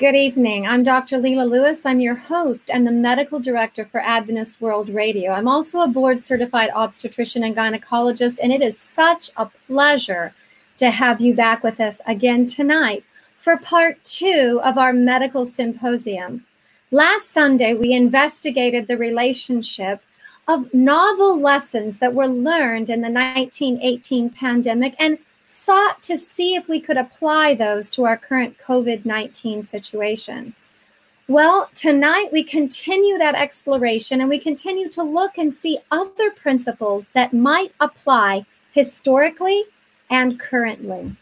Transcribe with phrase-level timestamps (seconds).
[0.00, 0.66] Good evening.
[0.66, 1.18] I'm Dr.
[1.18, 1.84] Lela Lewis.
[1.84, 5.32] I'm your host and the medical director for Adventist World Radio.
[5.32, 10.32] I'm also a board certified obstetrician and gynecologist, and it is such a pleasure
[10.78, 13.04] to have you back with us again tonight
[13.36, 16.46] for part two of our medical symposium.
[16.90, 20.00] Last Sunday, we investigated the relationship
[20.48, 25.18] of novel lessons that were learned in the 1918 pandemic and
[25.50, 30.54] sought to see if we could apply those to our current COVID 19 situation.
[31.26, 37.06] Well, tonight we continue that exploration and we continue to look and see other principles
[37.14, 39.64] that might apply historically
[40.08, 41.16] and currently.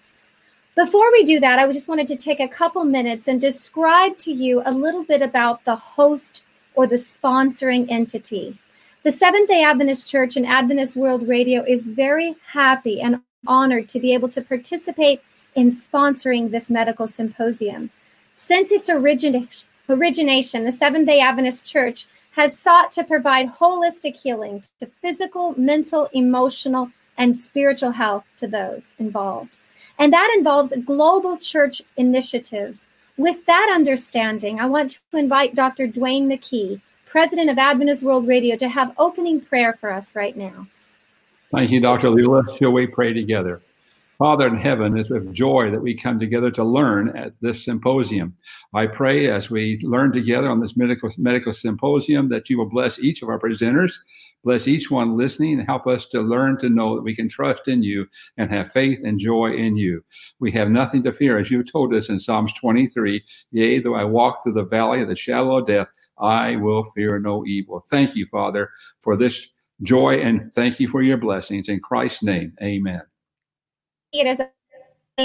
[0.75, 4.33] Before we do that, I just wanted to take a couple minutes and describe to
[4.33, 8.59] you a little bit about the host or the sponsoring entity.
[9.05, 13.98] The Seventh day Adventist Church and Adventist World Radio is very happy and honored to
[13.98, 15.20] be able to participate
[15.56, 17.91] in sponsoring this medical symposium.
[18.33, 24.86] Since its origination, the Seventh day Adventist Church has sought to provide holistic healing to
[24.86, 29.58] physical, mental, emotional, and spiritual health to those involved.
[29.98, 32.89] And that involves global church initiatives.
[33.17, 35.89] With that understanding, I want to invite Dr.
[35.89, 40.69] Duane McKey, President of Adventist World Radio, to have opening prayer for us right now.
[41.51, 42.11] Thank you, Dr.
[42.11, 42.45] Lela.
[42.59, 43.63] Shall we pray together?
[44.19, 48.35] Father in heaven, it's with joy that we come together to learn at this symposium.
[48.75, 52.99] I pray as we learn together on this medical, medical symposium that you will bless
[52.99, 53.93] each of our presenters,
[54.45, 57.67] bless each one listening, and help us to learn to know that we can trust
[57.67, 60.05] in you and have faith and joy in you.
[60.41, 64.05] We have nothing to fear, as you told us in Psalms 23 Yea, though I
[64.05, 65.89] walk through the valley of the shadow of death,
[66.19, 67.85] I will fear no evil.
[67.89, 68.69] Thank you, Father,
[69.01, 69.47] for this
[69.83, 71.69] joy, and thank you for your blessings.
[71.69, 73.03] In Christ's name, amen.
[74.12, 74.41] It is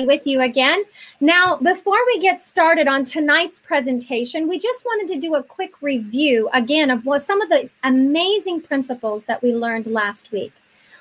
[0.06, 0.84] with you again.
[1.20, 5.82] Now, before we get started on tonight's presentation, we just wanted to do a quick
[5.82, 10.52] review again of what some of the amazing principles that we learned last week.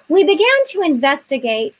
[0.09, 1.79] We began to investigate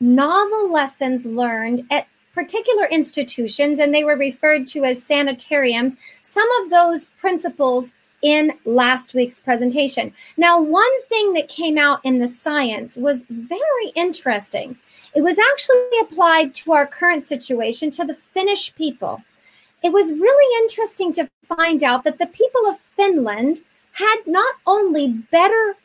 [0.00, 5.96] novel lessons learned at particular institutions, and they were referred to as sanitariums.
[6.22, 10.12] Some of those principles in last week's presentation.
[10.36, 14.78] Now, one thing that came out in the science was very interesting.
[15.14, 19.22] It was actually applied to our current situation, to the Finnish people.
[19.82, 23.62] It was really interesting to find out that the people of Finland
[23.92, 25.76] had not only better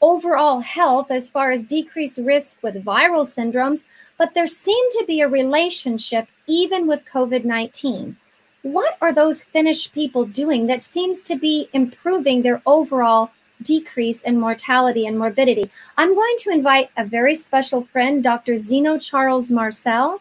[0.00, 3.84] overall health as far as decreased risk with viral syndromes,
[4.18, 8.16] but there seemed to be a relationship even with COVID 19
[8.62, 13.30] what are those Finnish people doing that seems to be improving their overall
[13.60, 15.70] decrease in mortality and morbidity?
[15.96, 18.56] I'm going to invite a very special friend, Dr.
[18.56, 20.20] Zeno Charles Marcel.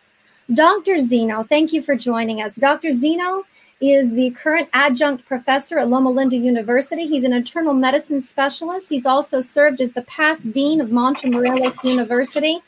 [0.54, 0.98] Dr.
[0.98, 2.56] Zeno, thank you for joining us.
[2.56, 2.92] Dr.
[2.92, 3.46] Zeno
[3.80, 7.08] is the current adjunct professor at Loma Linda University.
[7.08, 8.90] He's an internal medicine specialist.
[8.90, 12.60] He's also served as the past dean of Montemorelos University.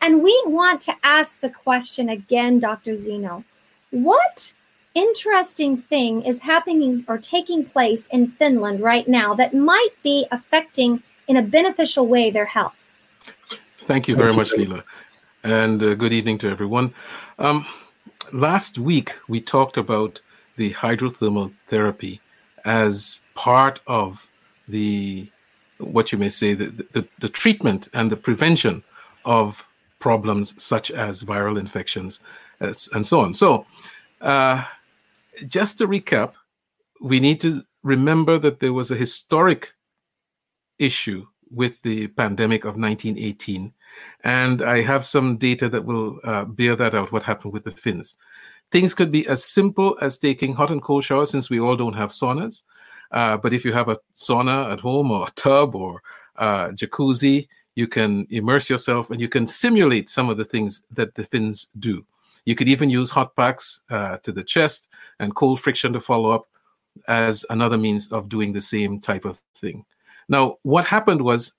[0.00, 2.94] And we want to ask the question again, Dr.
[2.94, 3.44] Zeno.
[3.90, 4.52] What
[4.94, 11.02] interesting thing is happening or taking place in Finland right now that might be affecting
[11.28, 12.74] in a beneficial way their health?
[13.86, 14.84] Thank you very much, Lela.
[15.42, 16.94] And uh, good evening to everyone.
[17.38, 17.66] Um,
[18.32, 20.20] last week, we talked about
[20.56, 22.20] the hydrothermal therapy
[22.64, 24.28] as part of
[24.68, 25.28] the,
[25.78, 28.84] what you may say, the, the, the treatment and the prevention
[29.24, 29.66] of
[29.98, 32.20] problems such as viral infections
[32.60, 33.34] and so on.
[33.34, 33.66] So,
[34.20, 34.64] uh,
[35.46, 36.32] just to recap,
[37.00, 39.72] we need to remember that there was a historic
[40.78, 43.72] issue with the pandemic of 1918.
[44.24, 47.70] And I have some data that will uh, bear that out, what happened with the
[47.70, 48.16] Finns.
[48.70, 51.92] Things could be as simple as taking hot and cold showers, since we all don't
[51.94, 52.62] have saunas.
[53.10, 56.02] Uh, but if you have a sauna at home or a tub or
[56.38, 61.24] jacuzzi, you can immerse yourself and you can simulate some of the things that the
[61.24, 62.06] Finns do.
[62.44, 64.88] You could even use hot packs uh, to the chest
[65.18, 66.48] and cold friction to follow up
[67.08, 69.84] as another means of doing the same type of thing.
[70.28, 71.52] Now, what happened was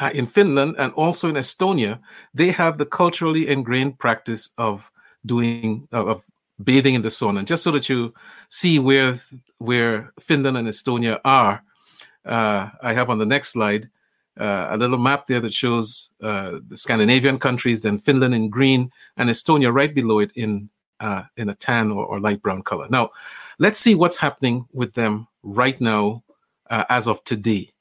[0.00, 1.98] uh, in Finland and also in Estonia,
[2.34, 4.90] they have the culturally ingrained practice of
[5.24, 6.24] doing of
[6.62, 7.38] bathing in the sauna.
[7.38, 8.14] And just so that you
[8.48, 9.20] see where
[9.58, 11.62] where Finland and Estonia are,
[12.24, 13.88] uh, I have on the next slide
[14.38, 18.90] uh, a little map there that shows uh, the Scandinavian countries, then Finland in green,
[19.16, 20.70] and Estonia right below it in
[21.00, 22.88] uh, in a tan or, or, light brown color.
[22.90, 23.10] Now,
[23.60, 26.24] let's see what's happening with them right now
[26.70, 27.72] uh, as of today.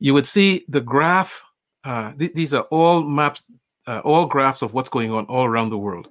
[0.00, 1.44] You would see the graph.
[1.84, 3.44] Uh, th- these are all maps,
[3.86, 6.08] uh, all graphs of what's going on all around the world.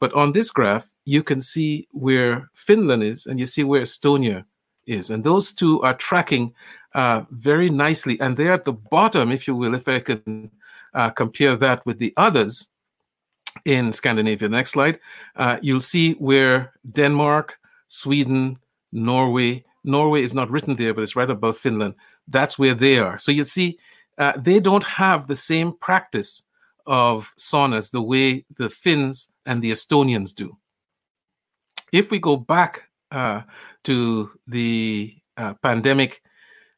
[0.00, 4.44] But on this graph, you can see where Finland is and you see where Estonia
[4.86, 5.10] is.
[5.10, 6.52] And those two are tracking
[6.96, 8.18] uh, very nicely.
[8.20, 10.50] And they're at the bottom, if you will, if I can
[10.94, 12.68] uh, compare that with the others
[13.66, 14.48] in Scandinavia.
[14.48, 14.98] Next slide.
[15.36, 17.58] Uh, you'll see where Denmark,
[17.88, 18.58] Sweden,
[18.92, 21.94] Norway, Norway is not written there, but it's right above Finland.
[22.28, 23.18] That's where they are.
[23.18, 23.78] So you see,
[24.16, 26.42] uh, they don't have the same practice
[26.86, 30.56] of saunas the way the Finns and the Estonians do.
[31.92, 33.42] If we go back uh,
[33.84, 35.14] to the
[35.62, 36.22] pandemic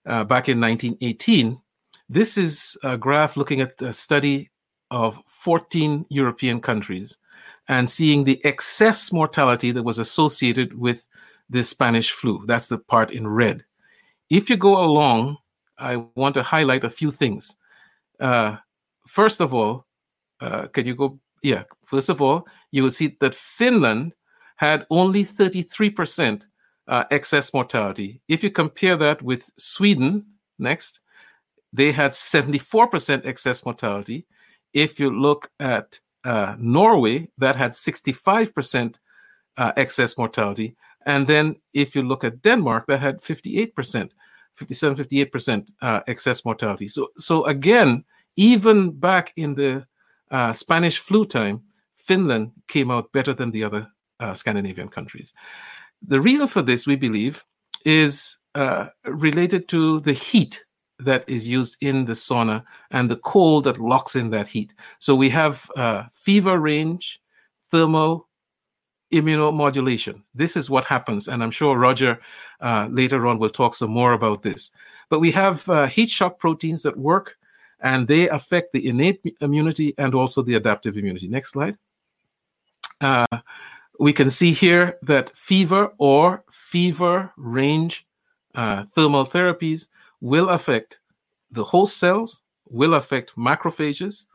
[0.06, 1.60] uh, back in 1918,
[2.08, 4.50] this is a graph looking at a study
[4.90, 7.18] of 14 European countries
[7.68, 11.06] and seeing the excess mortality that was associated with
[11.50, 12.44] the Spanish flu.
[12.46, 13.64] That's the part in red.
[14.30, 15.36] If you go along,
[15.78, 17.56] I want to highlight a few things.
[18.18, 18.56] Uh,
[19.06, 19.86] first of all,
[20.40, 21.18] uh, can you go?
[21.42, 24.12] Yeah, first of all, you will see that Finland
[24.56, 26.46] had only 33%
[26.88, 28.20] uh, excess mortality.
[28.28, 30.24] If you compare that with Sweden,
[30.58, 31.00] next,
[31.72, 34.26] they had 74% excess mortality.
[34.72, 38.98] If you look at uh, Norway, that had 65%
[39.58, 40.76] uh, excess mortality.
[41.04, 44.10] And then if you look at Denmark, that had 58%,
[44.54, 46.88] 57, 58% uh, excess mortality.
[46.88, 48.04] So, so again,
[48.36, 49.86] even back in the
[50.30, 51.62] uh, Spanish flu time,
[51.94, 53.88] Finland came out better than the other
[54.20, 55.34] uh, Scandinavian countries.
[56.06, 57.44] The reason for this, we believe,
[57.84, 60.64] is uh, related to the heat
[60.98, 64.74] that is used in the sauna and the cold that locks in that heat.
[64.98, 67.20] So we have uh, fever range,
[67.70, 68.28] thermal,
[69.12, 70.22] immunomodulation.
[70.34, 72.20] This is what happens, and I'm sure Roger
[72.60, 74.70] uh, later on will talk some more about this.
[75.08, 77.36] But we have uh, heat shock proteins that work,
[77.80, 81.28] and they affect the innate immunity and also the adaptive immunity.
[81.28, 81.76] Next slide.
[83.98, 88.06] We can see here that fever or fever range
[88.54, 89.88] uh, thermal therapies
[90.20, 91.00] will affect
[91.50, 94.26] the host cells, will affect macrophages,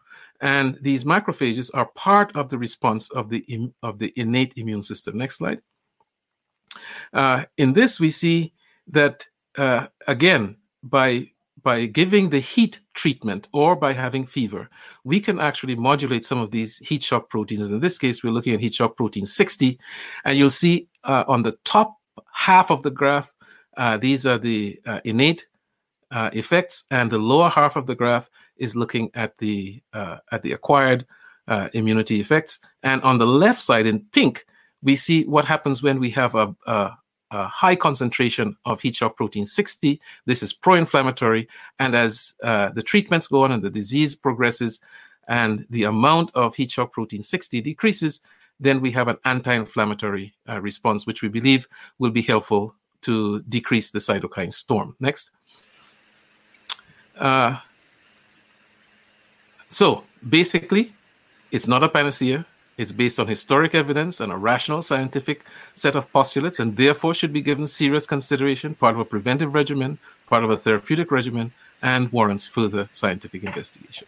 [0.42, 5.18] and these macrophages are part of the response of the of the innate immune system.
[5.18, 5.62] Next slide.
[7.14, 8.54] Uh, in this, we see
[8.88, 9.26] that
[9.58, 11.32] uh, again by
[11.64, 14.70] by giving the heat treatment or by having fever,
[15.04, 17.70] we can actually modulate some of these heat shock proteins.
[17.70, 19.80] In this case, we're looking at heat shock protein 60,
[20.26, 21.98] and you'll see uh, on the top
[22.32, 23.34] half of the graph,
[23.78, 25.48] uh, these are the uh, innate
[26.12, 30.44] uh, effects, and the lower half of the graph is looking at the uh, at
[30.44, 31.06] the acquired
[31.48, 32.60] uh, immunity effects.
[32.84, 34.46] And on the left side in pink,
[34.82, 36.92] we see what happens when we have a, a
[37.34, 40.00] a high concentration of heat shock protein 60.
[40.26, 41.50] This is pro inflammatory.
[41.80, 44.80] And as uh, the treatments go on and the disease progresses
[45.28, 48.22] and the amount of heat shock protein 60 decreases,
[48.60, 53.42] then we have an anti inflammatory uh, response, which we believe will be helpful to
[53.50, 54.96] decrease the cytokine storm.
[55.00, 55.32] Next.
[57.18, 57.58] Uh,
[59.70, 60.94] so basically,
[61.52, 62.46] it's not a panacea.
[62.78, 67.32] It's based on historic evidence and a rational scientific set of postulates, and therefore should
[67.32, 72.12] be given serious consideration, part of a preventive regimen, part of a therapeutic regimen, and
[72.12, 74.08] warrants further scientific investigation.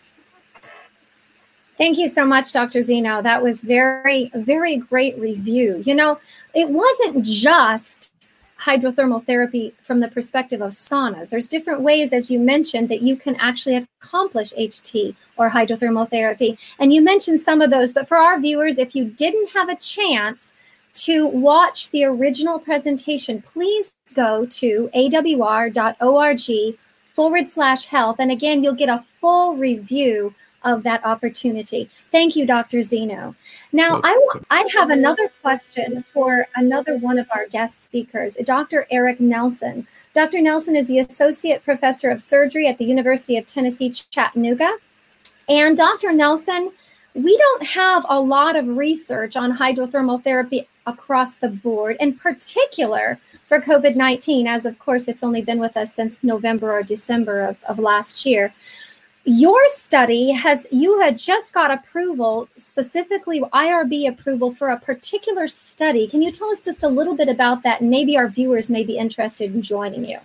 [1.77, 2.81] Thank you so much, Dr.
[2.81, 3.21] Zeno.
[3.21, 5.83] That was very, very great review.
[5.85, 6.19] You know,
[6.53, 8.14] it wasn't just
[8.59, 11.29] hydrothermal therapy from the perspective of saunas.
[11.29, 16.57] There's different ways, as you mentioned, that you can actually accomplish HT or hydrothermal therapy.
[16.79, 19.75] And you mentioned some of those, but for our viewers, if you didn't have a
[19.75, 20.53] chance
[20.95, 26.77] to watch the original presentation, please go to awr.org
[27.13, 28.17] forward slash health.
[28.19, 30.33] And again, you'll get a full review
[30.65, 31.89] of that opportunity.
[32.11, 32.81] Thank you, Dr.
[32.81, 33.35] Zeno.
[33.71, 38.87] Now, I, I have another question for another one of our guest speakers, Dr.
[38.91, 39.87] Eric Nelson.
[40.13, 40.41] Dr.
[40.41, 44.77] Nelson is the Associate Professor of Surgery at the University of Tennessee, Chattanooga.
[45.47, 46.11] And Dr.
[46.11, 46.71] Nelson,
[47.13, 53.19] we don't have a lot of research on hydrothermal therapy across the board, in particular
[53.47, 57.45] for COVID 19, as of course it's only been with us since November or December
[57.45, 58.53] of, of last year
[59.25, 66.07] your study has you had just got approval specifically irb approval for a particular study.
[66.07, 67.81] Can you tell us just a little bit about that?
[67.81, 70.19] Maybe our viewers may be interested in joining you.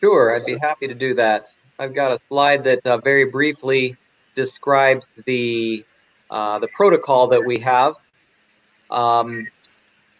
[0.00, 1.46] Sure i'd be happy to do that.
[1.78, 3.96] I've got a slide that uh, very briefly
[4.34, 5.84] describes the
[6.30, 7.94] uh, the protocol that we have.
[8.90, 9.46] Um,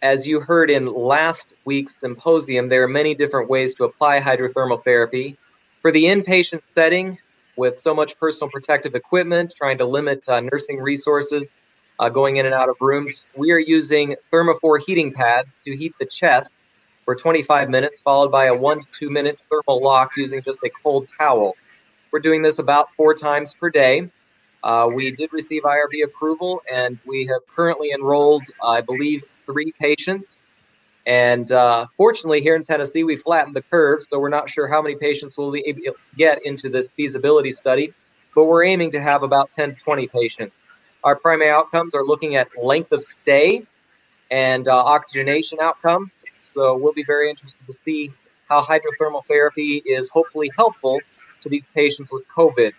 [0.03, 4.83] as you heard in last week's symposium there are many different ways to apply hydrothermal
[4.83, 5.35] therapy.
[5.81, 7.19] For the inpatient setting
[7.57, 11.43] with so much personal protective equipment, trying to limit uh, nursing resources.
[11.99, 13.25] uh, going in and out of rooms.
[13.35, 16.51] We are using Thermophore heating pads to heat the chest
[17.05, 20.69] for 25 minutes, followed by a one to two minute thermal lock using just a
[20.83, 21.55] cold towel.
[22.11, 24.09] We're doing this about four times per day.
[24.63, 30.41] Uh, we did receive IRB approval, and we have currently enrolled, I believe, three patients.
[31.05, 34.81] And uh, fortunately, here in Tennessee, we flattened the curve, so we're not sure how
[34.81, 37.93] many patients we'll be able to get into this feasibility study,
[38.33, 40.55] but we're aiming to have about 10 to 20 patients.
[41.03, 43.67] Our primary outcomes are looking at length of stay
[44.31, 46.17] and uh, oxygenation outcomes.
[46.53, 48.11] So we'll be very interested to see
[48.49, 50.99] how hydrothermal therapy is hopefully helpful
[51.41, 52.71] to these patients with COVID.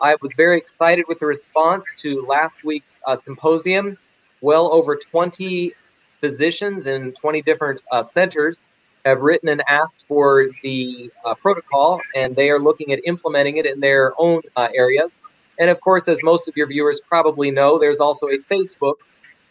[0.00, 3.96] I was very excited with the response to last week's uh, symposium.
[4.40, 5.72] Well over 20
[6.22, 8.58] physicians in 20 different uh, centers
[9.04, 13.66] have written and asked for the uh, protocol, and they are looking at implementing it
[13.66, 15.10] in their own uh, areas.
[15.58, 18.94] And of course, as most of your viewers probably know, there's also a Facebook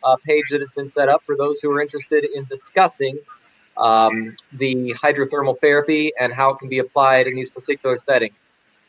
[0.03, 3.19] uh, page that has been set up for those who are interested in discussing
[3.77, 8.35] um, the hydrothermal therapy and how it can be applied in these particular settings.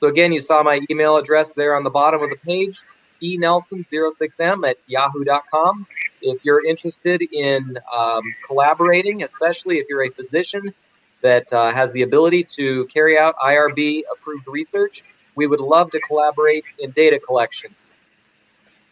[0.00, 2.80] So again, you saw my email address there on the bottom of the page,
[3.22, 5.86] enelson06m at yahoo.com.
[6.20, 10.74] If you're interested in um, collaborating, especially if you're a physician
[11.22, 15.02] that uh, has the ability to carry out IRB approved research,
[15.34, 17.74] we would love to collaborate in data collection.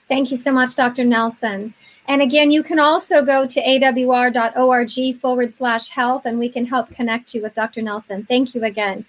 [0.08, 1.04] Thank you so much, Dr.
[1.04, 1.72] Nelson.
[2.08, 6.90] And again, you can also go to awr.org forward slash health and we can help
[6.90, 7.82] connect you with Dr.
[7.82, 8.24] Nelson.
[8.24, 9.04] Thank you again.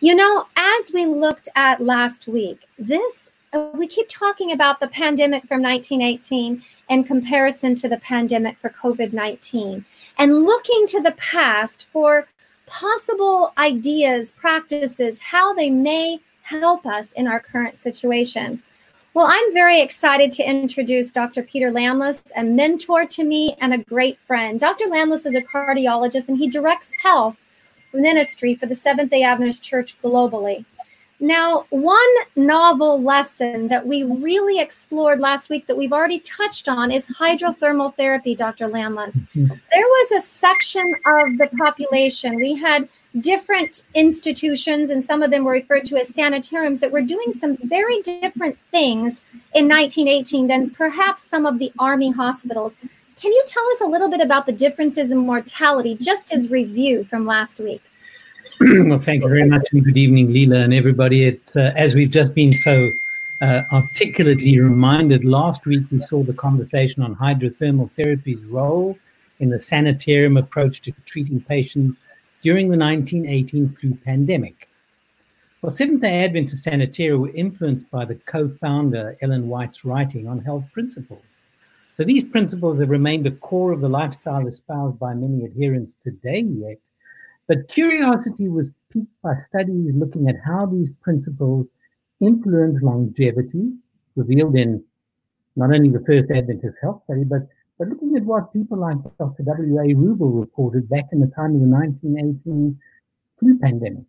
[0.00, 3.32] You know, as we looked at last week, this
[3.74, 9.12] we keep talking about the pandemic from 1918 in comparison to the pandemic for COVID
[9.12, 9.84] 19
[10.18, 12.28] and looking to the past for
[12.66, 18.62] possible ideas, practices, how they may help us in our current situation.
[19.14, 21.42] Well, I'm very excited to introduce Dr.
[21.42, 24.60] Peter Landless, a mentor to me and a great friend.
[24.60, 24.86] Dr.
[24.88, 27.36] Landless is a cardiologist and he directs health
[27.94, 30.64] ministry for the Seventh day Adventist Church globally.
[31.18, 36.90] Now, one novel lesson that we really explored last week that we've already touched on
[36.90, 38.68] is hydrothermal therapy, Dr.
[38.68, 39.22] Landless.
[39.34, 39.46] Mm-hmm.
[39.46, 42.88] There was a section of the population, we had
[43.20, 47.56] different institutions, and some of them were referred to as sanitariums, that were doing some
[47.62, 52.76] very different things in 1918 than perhaps some of the Army hospitals.
[53.18, 57.04] Can you tell us a little bit about the differences in mortality, just as review
[57.04, 57.82] from last week?
[58.60, 61.24] well, thank you very much, and good evening, Lela and everybody.
[61.24, 62.90] It's uh, as we've just been so
[63.42, 65.26] uh, articulately reminded.
[65.26, 68.98] Last week, we saw the conversation on hydrothermal therapy's role
[69.40, 71.98] in the sanitarium approach to treating patients
[72.40, 74.70] during the 1918 flu pandemic.
[75.60, 80.38] Well, Seventh day Adventist Sanitarium were influenced by the co founder Ellen White's writing on
[80.38, 81.40] health principles.
[81.92, 86.78] So these principles have remained the core of the lifestyle espoused by many adherents today.
[87.48, 91.66] But curiosity was piqued by studies looking at how these principles
[92.20, 93.72] influence longevity,
[94.16, 94.82] revealed in
[95.54, 97.46] not only the first Adventist health study, but
[97.78, 99.42] but looking at what people like Dr.
[99.42, 99.94] W.A.
[99.94, 102.78] Ruble reported back in the time of the 1918
[103.38, 104.06] flu pandemic.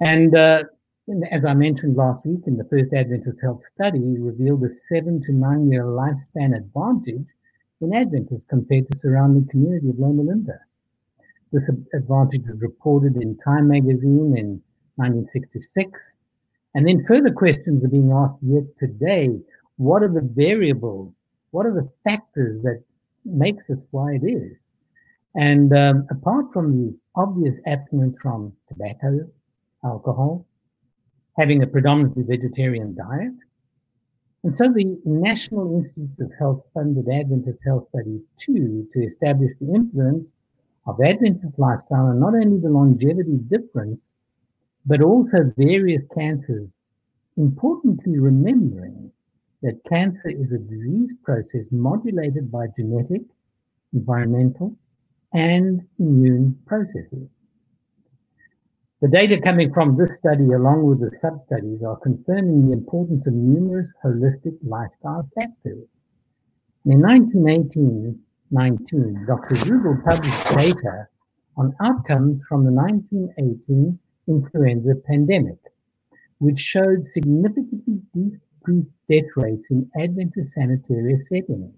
[0.00, 0.64] And uh,
[1.30, 5.32] as I mentioned last week in the first Adventist health study, revealed a seven to
[5.32, 7.26] nine year lifespan advantage
[7.82, 10.58] in Adventists compared to surrounding community of Loma Linda.
[11.52, 14.62] This advantage was reported in Time magazine in
[14.96, 16.00] 1966.
[16.74, 19.38] And then further questions are being asked yet today.
[19.76, 21.12] What are the variables
[21.52, 22.82] what are the factors that
[23.24, 24.56] makes us why it is?
[25.34, 29.30] And um, apart from the obvious abstinence from tobacco,
[29.84, 30.46] alcohol,
[31.38, 33.34] having a predominantly vegetarian diet,
[34.44, 39.72] and so the National Institutes of Health funded Adventist Health Study 2 to establish the
[39.72, 40.28] influence
[40.86, 44.00] of Adventist lifestyle and not only the longevity difference,
[44.84, 46.70] but also various cancers,
[47.36, 49.12] importantly remembering
[49.62, 53.22] that cancer is a disease process modulated by genetic,
[53.92, 54.74] environmental,
[55.32, 57.28] and immune processes.
[59.00, 63.26] The data coming from this study, along with the sub studies, are confirming the importance
[63.26, 65.88] of numerous holistic lifestyle factors.
[66.84, 68.18] In 1918
[68.52, 69.54] 19, Dr.
[69.66, 71.08] Ruble published data
[71.56, 75.58] on outcomes from the 1918 influenza pandemic,
[76.38, 81.74] which showed significantly decreased death rates in Adventist sanitary settings.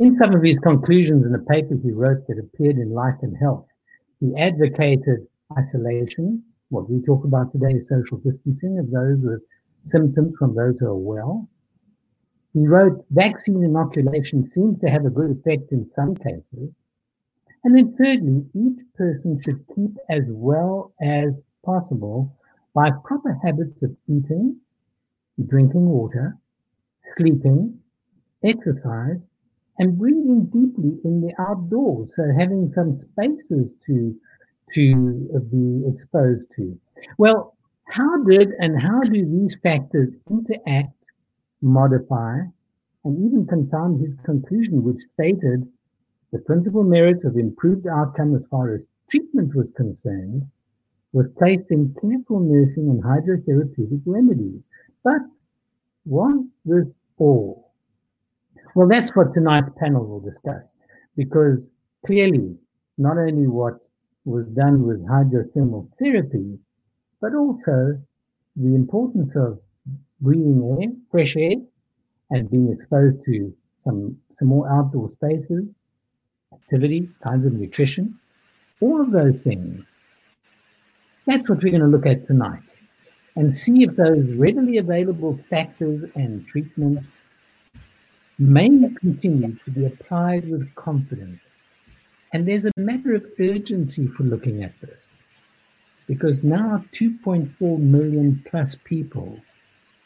[0.00, 3.36] In some of his conclusions in a paper he wrote that appeared in Life and
[3.36, 3.66] Health,
[4.20, 5.26] he advocated
[5.58, 9.42] isolation, what we talk about today is social distancing of those with
[9.84, 11.48] symptoms from those who are well,
[12.54, 16.70] He wrote, vaccine inoculation seems to have a good effect in some cases.
[17.64, 22.34] And then thirdly, each person should keep as well as possible
[22.74, 24.56] by proper habits of eating,
[25.46, 26.36] drinking water,
[27.16, 27.78] sleeping,
[28.42, 29.24] exercise,
[29.78, 32.10] and breathing deeply in the outdoors.
[32.16, 34.16] So having some spaces to
[34.74, 36.78] to uh, be exposed to.
[37.16, 40.92] Well, how did and how do these factors interact,
[41.60, 42.40] modify,
[43.04, 45.66] and even confound his conclusion, which stated
[46.32, 50.46] the principal merit of improved outcome as far as treatment was concerned
[51.12, 54.60] was placed in careful nursing and hydrotherapeutic remedies.
[55.02, 55.22] But
[56.04, 57.72] was this all?
[58.74, 60.64] Well, that's what tonight's panel will discuss,
[61.16, 61.66] because
[62.04, 62.56] clearly,
[62.98, 63.78] not only what
[64.24, 66.58] was done with hydrothermal therapy,
[67.20, 68.00] but also
[68.56, 69.60] the importance of
[70.20, 71.56] breathing air, fresh air,
[72.30, 75.64] and being exposed to some, some more outdoor spaces,
[76.52, 78.18] activity, kinds of nutrition,
[78.80, 79.84] all of those things.
[81.26, 82.62] That's what we're going to look at tonight
[83.36, 87.10] and see if those readily available factors and treatments
[88.38, 88.68] may
[89.00, 91.42] continue to be applied with confidence.
[92.32, 95.16] And there's a matter of urgency for looking at this
[96.06, 99.40] because now 2.4 million plus people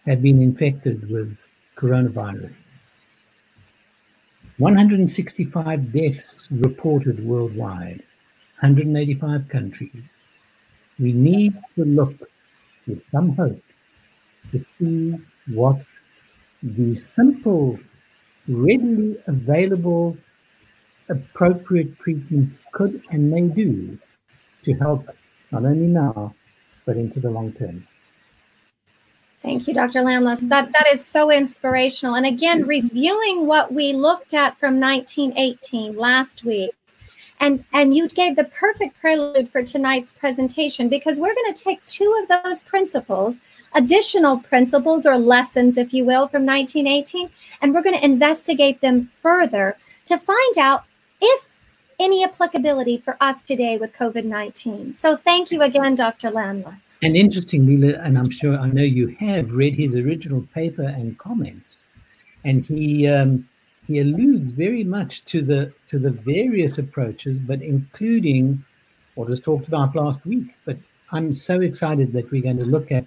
[0.07, 1.43] have been infected with
[1.77, 2.57] coronavirus.
[4.59, 8.03] 165 deaths reported worldwide,
[8.61, 10.21] 185 countries.
[10.99, 12.15] We need to look
[12.87, 13.63] with some hope
[14.51, 15.17] to see
[15.49, 15.81] what
[16.63, 17.79] the simple,
[18.47, 20.17] readily available,
[21.09, 23.99] appropriate treatments could and may do
[24.63, 25.09] to help
[25.51, 26.35] not only now,
[26.87, 27.87] but into the long term.
[29.43, 30.03] Thank you, Dr.
[30.03, 30.41] Landless.
[30.43, 32.15] That that is so inspirational.
[32.15, 36.71] And again, reviewing what we looked at from 1918 last week.
[37.41, 41.85] And and you gave the perfect prelude for tonight's presentation because we're going to take
[41.87, 43.41] two of those principles,
[43.75, 47.29] additional principles or lessons if you will from 1918,
[47.61, 50.85] and we're going to investigate them further to find out
[51.21, 51.49] if
[52.03, 54.95] any applicability for us today with COVID 19.
[54.95, 56.31] So thank you again, Dr.
[56.31, 56.99] Landless.
[57.03, 61.85] And interestingly, and I'm sure I know you have read his original paper and comments,
[62.45, 63.49] and he um,
[63.87, 68.65] he alludes very much to the to the various approaches, but including
[69.15, 70.49] what was talked about last week.
[70.65, 70.79] But
[71.13, 73.07] I'm so excited that we're going to look at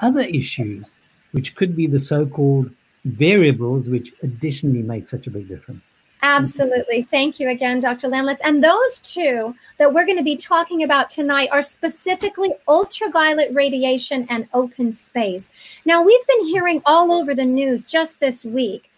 [0.00, 0.90] other issues,
[1.32, 2.70] which could be the so-called
[3.04, 5.88] variables, which additionally make such a big difference.
[6.24, 7.02] Absolutely.
[7.02, 8.08] Thank you again, Dr.
[8.08, 8.38] Landless.
[8.42, 14.26] And those two that we're going to be talking about tonight are specifically ultraviolet radiation
[14.30, 15.50] and open space.
[15.84, 18.90] Now, we've been hearing all over the news just this week.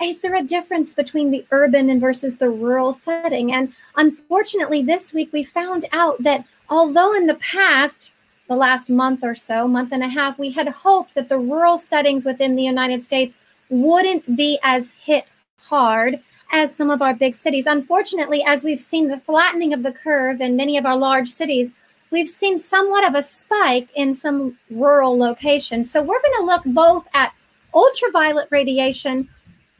[0.00, 3.52] Is there a difference between the urban and versus the rural setting?
[3.52, 8.12] And unfortunately, this week we found out that although in the past,
[8.48, 11.78] the last month or so, month and a half, we had hoped that the rural
[11.78, 13.36] settings within the United States
[13.70, 15.26] wouldn't be as hit
[15.58, 16.20] hard
[16.52, 17.66] as some of our big cities.
[17.66, 21.74] Unfortunately, as we've seen the flattening of the curve in many of our large cities,
[22.10, 25.90] we've seen somewhat of a spike in some rural locations.
[25.90, 27.34] So we're going to look both at
[27.74, 29.28] ultraviolet radiation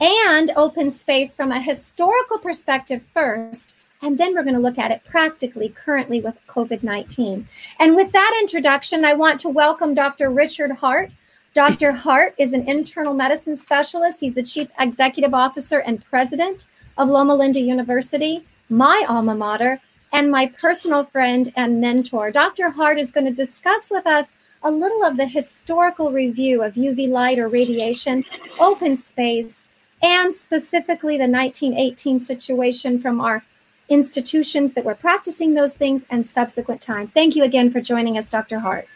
[0.00, 3.74] and open space from a historical perspective first.
[4.02, 7.48] And then we're going to look at it practically currently with COVID 19.
[7.78, 10.30] And with that introduction, I want to welcome Dr.
[10.30, 11.10] Richard Hart.
[11.54, 11.92] Dr.
[11.92, 14.18] Hart is an internal medicine specialist.
[14.20, 16.66] He's the chief executive officer and president
[16.98, 19.80] of Loma Linda University, my alma mater,
[20.12, 22.32] and my personal friend and mentor.
[22.32, 22.70] Dr.
[22.70, 24.32] Hart is going to discuss with us
[24.64, 28.24] a little of the historical review of UV light or radiation,
[28.58, 29.68] open space,
[30.02, 33.44] and specifically the 1918 situation from our
[33.88, 37.06] institutions that were practicing those things and subsequent time.
[37.14, 38.58] Thank you again for joining us, Dr.
[38.58, 38.88] Hart.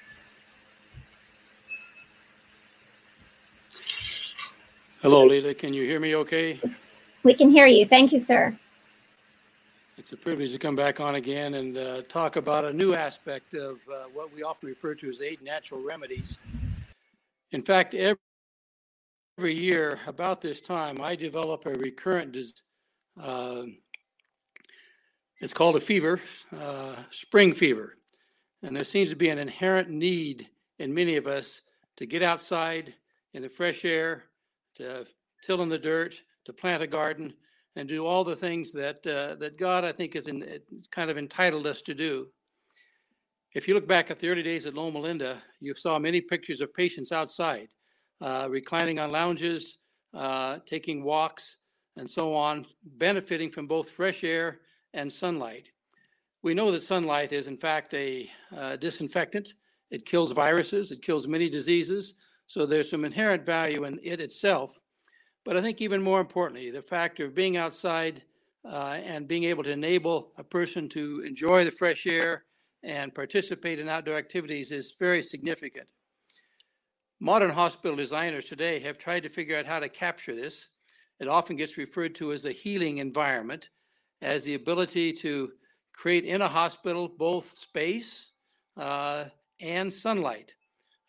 [5.00, 5.54] Hello, Lela.
[5.54, 6.60] Can you hear me okay?
[7.22, 7.86] We can hear you.
[7.86, 8.58] Thank you, sir.
[9.96, 13.54] It's a privilege to come back on again and uh, talk about a new aspect
[13.54, 16.36] of uh, what we often refer to as eight natural remedies.
[17.52, 18.18] In fact, every,
[19.38, 22.62] every year about this time, I develop a recurrent disease.
[23.20, 23.66] Uh,
[25.40, 26.20] it's called a fever,
[26.60, 27.94] uh, spring fever.
[28.64, 30.48] And there seems to be an inherent need
[30.80, 31.60] in many of us
[31.98, 32.94] to get outside
[33.32, 34.24] in the fresh air,
[34.78, 35.06] to
[35.44, 36.14] till in the dirt,
[36.46, 37.32] to plant a garden,
[37.76, 40.60] and do all the things that uh, that God, I think, is in,
[40.90, 42.28] kind of entitled us to do.
[43.54, 46.60] If you look back at the early days at Loma Linda, you saw many pictures
[46.60, 47.68] of patients outside,
[48.20, 49.78] uh, reclining on lounges,
[50.14, 51.56] uh, taking walks,
[51.96, 54.60] and so on, benefiting from both fresh air
[54.94, 55.68] and sunlight.
[56.42, 59.54] We know that sunlight is, in fact, a uh, disinfectant.
[59.90, 62.14] It kills viruses, it kills many diseases.
[62.48, 64.80] So there's some inherent value in it itself.
[65.44, 68.22] But I think even more importantly, the factor of being outside
[68.64, 72.44] uh, and being able to enable a person to enjoy the fresh air
[72.82, 75.86] and participate in outdoor activities is very significant.
[77.20, 80.68] Modern hospital designers today have tried to figure out how to capture this.
[81.20, 83.68] It often gets referred to as a healing environment,
[84.22, 85.50] as the ability to
[85.92, 88.30] create in a hospital both space
[88.76, 89.24] uh,
[89.60, 90.52] and sunlight,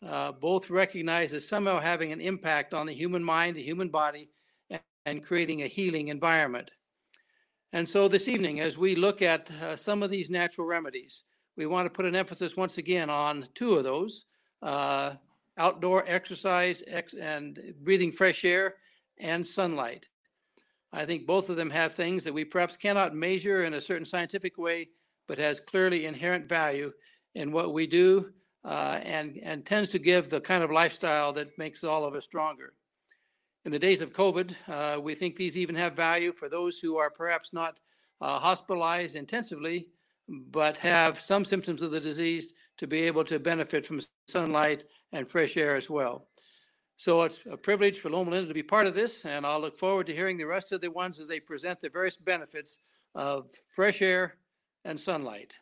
[0.06, 4.30] uh, both recognized as somehow having an impact on the human mind, the human body,
[5.06, 6.70] and, creating a healing environment.
[7.72, 11.24] And so this evening, as we look at uh, some of these natural remedies,
[11.56, 14.26] we want to put an emphasis once again on two of those
[14.62, 15.14] uh,
[15.58, 18.76] outdoor exercise ex- and breathing fresh air
[19.18, 20.06] and sunlight.
[20.92, 24.06] I think both of them have things that we perhaps cannot measure in a certain
[24.06, 24.88] scientific way,
[25.28, 26.92] but has clearly inherent value
[27.34, 28.32] in what we do
[28.64, 32.24] uh, and, and tends to give the kind of lifestyle that makes all of us
[32.24, 32.74] stronger.
[33.64, 36.96] In the days of COVID, uh, we think these even have value for those who
[36.96, 37.80] are perhaps not
[38.20, 39.88] uh, hospitalized intensively,
[40.28, 45.28] but have some symptoms of the disease to be able to benefit from sunlight and
[45.28, 46.26] fresh air as well.
[46.96, 49.78] So it's a privilege for Loma Linda to be part of this, and I'll look
[49.78, 52.78] forward to hearing the rest of the ones as they present the various benefits
[53.14, 54.36] of fresh air
[54.84, 55.54] and sunlight.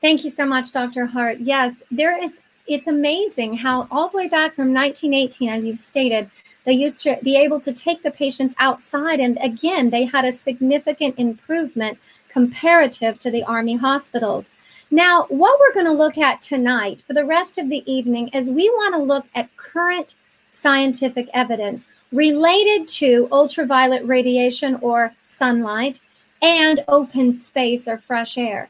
[0.00, 1.06] Thank you so much, Dr.
[1.06, 1.38] Hart.
[1.40, 6.30] Yes, there is, it's amazing how all the way back from 1918, as you've stated,
[6.64, 10.32] they used to be able to take the patients outside, and again, they had a
[10.32, 14.52] significant improvement comparative to the Army hospitals.
[14.90, 18.50] Now, what we're going to look at tonight for the rest of the evening is
[18.50, 20.14] we want to look at current
[20.50, 26.00] scientific evidence related to ultraviolet radiation or sunlight
[26.42, 28.68] and open space or fresh air.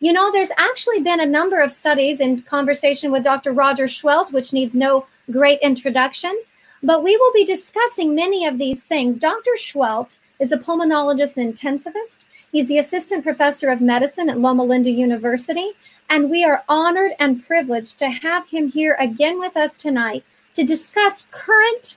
[0.00, 3.52] You know, there's actually been a number of studies in conversation with Dr.
[3.52, 6.40] Roger Seheult, which needs no great introduction,
[6.84, 9.18] but we will be discussing many of these things.
[9.18, 9.56] Dr.
[9.56, 12.26] Seheult is a pulmonologist and intensivist.
[12.52, 15.72] He's the assistant professor of medicine at Loma Linda University,
[16.08, 20.62] and we are honored and privileged to have him here again with us tonight to
[20.62, 21.96] discuss current,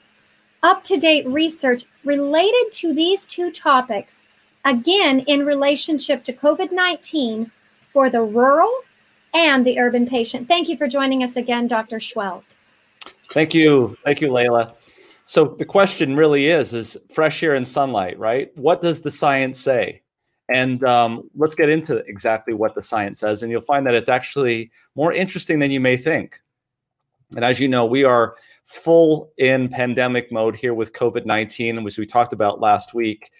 [0.64, 4.24] up to date research related to these two topics,
[4.66, 7.52] again, in relationship to COVID 19
[7.92, 8.72] for the rural
[9.34, 10.48] and the urban patient.
[10.48, 11.98] Thank you for joining us again, Dr.
[11.98, 12.58] Seheult.
[13.34, 13.98] Thank you.
[14.04, 14.74] Thank you, Lela.
[15.26, 18.56] So the question really is, is fresh air and sunlight, right?
[18.58, 20.02] What does the science say?
[20.54, 23.42] And um, let's get into exactly what the science says.
[23.42, 26.42] And you'll find that it's actually more interesting than you may think.
[27.36, 31.98] And as you know, we are full in pandemic mode here with COVID 19, which
[31.98, 33.32] we talked about last week.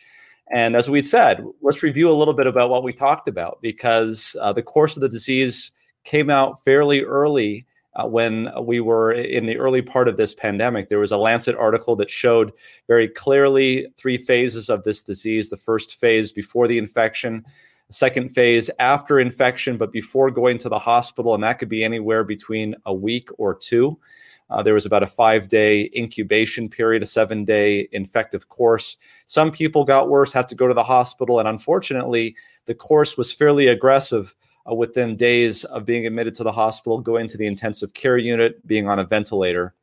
[0.52, 4.36] And as we said, let's review a little bit about what we talked about because
[4.42, 5.72] uh, the course of the disease
[6.04, 10.90] came out fairly early uh, when we were in the early part of this pandemic.
[10.90, 12.52] There was a Lancet article that showed
[12.88, 17.46] very clearly three phases of this disease the first phase before the infection,
[17.88, 21.84] the second phase after infection, but before going to the hospital, and that could be
[21.84, 23.98] anywhere between a week or two.
[24.52, 28.98] Uh, there was about a five day incubation period, a seven day infective course.
[29.26, 32.36] Some people got worse, had to go to the hospital, and unfortunately,
[32.66, 34.36] the course was fairly aggressive
[34.70, 38.66] uh, within days of being admitted to the hospital, going to the intensive care unit,
[38.68, 39.74] being on a ventilator.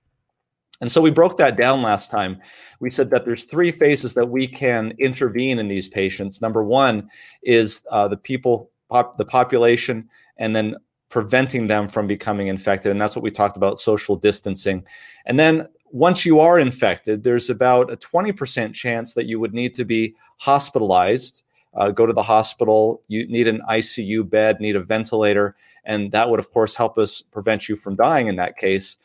[0.81, 2.41] And so we broke that down last time.
[2.79, 6.41] We said that there's three phases that we can intervene in these patients.
[6.41, 7.11] Number one
[7.43, 10.77] is uh, the people, pop, the population, and then
[11.09, 12.91] preventing them from becoming infected.
[12.91, 14.85] And that's what we talked about social distancing.
[15.27, 19.75] And then once you are infected, there's about a 20% chance that you would need
[19.75, 21.43] to be hospitalized
[21.79, 23.03] uh, go to the hospital.
[23.09, 27.23] You need an ICU bed, need a ventilator, and that would, of course, help us
[27.23, 28.97] prevent you from dying in that case.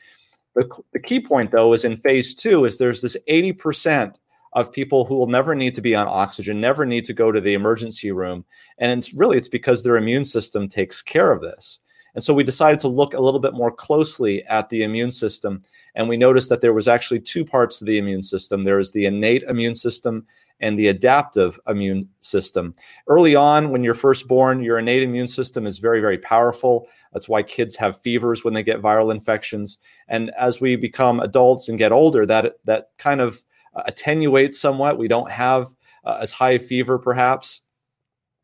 [0.55, 4.15] The, the key point, though, is in phase two, is there's this 80%
[4.53, 7.41] of people who will never need to be on oxygen, never need to go to
[7.41, 8.45] the emergency room.
[8.77, 11.79] And it's really, it's because their immune system takes care of this.
[12.15, 15.61] And so we decided to look a little bit more closely at the immune system.
[15.95, 18.63] And we noticed that there was actually two parts of the immune system.
[18.63, 20.25] There is the innate immune system
[20.59, 22.73] and the adaptive immune system.
[23.07, 26.87] Early on, when you're first born, your innate immune system is very, very powerful.
[27.11, 29.79] That's why kids have fevers when they get viral infections.
[30.07, 33.43] And as we become adults and get older, that, that kind of
[33.75, 34.99] uh, attenuates somewhat.
[34.99, 35.73] We don't have
[36.05, 37.62] uh, as high a fever, perhaps.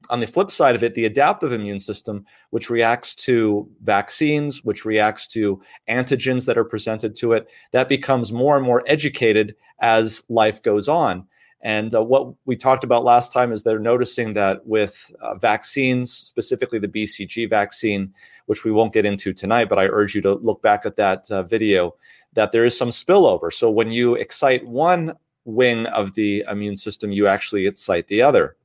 [0.10, 4.86] On the flip side of it, the adaptive immune system, which reacts to vaccines, which
[4.86, 10.24] reacts to antigens that are presented to it, that becomes more and more educated as
[10.30, 11.28] life goes on.
[11.62, 16.12] And uh, what we talked about last time is they're noticing that with uh, vaccines,
[16.12, 18.14] specifically the BCG vaccine,
[18.46, 21.30] which we won't get into tonight, but I urge you to look back at that
[21.30, 21.96] uh, video,
[22.34, 23.52] that there is some spillover.
[23.52, 28.56] So when you excite one wing of the immune system, you actually excite the other.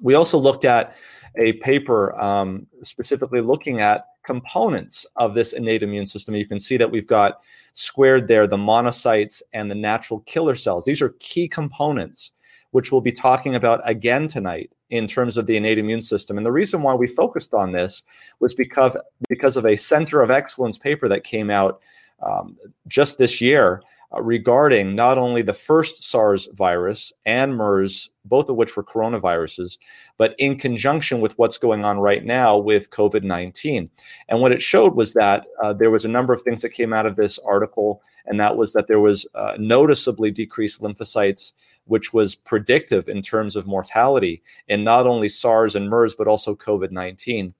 [0.00, 0.96] We also looked at
[1.36, 6.34] a paper um, specifically looking at components of this innate immune system.
[6.34, 7.40] You can see that we've got
[7.72, 10.84] squared there the monocytes and the natural killer cells.
[10.84, 12.32] These are key components,
[12.70, 16.36] which we'll be talking about again tonight in terms of the innate immune system.
[16.36, 18.02] And the reason why we focused on this
[18.40, 18.96] was because,
[19.28, 21.80] because of a Center of Excellence paper that came out
[22.24, 22.56] um,
[22.86, 28.76] just this year regarding not only the first SARS virus and MERS, both of which
[28.76, 29.78] were coronaviruses,
[30.18, 33.90] but in conjunction with what's going on right now with COVID 19.
[34.28, 36.92] And what it showed was that uh, there was a number of things that came
[36.92, 41.52] out of this article, and that was that there was uh, noticeably decreased lymphocytes.
[41.86, 46.54] Which was predictive in terms of mortality in not only SARS and MERS, but also
[46.54, 47.54] COVID 19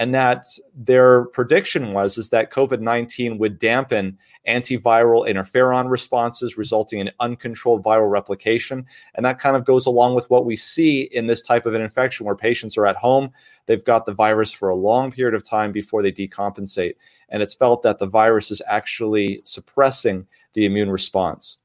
[0.00, 4.16] and that their prediction was is that COVID-19 would dampen
[4.48, 8.86] antiviral interferon responses resulting in uncontrolled viral replication.
[9.14, 11.82] And that kind of goes along with what we see in this type of an
[11.82, 13.30] infection where patients are at home
[13.66, 16.94] they've got the virus for a long period of time before they decompensate.
[17.28, 21.58] And it's felt that the virus is actually suppressing the immune response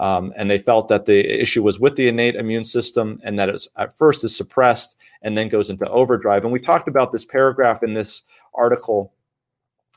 [0.00, 3.50] um, and they felt that the issue was with the innate immune system and that
[3.50, 6.42] it's at first is suppressed and then goes into overdrive.
[6.42, 8.22] And we talked about this paragraph in this
[8.54, 9.12] article.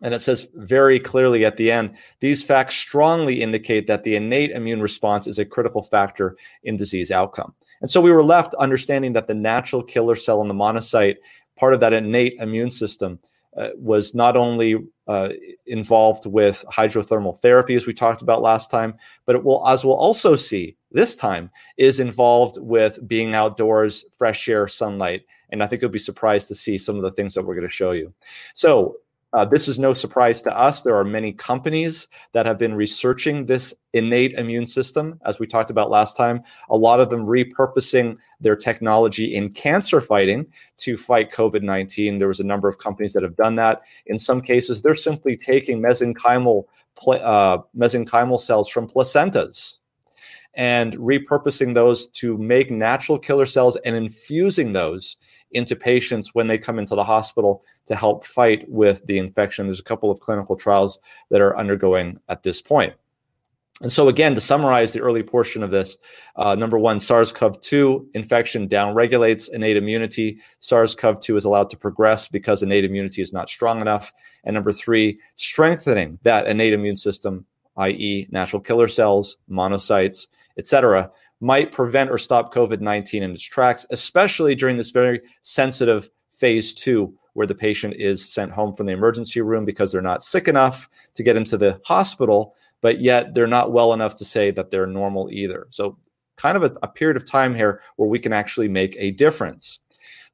[0.02, 4.52] And it says very clearly at the end these facts strongly indicate that the innate
[4.52, 7.54] immune response is a critical factor in disease outcome.
[7.80, 11.16] And so we were left understanding that the natural killer cell in the monocyte,
[11.58, 13.20] part of that innate immune system,
[13.56, 15.30] uh, was not only uh,
[15.66, 19.96] involved with hydrothermal therapy, as we talked about last time, but it will, as we'll
[19.96, 25.24] also see this time, is involved with being outdoors, fresh air, sunlight.
[25.50, 27.68] And I think you'll be surprised to see some of the things that we're going
[27.68, 28.14] to show you.
[28.54, 28.96] So,
[29.34, 30.82] uh, this is no surprise to us.
[30.82, 35.72] There are many companies that have been researching this innate immune system, as we talked
[35.72, 36.44] about last time.
[36.70, 40.46] A lot of them repurposing their technology in cancer fighting
[40.78, 42.20] to fight COVID 19.
[42.20, 43.82] There was a number of companies that have done that.
[44.06, 46.66] In some cases, they're simply taking mesenchymal,
[47.08, 49.78] uh, mesenchymal cells from placentas
[50.56, 55.18] and repurposing those to make natural killer cells and infusing those
[55.52, 59.68] into patients when they come into the hospital to help fight with the infection.
[59.68, 62.94] There's a couple of clinical trials that are undergoing at this point.
[63.82, 65.98] And so, again, to summarize the early portion of this,
[66.36, 70.40] uh, number one, SARS CoV 2 infection downregulates innate immunity.
[70.60, 74.14] SARS CoV 2 is allowed to progress because innate immunity is not strong enough.
[74.44, 77.46] And number three, strengthening that innate immune system,
[77.78, 83.86] i.e., natural killer cells, monocytes, etc., might prevent or stop COVID 19 in its tracks,
[83.90, 88.94] especially during this very sensitive phase two, where the patient is sent home from the
[88.94, 93.48] emergency room because they're not sick enough to get into the hospital, but yet they're
[93.48, 95.68] not well enough to say that they're normal either.
[95.70, 95.98] So,
[96.36, 99.80] kind of a, a period of time here where we can actually make a difference.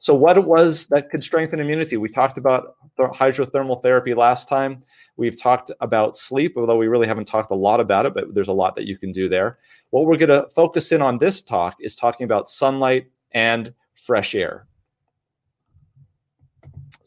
[0.02, 1.98] So, what it was that could strengthen immunity?
[1.98, 4.82] We talked about hydrothermal therapy last time.
[5.18, 8.48] We've talked about sleep, although we really haven't talked a lot about it, but there's
[8.48, 9.60] a lot that you can do there.
[9.90, 14.36] What we're going to focus in on this talk is talking about sunlight and fresh
[14.36, 14.69] air.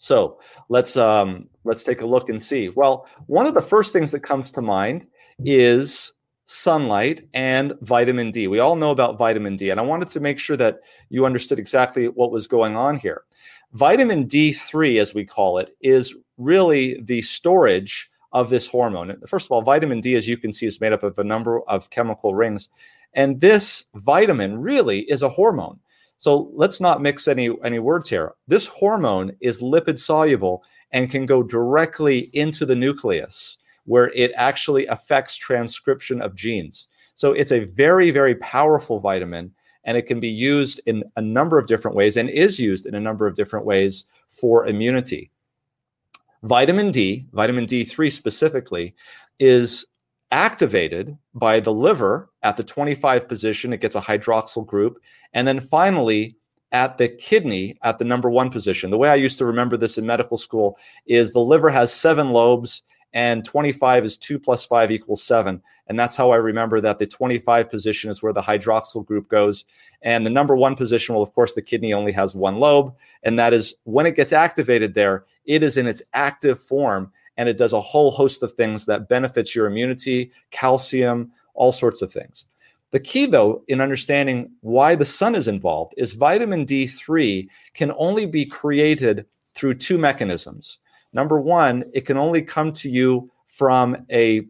[0.02, 2.68] So let's um, let's take a look and see.
[2.68, 5.06] Well, one of the first things that comes to mind
[5.44, 6.12] is
[6.44, 8.48] sunlight and vitamin D.
[8.48, 11.60] We all know about vitamin D, and I wanted to make sure that you understood
[11.60, 13.22] exactly what was going on here.
[13.74, 19.16] Vitamin D3, as we call it, is really the storage of this hormone.
[19.28, 21.60] First of all, vitamin D, as you can see, is made up of a number
[21.68, 22.68] of chemical rings.
[23.14, 25.78] And this vitamin really is a hormone.
[26.22, 28.35] So let's not mix any, any words here.
[28.46, 34.87] This hormone is lipid soluble and can go directly into the nucleus where it actually
[34.87, 36.87] affects transcription of genes.
[37.16, 41.58] So it's a very, very powerful vitamin and it can be used in a number
[41.58, 45.32] of different ways and is used in a number of different ways for immunity.
[46.44, 48.94] Vitamin D, vitamin D3 specifically,
[49.40, 49.87] is
[50.32, 53.72] activated by the liver at the 25 position.
[53.72, 54.98] It gets a hydroxyl group.
[55.34, 56.36] And then finally,
[56.72, 58.90] at the kidney at the number one position.
[58.90, 62.30] The way I used to remember this in medical school is the liver has seven
[62.30, 65.60] lobes and 25 is 2 plus 5 equals 7.
[65.88, 69.66] And that's how I remember that the 25 position is where the hydroxyl group goes.
[70.00, 72.94] And the number one position, well, of course, the kidney only has one lobe.
[73.22, 77.48] And that is when it gets activated there, it is in its active form and
[77.48, 82.12] it does a whole host of things that benefits your immunity, calcium, all sorts of
[82.12, 82.46] things.
[82.92, 88.26] The key, though, in understanding why the sun is involved is vitamin D3 can only
[88.26, 90.78] be created through two mechanisms.
[91.12, 94.46] Number one, it can only come to you from a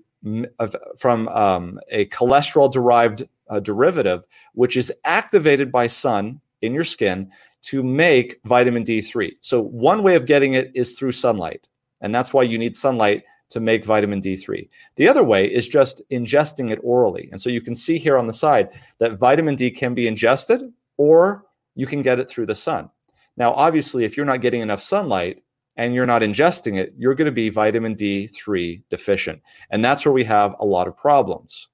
[0.97, 4.23] from um, a cholesterol derived uh, derivative,
[4.55, 7.31] which is activated by sun in your skin
[7.63, 9.33] to make vitamin D3.
[9.41, 11.67] So, one way of getting it is through sunlight.
[12.03, 14.69] And that's why you need sunlight to make vitamin D3.
[14.97, 17.29] The other way is just ingesting it orally.
[17.33, 20.63] And so you can see here on the side that vitamin D can be ingested
[20.99, 22.91] or you can get it through the sun.
[23.37, 25.43] Now, obviously, if you're not getting enough sunlight,
[25.77, 29.41] and you're not ingesting it, you're going to be vitamin D3 deficient.
[29.71, 31.69] And that's where we have a lot of problems.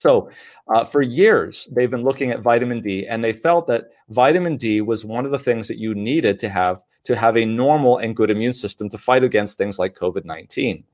[0.00, 0.30] So,
[0.72, 4.80] uh, for years, they've been looking at vitamin D, and they felt that vitamin D
[4.80, 8.16] was one of the things that you needed to have to have a normal and
[8.16, 10.84] good immune system to fight against things like COVID 19.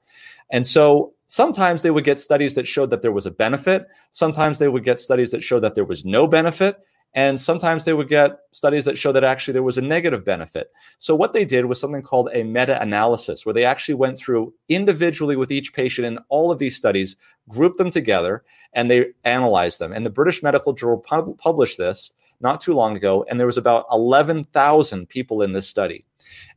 [0.50, 3.86] And so, sometimes they would get studies that showed that there was a benefit.
[4.12, 6.78] Sometimes they would get studies that showed that there was no benefit.
[7.14, 10.72] And sometimes they would get studies that show that actually there was a negative benefit.
[10.98, 14.52] So, what they did was something called a meta analysis, where they actually went through
[14.68, 17.14] individually with each patient in all of these studies,
[17.48, 19.92] grouped them together, and they analyzed them.
[19.92, 22.12] And the British Medical Journal pub- published this
[22.44, 26.04] not too long ago, and there was about 11,000 people in this study.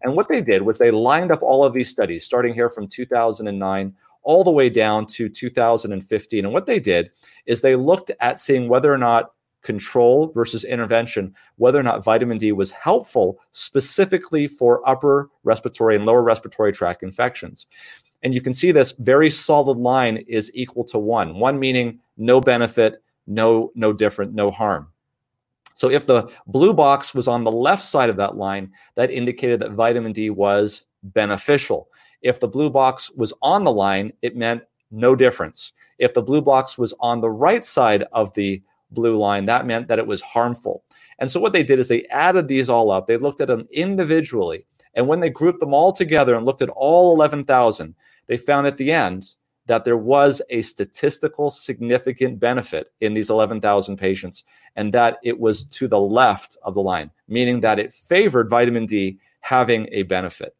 [0.03, 2.87] And what they did was they lined up all of these studies, starting here from
[2.87, 6.45] 2009 all the way down to 2015.
[6.45, 7.09] And what they did
[7.45, 9.31] is they looked at seeing whether or not
[9.63, 16.05] control versus intervention, whether or not vitamin D was helpful specifically for upper respiratory and
[16.05, 17.67] lower respiratory tract infections.
[18.23, 22.41] And you can see this very solid line is equal to one, one meaning no
[22.41, 24.87] benefit, no, no different, no harm.
[25.77, 29.59] So if the blue box was on the left side of that line, that indicated
[29.59, 31.89] that vitamin D was beneficial.
[32.23, 35.73] If the blue box was on the line, it meant no difference.
[35.99, 39.87] If the blue box was on the right side of the blue line, that meant
[39.87, 40.83] that it was harmful.
[41.19, 43.05] And so what they did is they added these all up.
[43.05, 44.65] They looked at them individually.
[44.95, 47.93] And when they grouped them all together and looked at all 11,000,
[48.25, 49.35] they found at the end
[49.67, 54.43] that there was a statistical significant benefit in these 11,000 patients
[54.75, 58.85] and that it was to the left of the line, meaning that it favored vitamin
[58.85, 60.55] D having a benefit.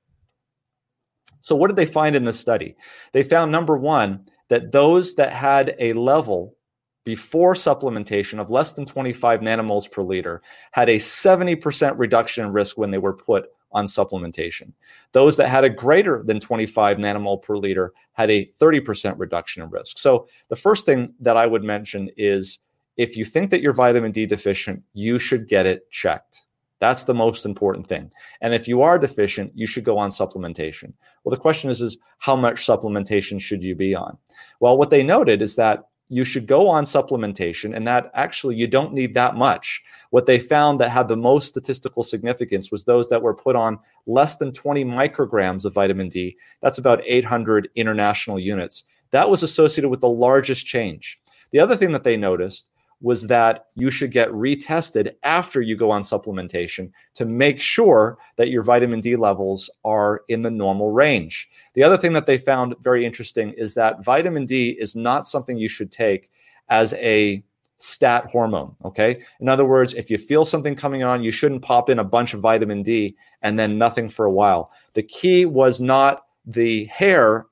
[1.42, 2.76] So, what did they find in this study?
[3.14, 6.56] They found number one, that those that had a level
[7.04, 10.42] before supplementation of less than 25 nanomoles per liter
[10.72, 14.72] had a 70% reduction in risk when they were put on supplementation.
[15.12, 19.70] Those that had a greater than 25 nanomole per liter had a 30% reduction in
[19.70, 20.00] risk.
[20.00, 22.60] So the first thing that I would mention is
[22.98, 26.48] if you think that you're vitamin D deficient, you should get it checked.
[26.80, 28.12] That's the most important thing.
[28.42, 30.94] And if you are deficient, you should go on supplementation.
[31.24, 34.18] Well, the question is, is how much supplementation should you be on?
[34.60, 38.68] Well, what they noted is that you should go on supplementation and that actually you
[38.68, 39.84] don't need that much.
[40.10, 43.80] What they found that had the most statistical significance was those that were put on
[44.06, 46.38] less than 20 micrograms of vitamin D.
[46.62, 48.84] That's about 800 international units.
[49.12, 51.20] That was associated with the largest change.
[51.52, 52.70] The other thing that they noticed
[53.02, 58.50] was that you should get retested after you go on supplementation to make sure that
[58.50, 61.50] your vitamin D levels are in the normal range.
[61.74, 65.58] The other thing that they found very interesting is that vitamin D is not something
[65.58, 66.32] you should take
[66.70, 67.44] as a
[67.78, 68.76] stat hormone.
[68.84, 69.24] Okay.
[69.40, 72.34] In other words, if you feel something coming on, you shouldn't pop in a bunch
[72.34, 74.72] of vitamin D and then nothing for a while.
[74.94, 77.46] The key was not the hare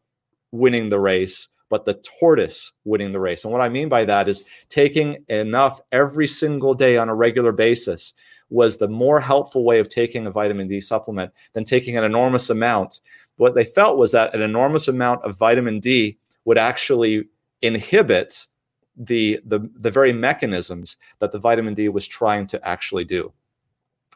[0.52, 3.44] winning the race, but the tortoise winning the race.
[3.44, 7.52] And what I mean by that is taking enough every single day on a regular
[7.52, 8.14] basis
[8.50, 12.50] was the more helpful way of taking a vitamin D supplement than taking an enormous
[12.50, 13.02] amount.
[13.36, 17.26] What they felt was that an enormous amount of vitamin D would actually
[17.62, 18.48] inhibit
[18.96, 23.34] the, the, the very mechanisms that the vitamin D was trying to actually do.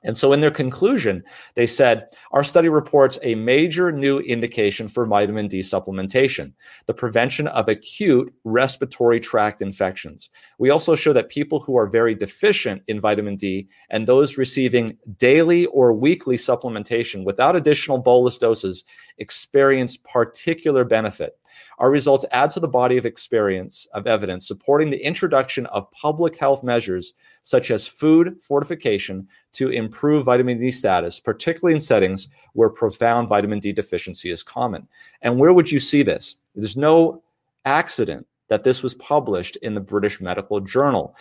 [0.03, 1.23] And so, in their conclusion,
[1.55, 6.53] they said, Our study reports a major new indication for vitamin D supplementation,
[6.85, 10.29] the prevention of acute respiratory tract infections.
[10.57, 14.97] We also show that people who are very deficient in vitamin D and those receiving
[15.17, 18.85] daily or weekly supplementation without additional bolus doses
[19.17, 21.38] experience particular benefit.
[21.77, 26.37] Our results add to the body of experience of evidence supporting the introduction of public
[26.37, 32.69] health measures such as food fortification to improve vitamin D status, particularly in settings where
[32.69, 34.87] profound vitamin D deficiency is common.
[35.21, 36.37] And where would you see this?
[36.55, 37.23] There's no
[37.65, 41.15] accident that this was published in the British Medical Journal.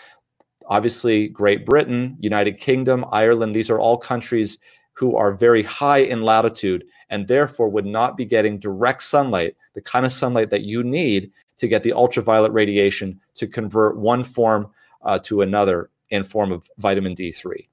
[0.66, 4.58] Obviously, Great Britain, United Kingdom, Ireland, these are all countries
[4.98, 9.80] who are very high in latitude and therefore would not be getting direct sunlight, the
[9.80, 14.68] kind of sunlight that you need to get the ultraviolet radiation to convert one form
[15.02, 17.68] uh, to another in form of vitamin D3.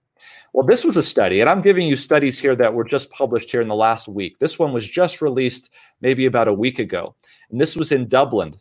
[0.54, 3.50] Well, this was a study, and I'm giving you studies here that were just published
[3.50, 4.38] here in the last week.
[4.38, 5.72] This one was just released
[6.02, 7.16] maybe about a week ago,
[7.50, 8.56] and this was in Dublin,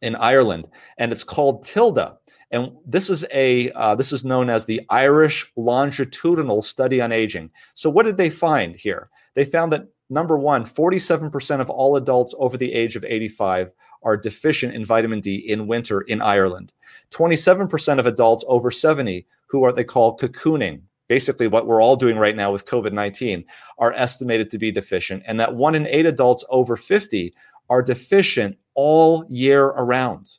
[0.00, 2.16] in Ireland, and it's called TILDA.
[2.50, 7.50] And this is a uh, this is known as the Irish Longitudinal Study on Aging.
[7.74, 9.08] So what did they find here?
[9.34, 13.70] They found that number one, 47% of all adults over the age of 85
[14.02, 16.72] are deficient in vitamin D in winter in Ireland.
[17.10, 22.16] 27% of adults over 70 who are they call cocooning, basically what we're all doing
[22.16, 23.44] right now with COVID 19,
[23.78, 25.22] are estimated to be deficient.
[25.26, 27.34] And that one in eight adults over 50
[27.68, 30.30] are deficient all year around.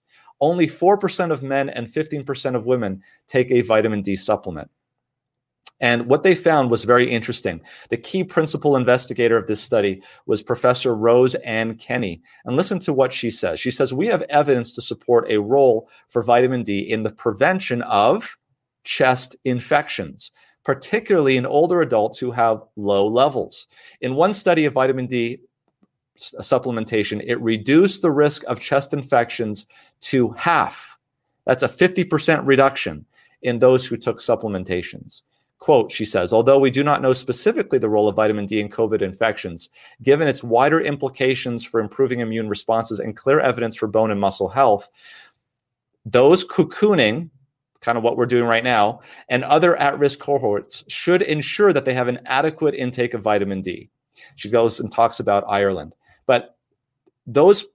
[0.42, 4.70] Only 4% of men and 15% of women take a vitamin D supplement.
[5.82, 7.60] And what they found was very interesting.
[7.90, 12.22] The key principal investigator of this study was Professor Rose Anne Kenny.
[12.46, 13.60] And listen to what she says.
[13.60, 17.82] She says, We have evidence to support a role for vitamin D in the prevention
[17.82, 18.38] of
[18.84, 20.32] chest infections,
[20.64, 23.66] particularly in older adults who have low levels.
[24.02, 25.40] In one study of vitamin D
[26.22, 29.66] supplementation, it reduced the risk of chest infections
[30.02, 30.98] to half.
[31.46, 33.06] That's a 50% reduction
[33.42, 35.24] in those who took supplementations.
[35.60, 38.68] Quote, she says, although we do not know specifically the role of vitamin D in
[38.68, 39.70] COVID infections,
[40.02, 44.50] given its wider implications for improving immune responses and clear evidence for bone and muscle
[44.50, 44.90] health,
[46.04, 47.30] those cocooning,
[47.80, 51.86] kind of what we're doing right now, and other at risk cohorts should ensure that
[51.86, 53.90] they have an adequate intake of vitamin D.
[54.36, 55.94] She goes and talks about Ireland.
[56.26, 56.56] But
[57.26, 57.66] those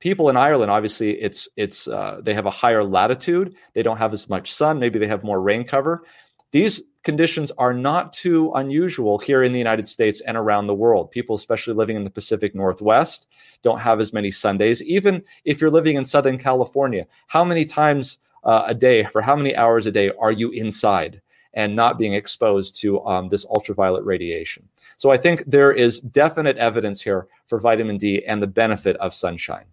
[0.00, 3.54] people in Ireland, obviously, it's it's uh, they have a higher latitude.
[3.74, 4.78] They don't have as much sun.
[4.78, 6.04] Maybe they have more rain cover.
[6.50, 11.10] These conditions are not too unusual here in the United States and around the world.
[11.10, 13.28] People, especially living in the Pacific Northwest,
[13.62, 14.82] don't have as many Sundays.
[14.82, 19.36] Even if you're living in Southern California, how many times uh, a day, for how
[19.36, 21.20] many hours a day, are you inside
[21.54, 24.68] and not being exposed to um, this ultraviolet radiation?
[24.96, 29.14] So I think there is definite evidence here for vitamin D and the benefit of
[29.14, 29.66] sunshine.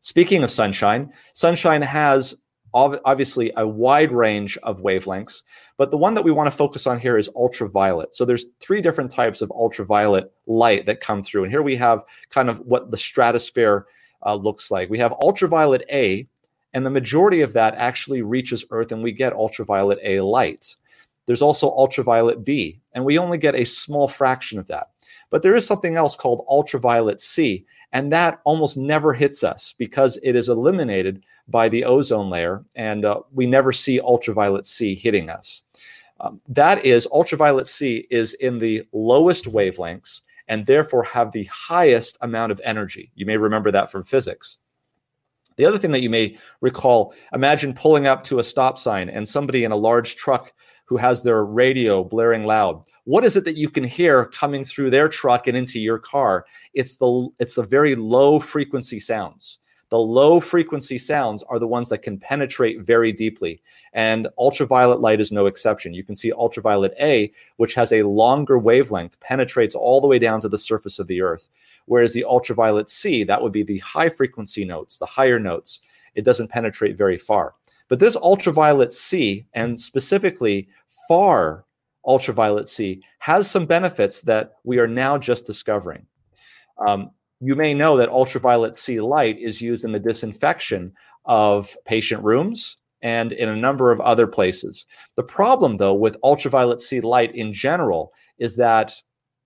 [0.00, 2.36] Speaking of sunshine, sunshine has
[2.74, 5.42] obviously a wide range of wavelengths,
[5.78, 8.14] but the one that we want to focus on here is ultraviolet.
[8.14, 11.44] So there's three different types of ultraviolet light that come through.
[11.44, 13.86] And here we have kind of what the stratosphere
[14.24, 14.90] uh, looks like.
[14.90, 16.28] We have ultraviolet A,
[16.76, 20.76] and the majority of that actually reaches Earth, and we get ultraviolet A light.
[21.24, 24.90] There's also ultraviolet B, and we only get a small fraction of that.
[25.30, 30.18] But there is something else called ultraviolet C, and that almost never hits us because
[30.22, 35.30] it is eliminated by the ozone layer, and uh, we never see ultraviolet C hitting
[35.30, 35.62] us.
[36.20, 42.18] Um, that is, ultraviolet C is in the lowest wavelengths and therefore have the highest
[42.20, 43.12] amount of energy.
[43.14, 44.58] You may remember that from physics.
[45.56, 49.28] The other thing that you may recall imagine pulling up to a stop sign and
[49.28, 50.52] somebody in a large truck
[50.86, 52.82] who has their radio blaring loud.
[53.04, 56.44] What is it that you can hear coming through their truck and into your car?
[56.74, 59.58] It's the it's the very low frequency sounds.
[59.88, 63.62] The low frequency sounds are the ones that can penetrate very deeply.
[63.92, 65.94] And ultraviolet light is no exception.
[65.94, 70.40] You can see ultraviolet A, which has a longer wavelength, penetrates all the way down
[70.40, 71.48] to the surface of the earth.
[71.84, 75.80] Whereas the ultraviolet C, that would be the high frequency notes, the higher notes,
[76.16, 77.54] it doesn't penetrate very far.
[77.88, 80.68] But this ultraviolet C, and specifically
[81.06, 81.64] far
[82.04, 86.06] ultraviolet C, has some benefits that we are now just discovering.
[86.84, 87.10] Um,
[87.40, 90.92] you may know that ultraviolet C light is used in the disinfection
[91.24, 94.86] of patient rooms and in a number of other places.
[95.16, 98.94] The problem, though, with ultraviolet C light in general is that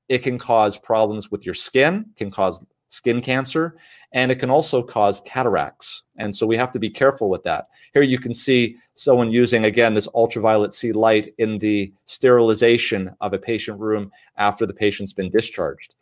[0.09, 3.77] it can cause problems with your skin, can cause skin cancer,
[4.13, 6.03] and it can also cause cataracts.
[6.17, 7.69] And so we have to be careful with that.
[7.95, 13.33] Here you can see someone using, again, this ultraviolet C light in the sterilization of
[13.33, 15.95] a patient room after the patient's been discharged.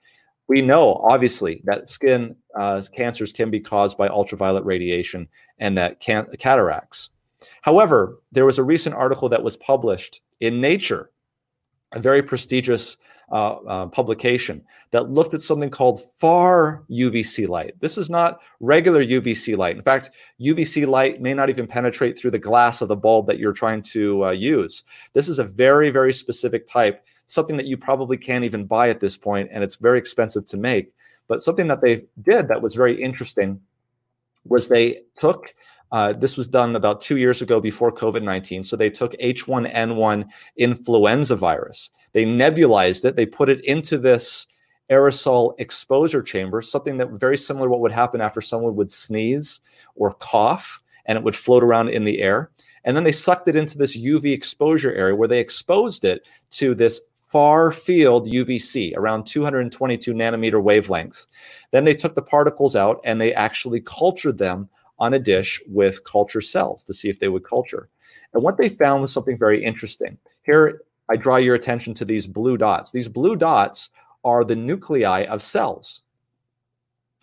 [0.48, 5.28] We know, obviously, that skin uh, cancers can be caused by ultraviolet radiation
[5.58, 7.10] and that can- cataracts.
[7.62, 11.10] However, there was a recent article that was published in Nature
[11.92, 12.96] a very prestigious
[13.30, 17.74] uh, uh, publication that looked at something called far UVC light.
[17.80, 19.76] This is not regular UVC light.
[19.76, 23.38] In fact, UVC light may not even penetrate through the glass of the bulb that
[23.38, 24.82] you're trying to uh, use.
[25.12, 28.98] This is a very, very specific type, something that you probably can't even buy at
[28.98, 30.92] this point, and it's very expensive to make.
[31.28, 33.60] But something that they did that was very interesting
[34.44, 35.54] was they took
[35.90, 38.62] uh, this was done about two years ago before COVID 19.
[38.62, 44.46] So they took H1N1 influenza virus, they nebulized it, they put it into this
[44.90, 49.60] aerosol exposure chamber, something that very similar to what would happen after someone would sneeze
[49.96, 52.50] or cough, and it would float around in the air.
[52.84, 56.74] And then they sucked it into this UV exposure area where they exposed it to
[56.74, 61.26] this far field UVC around 222 nanometer wavelength.
[61.70, 64.68] Then they took the particles out and they actually cultured them
[64.98, 67.88] on a dish with culture cells to see if they would culture.
[68.32, 70.18] And what they found was something very interesting.
[70.42, 72.90] Here, I draw your attention to these blue dots.
[72.90, 73.90] These blue dots
[74.24, 76.02] are the nuclei of cells.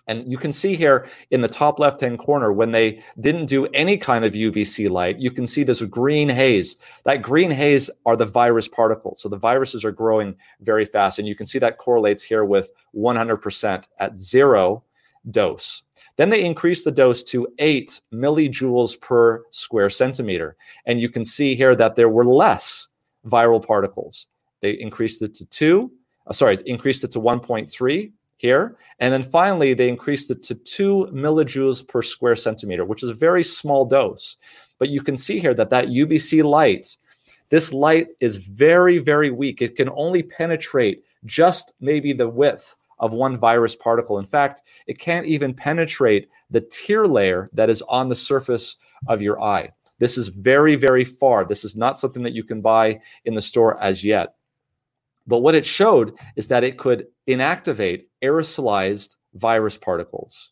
[0.07, 3.65] And you can see here in the top left hand corner, when they didn't do
[3.67, 6.77] any kind of UVC light, you can see this green haze.
[7.05, 9.21] That green haze are the virus particles.
[9.21, 11.17] So the viruses are growing very fast.
[11.17, 14.83] And you can see that correlates here with 100% at zero
[15.31, 15.83] dose.
[16.17, 20.55] Then they increased the dose to eight millijoules per square centimeter.
[20.85, 22.87] And you can see here that there were less
[23.25, 24.27] viral particles.
[24.61, 25.91] They increased it to two,
[26.27, 28.77] uh, sorry, increased it to 1.3 here.
[28.99, 33.13] And then finally, they increased it to two millijoules per square centimeter, which is a
[33.13, 34.38] very small dose.
[34.79, 36.97] But you can see here that that UVC light,
[37.49, 39.61] this light is very, very weak.
[39.61, 44.19] It can only penetrate just maybe the width of one virus particle.
[44.19, 48.77] In fact, it can't even penetrate the tear layer that is on the surface
[49.07, 49.69] of your eye.
[49.99, 51.45] This is very, very far.
[51.45, 54.34] This is not something that you can buy in the store as yet.
[55.28, 60.51] But what it showed is that it could inactivate aerosolized virus particles.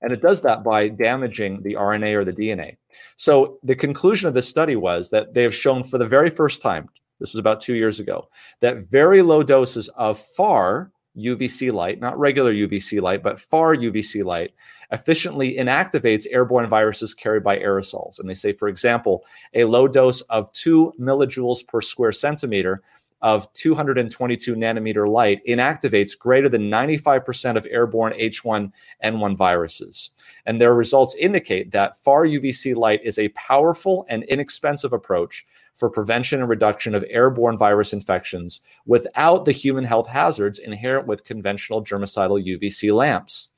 [0.00, 2.76] And it does that by damaging the RNA or the DNA.
[3.16, 6.60] So the conclusion of this study was that they have shown for the very first
[6.60, 6.88] time,
[7.20, 8.28] this was about two years ago,
[8.60, 14.24] that very low doses of FAR UVC light, not regular UVC light, but far UVC
[14.24, 14.52] light,
[14.90, 18.18] efficiently inactivates airborne viruses carried by aerosols.
[18.18, 22.82] And they say, for example, a low dose of two millijoules per square centimeter
[23.24, 30.10] of 222 nanometer light inactivates greater than 95% of airborne H1N1 viruses.
[30.44, 35.88] And their results indicate that far UVC light is a powerful and inexpensive approach for
[35.88, 41.82] prevention and reduction of airborne virus infections without the human health hazards inherent with conventional
[41.82, 43.48] germicidal UVC lamps.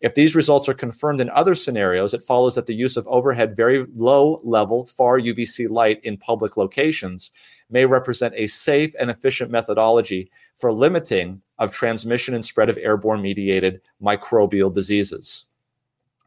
[0.00, 3.56] If these results are confirmed in other scenarios, it follows that the use of overhead
[3.56, 7.32] very low level far UVC light in public locations
[7.70, 13.20] may represent a safe and efficient methodology for limiting of transmission and spread of airborne
[13.20, 15.46] mediated microbial diseases.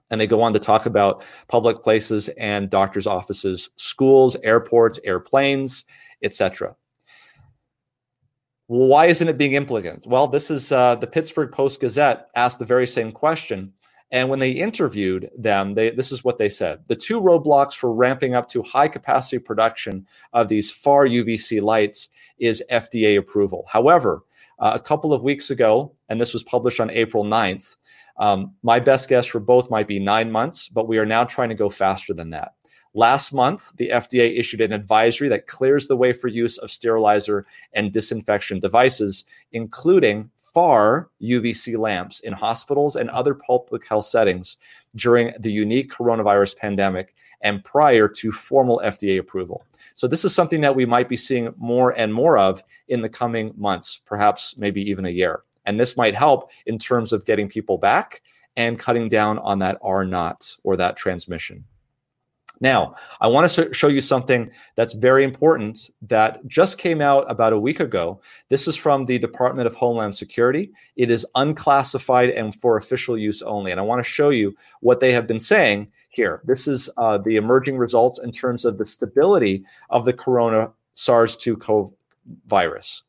[0.09, 5.85] And they go on to talk about public places and doctors' offices, schools, airports, airplanes,
[6.21, 6.75] etc.
[8.67, 10.03] Why isn't it being implemented?
[10.05, 13.73] Well, this is uh, the Pittsburgh Post Gazette asked the very same question.
[14.11, 16.81] And when they interviewed them, they, this is what they said.
[16.87, 22.09] The two roadblocks for ramping up to high capacity production of these far UVC lights
[22.37, 23.65] is FDA approval.
[23.69, 24.23] However,
[24.59, 27.77] uh, a couple of weeks ago, and this was published on April 9th,
[28.17, 31.49] um, my best guess for both might be nine months, but we are now trying
[31.49, 32.53] to go faster than that.
[32.93, 37.45] Last month, the FDA issued an advisory that clears the way for use of sterilizer
[37.73, 44.57] and disinfection devices, including far UVC lamps in hospitals and other public health settings
[44.95, 49.65] during the unique coronavirus pandemic and prior to formal FDA approval.
[49.95, 53.09] So, this is something that we might be seeing more and more of in the
[53.09, 55.43] coming months, perhaps maybe even a year.
[55.65, 58.21] And this might help in terms of getting people back
[58.55, 61.65] and cutting down on that R naught or that transmission.
[62.61, 67.53] Now, I want to show you something that's very important that just came out about
[67.53, 68.21] a week ago.
[68.49, 70.71] This is from the Department of Homeland Security.
[70.95, 73.71] It is unclassified and for official use only.
[73.71, 76.41] And I want to show you what they have been saying here.
[76.45, 81.35] This is uh, the emerging results in terms of the stability of the corona SARS
[81.37, 81.95] 2
[82.45, 83.01] virus.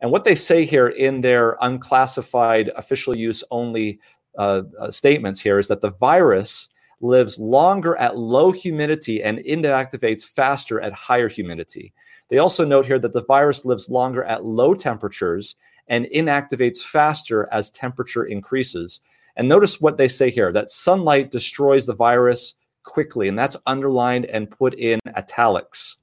[0.00, 3.98] And what they say here in their unclassified, official use only
[4.38, 6.68] uh, uh, statements here is that the virus
[7.00, 11.92] lives longer at low humidity and inactivates faster at higher humidity.
[12.28, 15.56] They also note here that the virus lives longer at low temperatures
[15.88, 19.00] and inactivates faster as temperature increases.
[19.36, 24.26] And notice what they say here that sunlight destroys the virus quickly, and that's underlined
[24.26, 25.96] and put in italics.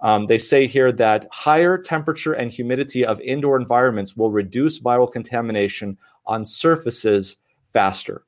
[0.00, 5.10] Um, they say here that higher temperature and humidity of indoor environments will reduce viral
[5.10, 8.24] contamination on surfaces faster.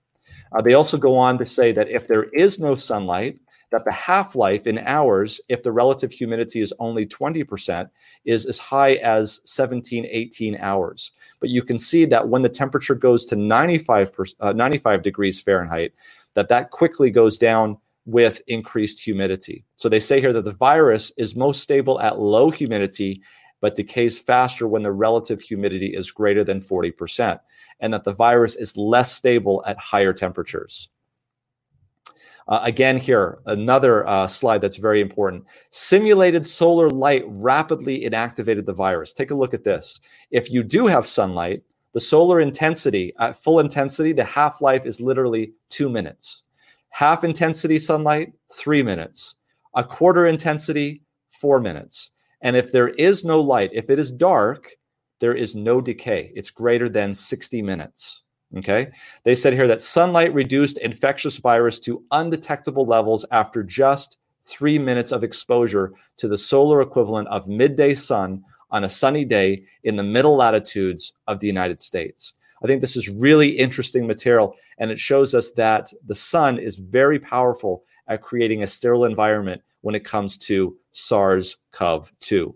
[0.52, 3.38] Uh, they also go on to say that if there is no sunlight,
[3.70, 7.88] that the half life in hours, if the relative humidity is only 20%,
[8.24, 11.12] is as high as 17, 18 hours.
[11.40, 15.92] But you can see that when the temperature goes to 95, uh, 95 degrees Fahrenheit,
[16.34, 17.76] that that quickly goes down
[18.06, 19.64] with increased humidity.
[19.76, 23.20] So they say here that the virus is most stable at low humidity,
[23.60, 27.38] but decays faster when the relative humidity is greater than 40%,
[27.80, 30.88] and that the virus is less stable at higher temperatures.
[32.48, 35.44] Uh, again, here, another uh, slide that's very important.
[35.70, 39.12] Simulated solar light rapidly inactivated the virus.
[39.12, 40.00] Take a look at this.
[40.30, 41.62] If you do have sunlight,
[41.92, 46.42] the solar intensity at full intensity, the half life is literally two minutes.
[46.88, 49.36] Half intensity sunlight, three minutes.
[49.74, 52.12] A quarter intensity, four minutes.
[52.40, 54.70] And if there is no light, if it is dark,
[55.20, 56.32] there is no decay.
[56.34, 58.22] It's greater than 60 minutes.
[58.56, 58.88] Okay.
[59.24, 65.12] They said here that sunlight reduced infectious virus to undetectable levels after just three minutes
[65.12, 70.02] of exposure to the solar equivalent of midday sun on a sunny day in the
[70.02, 72.34] middle latitudes of the United States.
[72.62, 76.76] I think this is really interesting material, and it shows us that the sun is
[76.76, 82.54] very powerful at creating a sterile environment when it comes to SARS CoV 2.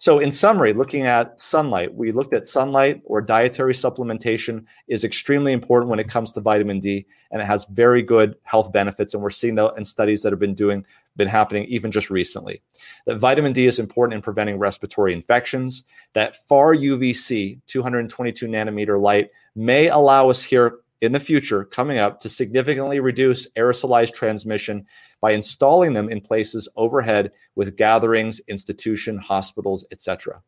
[0.00, 5.52] So, in summary, looking at sunlight, we looked at sunlight or dietary supplementation is extremely
[5.52, 9.12] important when it comes to vitamin D, and it has very good health benefits.
[9.12, 10.84] And we're seeing that in studies that have been doing,
[11.16, 12.62] been happening even just recently.
[13.06, 15.82] That vitamin D is important in preventing respiratory infections.
[16.12, 22.20] That far UVC, 222 nanometer light, may allow us here in the future coming up
[22.20, 24.84] to significantly reduce aerosolized transmission
[25.20, 30.42] by installing them in places overhead with gatherings, institution, hospitals, etc.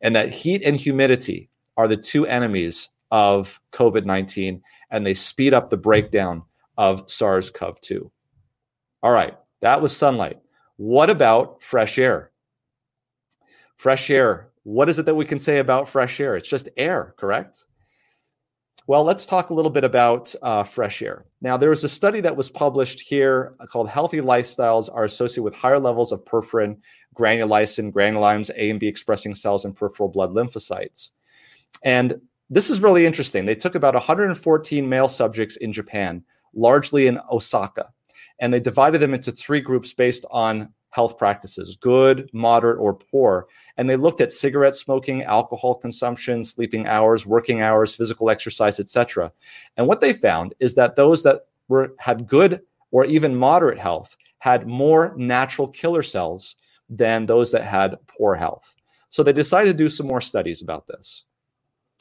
[0.00, 4.60] And that heat and humidity are the two enemies of COVID-19
[4.90, 6.42] and they speed up the breakdown
[6.76, 8.10] of SARS-CoV-2.
[9.02, 10.40] All right, that was sunlight.
[10.76, 12.30] What about fresh air?
[13.76, 14.50] Fresh air.
[14.62, 16.36] What is it that we can say about fresh air?
[16.36, 17.64] It's just air, correct?
[18.90, 21.24] Well, let's talk a little bit about uh, fresh air.
[21.40, 25.54] Now, there was a study that was published here called Healthy Lifestyles Are Associated with
[25.54, 26.76] Higher Levels of Perforin,
[27.16, 31.10] Granulysin, Granzymes, A and B expressing cells, and peripheral blood lymphocytes.
[31.84, 33.44] And this is really interesting.
[33.44, 37.92] They took about 114 male subjects in Japan, largely in Osaka,
[38.40, 43.46] and they divided them into three groups based on health practices good, moderate, or poor.
[43.76, 49.32] And they looked at cigarette smoking, alcohol consumption, sleeping hours, working hours, physical exercise, etc.
[49.76, 52.60] And what they found is that those that were had good
[52.90, 56.56] or even moderate health had more natural killer cells
[56.88, 58.74] than those that had poor health.
[59.10, 61.24] So they decided to do some more studies about this.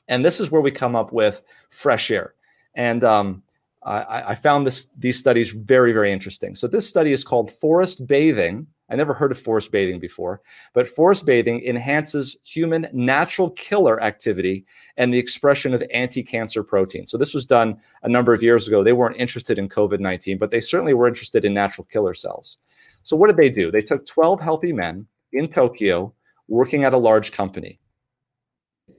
[0.08, 2.34] And this is where we come up with fresh air.
[2.74, 3.44] And um,
[3.84, 6.56] I, I, found this, these studies very, very interesting.
[6.56, 10.42] So this study is called Forest Bathing I never heard of forest bathing before,
[10.74, 14.66] but forest bathing enhances human natural killer activity
[14.98, 17.12] and the expression of anti cancer proteins.
[17.12, 18.84] So, this was done a number of years ago.
[18.84, 22.58] They weren't interested in COVID 19, but they certainly were interested in natural killer cells.
[23.04, 23.72] So, what did they do?
[23.72, 26.14] They took 12 healthy men in Tokyo
[26.48, 27.80] working at a large company,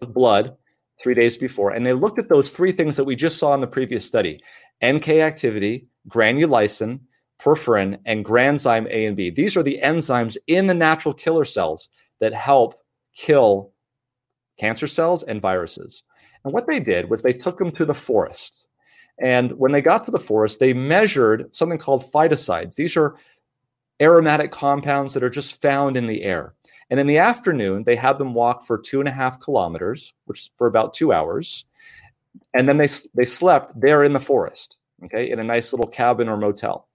[0.01, 0.57] blood
[1.03, 3.61] three days before, and they looked at those three things that we just saw in
[3.61, 4.43] the previous study
[4.84, 7.01] NK activity, granulysin,
[7.43, 9.30] perforin, and granzyme A and B.
[9.30, 11.88] These are the enzymes in the natural killer cells
[12.20, 12.82] that help
[13.14, 13.72] kill
[14.59, 16.03] cancer cells and viruses.
[16.45, 18.66] And what they did was they took them to the forest.
[19.20, 22.74] And when they got to the forest, they measured something called phytoncides.
[22.74, 23.16] These are
[24.01, 26.55] aromatic compounds that are just found in the air.
[26.88, 30.41] And in the afternoon, they had them walk for two and a half kilometers, which
[30.41, 31.66] is for about two hours.
[32.55, 36.28] And then they, they slept there in the forest, okay, in a nice little cabin
[36.28, 36.88] or motel.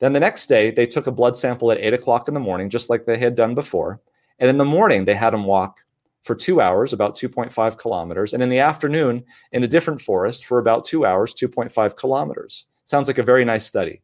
[0.00, 2.68] Then the next day, they took a blood sample at eight o'clock in the morning,
[2.68, 4.00] just like they had done before.
[4.38, 5.80] And in the morning, they had him walk
[6.22, 8.34] for two hours, about 2.5 kilometers.
[8.34, 12.66] And in the afternoon, in a different forest for about two hours, 2.5 kilometers.
[12.84, 14.02] Sounds like a very nice study.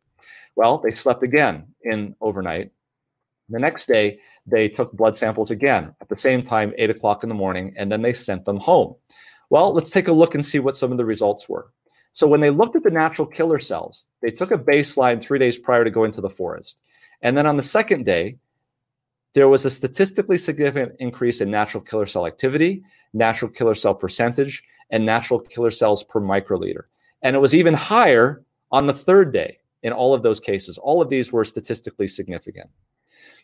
[0.57, 2.71] Well, they slept again in overnight.
[3.49, 7.29] The next day, they took blood samples again at the same time, eight o'clock in
[7.29, 8.95] the morning, and then they sent them home.
[9.51, 11.71] Well, let's take a look and see what some of the results were.
[12.13, 15.59] So when they looked at the natural killer cells, they took a baseline three days
[15.59, 16.83] prior to going to the forest.
[17.23, 18.37] And then on the second day,
[19.35, 22.83] there was a statistically significant increase in natural killer cell activity,
[23.15, 26.83] natural killer cell percentage, and natural killer cells per microliter.
[27.23, 30.77] And it was even higher on the third day in all of those cases.
[30.77, 32.69] All of these were statistically significant.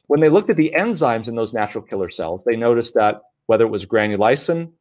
[0.08, 3.64] when they looked at the enzymes in those natural killer cells, they noticed that whether
[3.64, 4.72] it was granulysin,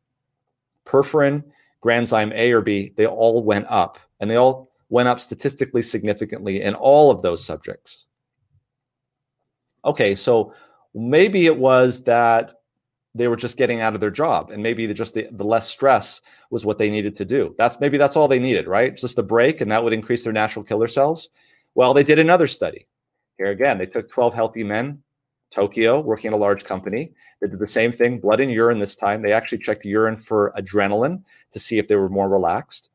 [0.86, 1.44] perforin,
[1.84, 3.99] granzyme A or B, they all went up.
[4.19, 8.05] And they all went up statistically significantly in all of those subjects.
[9.86, 10.53] Okay, so
[10.93, 12.53] maybe it was that
[13.17, 15.67] they were just getting out of their job and maybe the, just the, the less
[15.67, 16.21] stress
[16.51, 19.23] was what they needed to do that's maybe that's all they needed right just a
[19.23, 21.30] break and that would increase their natural killer cells
[21.73, 22.88] well they did another study
[23.38, 25.01] here again they took 12 healthy men
[25.50, 27.14] tokyo working at a large company.
[27.41, 29.22] They did the same thing blood and urine this time.
[29.22, 32.89] They actually checked urine for adrenaline to see if they were more relaxed.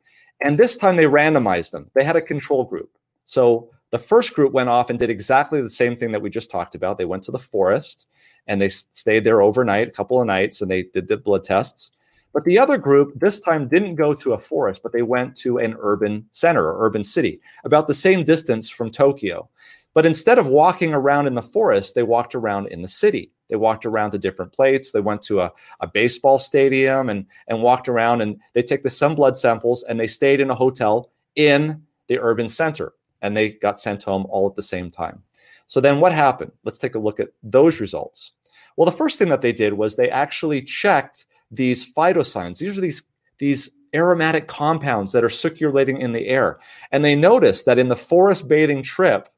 [0.44, 1.86] And this time they randomized them.
[1.94, 2.90] They had a control group.
[3.26, 6.50] So the first group went off and did exactly the same thing that we just
[6.50, 6.98] talked about.
[6.98, 8.08] They went to the forest
[8.46, 11.92] and they stayed there overnight, a couple of nights, and they did the blood tests.
[12.32, 15.58] But the other group this time didn't go to a forest, but they went to
[15.58, 19.48] an urban center or urban city, about the same distance from Tokyo.
[19.94, 23.30] But instead of walking around in the forest, they walked around in the city.
[23.48, 24.92] They walked around to different plates.
[24.92, 28.90] They went to a, a baseball stadium and, and walked around and they took the
[28.90, 33.50] some blood samples and they stayed in a hotel in the urban center and they
[33.50, 35.22] got sent home all at the same time.
[35.66, 36.52] So then what happened?
[36.64, 38.32] Let's take a look at those results.
[38.76, 42.58] Well, the first thing that they did was they actually checked these phytoncides.
[42.58, 43.04] These are these,
[43.38, 46.58] these aromatic compounds that are circulating in the air.
[46.90, 49.28] And they noticed that in the forest bathing trip,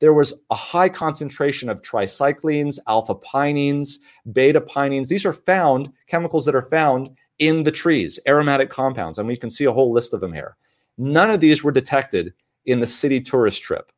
[0.00, 3.86] there was a high concentration of tricyclenes, alpha pinene,
[4.32, 5.06] beta pinene.
[5.06, 9.18] These are found, chemicals that are found in the trees, aromatic compounds.
[9.18, 10.56] And we can see a whole list of them here.
[10.98, 12.32] None of these were detected
[12.64, 13.92] in the city tourist trip.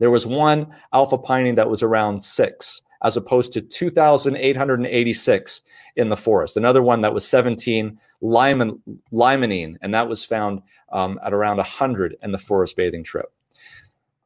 [0.00, 5.62] There was one alpha pinene that was around six, as opposed to 2,886
[5.96, 6.56] in the forest.
[6.56, 8.80] Another one that was 17 limonene,
[9.12, 10.62] limonene, and that was found
[10.92, 13.33] um, at around 100 in the forest bathing trip.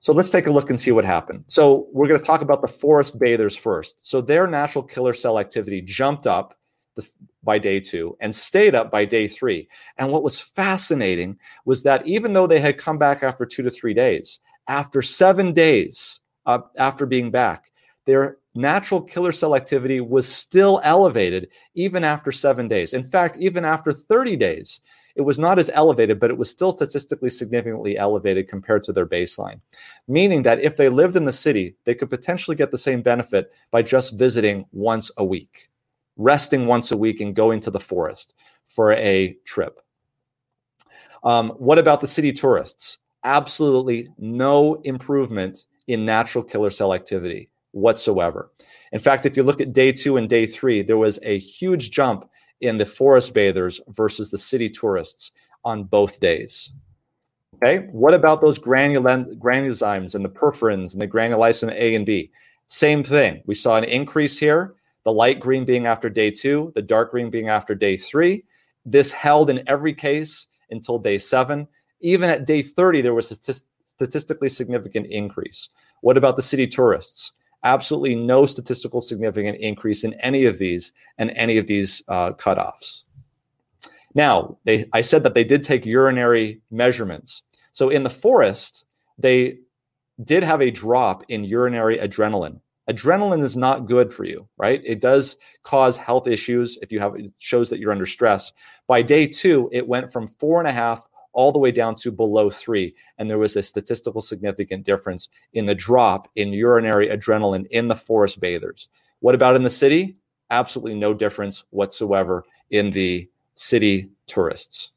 [0.01, 1.45] So let's take a look and see what happened.
[1.49, 4.07] So we're going to talk about the forest bathers first.
[4.07, 6.57] So their natural killer cell activity jumped up
[6.97, 7.09] the,
[7.43, 9.69] by day two and stayed up by day three.
[9.97, 13.71] And what was fascinating was that even though they had come back after two to
[13.71, 17.73] three days, after seven days uh, after being back,
[18.07, 22.95] their natural killer cell activity was still elevated even after seven days.
[22.95, 24.81] In fact, even after 30 days,
[25.19, 29.07] it was not as elevated, but it was still statistically significantly elevated compared to their
[29.07, 29.61] baseline.
[30.07, 33.53] Meaning that if they lived in the city, they could potentially get the same benefit
[33.71, 35.69] by just visiting once a week,
[36.17, 38.35] resting once a week, and going to the forest
[38.67, 39.81] for a trip.
[41.23, 42.99] Um, what about the city tourists?
[43.25, 48.51] absolutely no improvement in natural killer cell activity whatsoever.
[48.93, 51.91] In fact, if you look at day two and day three, there was a huge
[51.91, 52.29] jump
[52.61, 55.33] in the forest bathers versus the city tourists
[55.65, 56.73] on both days.
[57.57, 62.31] Okay, what about those granulyns and the perforins and the granulysin A and B?
[62.69, 63.43] Same thing.
[63.47, 67.31] We saw an increase here, the light green being after day two, the dark green
[67.31, 68.45] being after day three.
[68.85, 71.67] This held in every case until day seven.
[72.01, 73.55] Even at day 30, there was a
[73.87, 75.69] statistically significant increase.
[76.01, 77.33] What about the city tourists?
[77.65, 83.05] Absolutely no statistical significant increase in any of these and any of these uh, cutoffs.
[84.15, 87.43] Now, they, I said that they did take urinary measurements.
[87.73, 88.85] So in the forest,
[89.19, 89.59] they
[90.23, 92.61] did have a drop in urinary adrenaline.
[92.89, 94.81] Adrenaline is not good for you, right?
[94.85, 98.53] It does cause health issues if you have it shows that you're under stress.
[98.87, 101.07] By day two, it went from four and a half
[101.39, 102.93] all the way down to below three.
[103.17, 107.95] And there was a statistical significant difference in the drop in urinary adrenaline in the
[107.95, 108.89] forest bathers.
[109.21, 110.17] What about in the city?
[110.51, 114.91] Absolutely no difference whatsoever in the city tourists.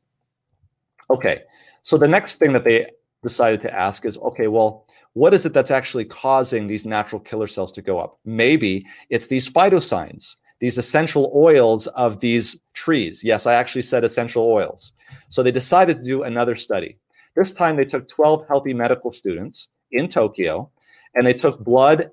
[1.12, 1.44] Okay,
[1.84, 2.88] so the next thing that they
[3.22, 7.46] decided to ask is okay, well, what is it that's actually causing these natural killer
[7.46, 8.18] cells to go up?
[8.26, 13.24] Maybe it's these phytoncides these essential oils of these trees.
[13.24, 14.94] Yes, I actually said essential oils.
[15.28, 16.98] So they decided to do another study.
[17.36, 20.70] This time they took 12 healthy medical students in Tokyo
[21.16, 22.12] and they took blood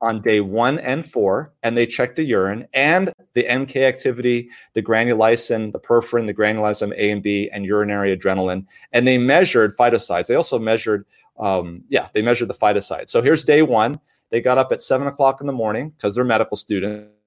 [0.00, 4.82] on day one and four and they checked the urine and the NK activity, the
[4.82, 8.64] granulysin, the perforin, the granulysin A and B, and urinary adrenaline.
[8.92, 10.28] And they measured phytoncides.
[10.28, 11.04] They also measured,
[11.40, 13.08] um, yeah, they measured the phytoncides.
[13.08, 13.98] So here's day one.
[14.30, 17.17] They got up at seven o'clock in the morning because they're medical students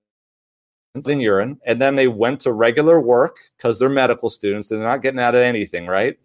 [0.96, 4.68] in urine, and then they went to regular work because they're medical students.
[4.68, 6.18] They're not getting out of anything, right?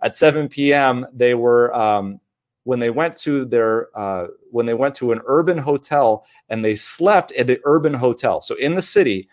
[0.00, 2.20] At 7 p.m., they were um,
[2.64, 6.74] when they went to their uh, when they went to an urban hotel and they
[6.74, 8.40] slept at the urban hotel.
[8.40, 9.28] So in the city,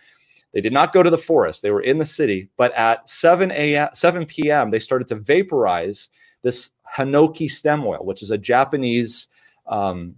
[0.53, 1.61] they did not go to the forest.
[1.61, 3.89] They were in the city, but at 7 a.m.
[3.93, 4.71] 7 p.m.
[4.71, 6.09] they started to vaporize
[6.41, 9.29] this hinoki stem oil, which is a Japanese
[9.67, 10.15] um,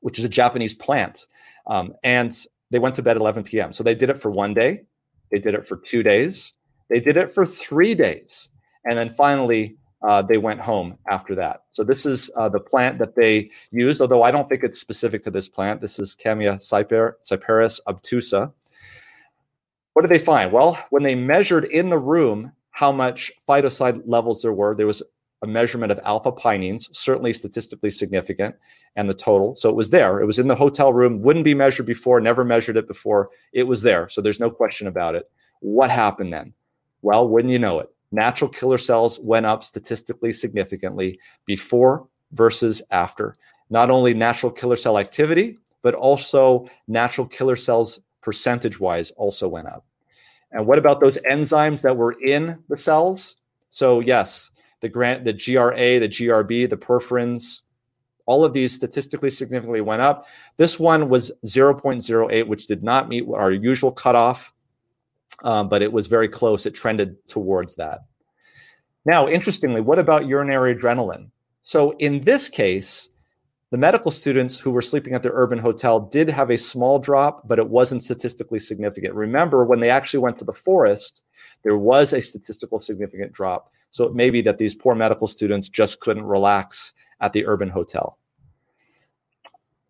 [0.00, 1.26] which is a Japanese plant
[1.66, 2.32] Um, and
[2.70, 3.72] they went to bed at 11 p.m.
[3.72, 4.82] So they did it for one day,
[5.30, 6.54] they did it for two days,
[6.88, 8.50] they did it for three days,
[8.84, 11.64] and then finally uh, they went home after that.
[11.70, 15.22] So this is uh, the plant that they used, although I don't think it's specific
[15.24, 15.80] to this plant.
[15.80, 18.52] This is Chamaecyparis obtusa.
[19.92, 20.52] What did they find?
[20.52, 25.02] Well, when they measured in the room how much phytoncide levels there were, there was
[25.42, 28.54] a measurement of alpha pinene, certainly statistically significant,
[28.96, 29.56] and the total.
[29.56, 30.20] So it was there.
[30.20, 33.30] It was in the hotel room, wouldn't be measured before, never measured it before.
[33.52, 34.08] It was there.
[34.08, 35.30] So there's no question about it.
[35.60, 36.52] What happened then?
[37.02, 37.88] Well, wouldn't you know it?
[38.12, 43.34] Natural killer cells went up statistically significantly before versus after.
[43.70, 49.68] Not only natural killer cell activity, but also natural killer cells percentage wise also went
[49.68, 49.84] up.
[50.52, 53.36] And what about those enzymes that were in the cells?
[53.70, 54.50] So, yes,
[54.80, 57.62] the grant, the GRA, the GRB, the perforins,
[58.26, 60.26] all of these statistically significantly went up.
[60.56, 64.52] This one was 0.08, which did not meet our usual cutoff,
[65.42, 66.64] um, but it was very close.
[66.66, 68.00] It trended towards that.
[69.04, 71.30] Now, interestingly, what about urinary adrenaline?
[71.62, 73.10] So, in this case,
[73.70, 77.46] the medical students who were sleeping at the urban hotel did have a small drop,
[77.46, 79.14] but it wasn't statistically significant.
[79.14, 81.22] Remember, when they actually went to the forest,
[81.62, 83.72] there was a statistical significant drop.
[83.90, 87.68] So it may be that these poor medical students just couldn't relax at the urban
[87.68, 88.18] hotel.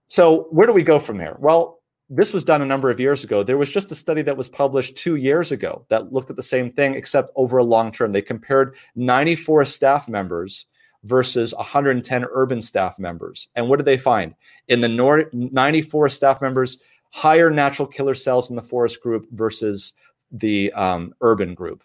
[0.08, 1.36] So, where do we go from there?
[1.38, 3.44] Well, this was done a number of years ago.
[3.44, 6.42] There was just a study that was published two years ago that looked at the
[6.42, 8.10] same thing, except over a long term.
[8.10, 10.66] They compared 94 staff members
[11.04, 13.48] versus 110 urban staff members.
[13.54, 14.34] And what did they find?
[14.66, 16.78] In the 94 staff members,
[17.10, 19.94] higher natural killer cells in the forest group versus
[20.32, 21.82] the um, urban group.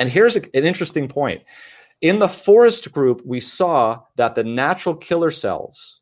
[0.00, 1.42] And here's a, an interesting point.
[2.00, 6.00] In the forest group, we saw that the natural killer cells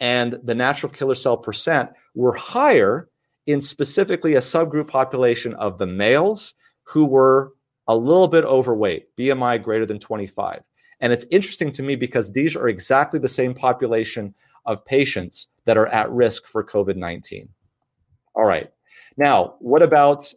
[0.00, 3.10] and the natural killer cell percent were higher
[3.46, 7.52] in specifically a subgroup population of the males who were
[7.86, 10.62] a little bit overweight, BMI greater than 25.
[11.00, 14.34] And it's interesting to me because these are exactly the same population
[14.64, 17.46] of patients that are at risk for COVID 19.
[18.34, 18.70] All right.
[19.18, 20.32] Now, what about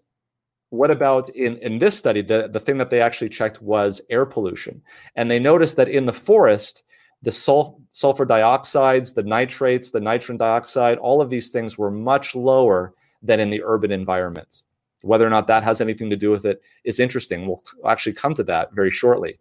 [0.69, 2.21] what about in, in this study?
[2.21, 4.81] The, the thing that they actually checked was air pollution.
[5.15, 6.83] And they noticed that in the forest,
[7.21, 12.35] the sul- sulfur dioxides, the nitrates, the nitrogen dioxide, all of these things were much
[12.35, 12.93] lower
[13.23, 14.63] than in the urban environment.
[15.01, 17.47] Whether or not that has anything to do with it is interesting.
[17.47, 19.39] We'll actually come to that very shortly.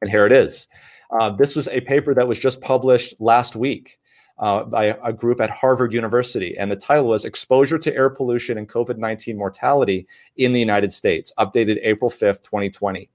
[0.00, 0.68] And here it is.
[1.10, 3.98] Uh, this was a paper that was just published last week
[4.38, 6.56] uh, by a group at Harvard University.
[6.58, 10.06] And the title was Exposure to Air Pollution and COVID 19 Mortality
[10.36, 13.08] in the United States, updated April 5th, 2020.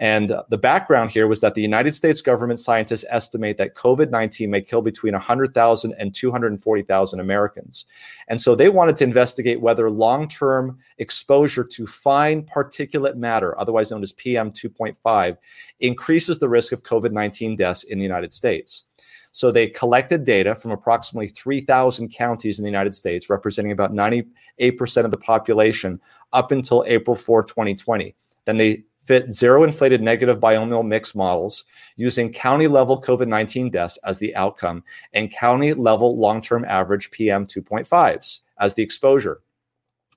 [0.00, 4.48] And the background here was that the United States government scientists estimate that COVID 19
[4.48, 7.86] may kill between 100,000 and 240,000 Americans.
[8.28, 13.90] And so they wanted to investigate whether long term exposure to fine particulate matter, otherwise
[13.90, 15.36] known as PM 2.5,
[15.80, 18.84] increases the risk of COVID 19 deaths in the United States.
[19.32, 25.04] So they collected data from approximately 3,000 counties in the United States, representing about 98%
[25.04, 26.00] of the population
[26.32, 28.14] up until April 4, 2020.
[28.44, 31.64] Then they fit zero inflated negative binomial mix models
[31.96, 37.10] using county level COVID 19 deaths as the outcome and county level long term average
[37.10, 39.40] PM 2.5s as the exposure.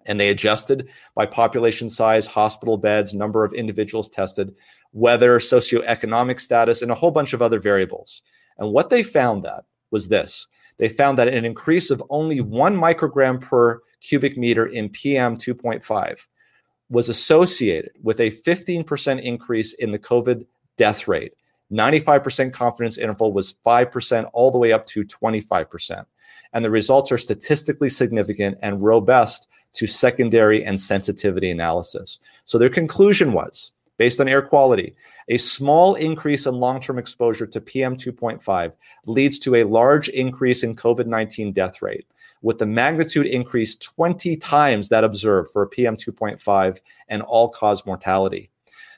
[0.06, 4.56] And they adjusted by population size, hospital beds, number of individuals tested,
[4.92, 8.24] weather, socioeconomic status, and a whole bunch of other variables.
[8.62, 10.48] And what they found that was this
[10.78, 16.28] they found that an increase of only one microgram per cubic meter in PM 2.5
[16.90, 20.46] was associated with a 15% increase in the COVID
[20.78, 21.34] death rate.
[21.72, 26.06] 95% confidence interval was 5% all the way up to 25%.
[26.54, 32.20] And the results are statistically significant and robust to secondary and sensitivity analysis.
[32.46, 34.96] So their conclusion was based on air quality,
[35.30, 38.74] a small increase in long term exposure to PM 2.5
[39.06, 42.08] leads to a large increase in COVID 19 death rate
[42.42, 46.80] with the magnitude increase 20 times that observed for PM 2.5
[47.10, 48.50] and all cause mortality.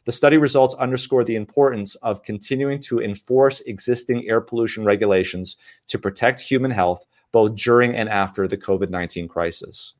[0.05, 5.99] The study results underscore the importance of continuing to enforce existing air pollution regulations to
[5.99, 9.95] protect human health both during and after the COVID 19 crisis.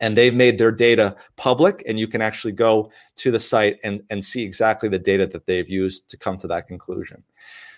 [0.00, 4.02] And they've made their data public, and you can actually go to the site and,
[4.10, 7.22] and see exactly the data that they've used to come to that conclusion.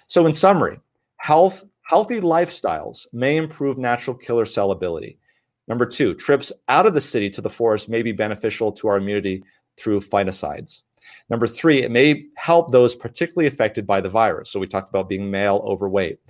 [0.07, 0.81] So, in summary,
[1.17, 5.19] health Healthy lifestyles may improve natural killer cell ability.
[5.67, 8.99] Number two, trips out of the city to the forest may be beneficial to our
[8.99, 9.43] immunity
[9.77, 10.83] through phytoncides.
[11.31, 14.53] Number three, it may help those particularly affected by the virus.
[14.53, 16.21] So we talked about being male, overweight.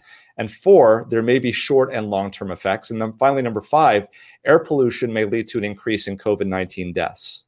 [0.40, 2.90] And four, there may be short and long term effects.
[2.90, 4.08] And then finally, number five,
[4.46, 7.44] air pollution may lead to an increase in COVID 19 deaths.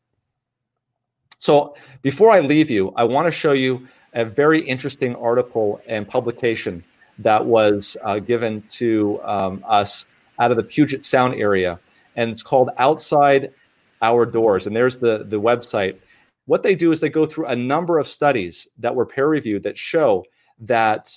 [1.38, 6.06] So before I leave you, I want to show you a very interesting article and
[6.06, 6.84] publication
[7.18, 10.04] that was uh, given to um, us
[10.38, 11.80] out of the Puget Sound area.
[12.16, 13.54] And it's called Outside
[14.02, 14.66] Our Doors.
[14.66, 16.00] And there's the, the website.
[16.44, 19.62] What they do is they go through a number of studies that were peer reviewed
[19.62, 20.26] that show
[20.58, 21.10] that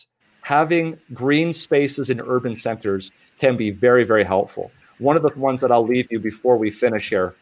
[0.46, 4.72] having green spaces in urban centers can be very, very helpful.
[5.00, 7.34] One of the ones that I'll leave you before we finish here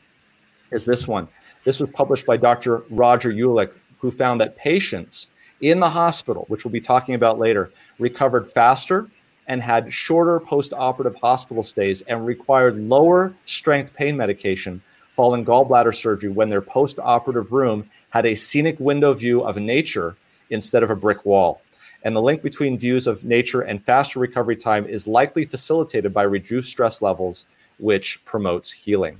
[0.72, 1.28] is this one.
[1.66, 2.86] This was published by Dr.
[2.90, 5.28] Roger Ulrich, who found that patients
[5.60, 9.10] in the hospital, which we'll be talking about later, recovered faster
[9.48, 15.94] and had shorter post operative hospital stays and required lower strength pain medication following gallbladder
[15.94, 20.16] surgery when their post operative room had a scenic window view of nature
[20.50, 21.63] instead of a brick wall.
[22.04, 26.24] And the link between views of nature and faster recovery time is likely facilitated by
[26.24, 27.46] reduced stress levels,
[27.78, 29.20] which promotes healing.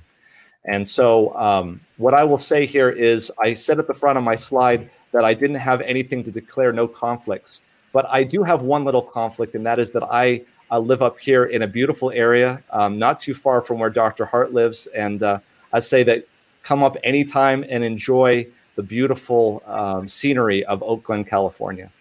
[0.66, 4.24] And so, um, what I will say here is I said at the front of
[4.24, 7.62] my slide that I didn't have anything to declare no conflicts.
[7.92, 11.46] But I do have one little conflict, and that is that I live up here
[11.46, 14.26] in a beautiful area, um, not too far from where Dr.
[14.26, 14.88] Hart lives.
[14.88, 15.40] And uh,
[15.72, 16.28] I say that
[16.64, 21.92] come up anytime and enjoy the beautiful um, scenery of Oakland, California.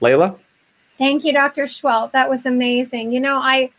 [0.00, 0.36] Lela?
[0.98, 1.64] Thank you, Dr.
[1.64, 2.12] Seheult.
[2.12, 3.12] That was amazing.
[3.12, 3.70] You know, I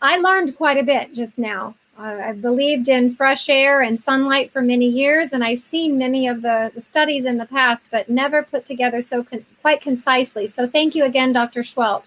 [0.00, 1.74] I learned quite a bit just now.
[1.98, 6.26] Uh, I've believed in fresh air and sunlight for many years, and I've seen many
[6.26, 10.46] of the, studies in the past, but never put together so con- quite concisely.
[10.46, 11.62] So, thank you again, Dr.
[11.62, 12.04] Seheult.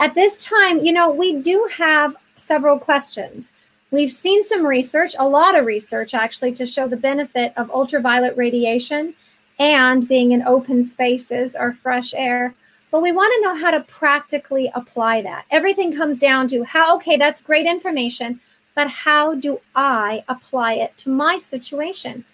[0.00, 3.52] At this time, you know, we do have several questions.
[3.90, 8.36] We've seen some research, a lot of research actually, to show the benefit of ultraviolet
[8.36, 9.14] radiation
[9.58, 12.54] and being in open spaces or fresh air.
[12.90, 15.44] But we want to know how to practically apply that.
[15.50, 18.40] Everything comes down to how, okay, that's great information
[18.74, 22.24] but how do I apply it to my situation?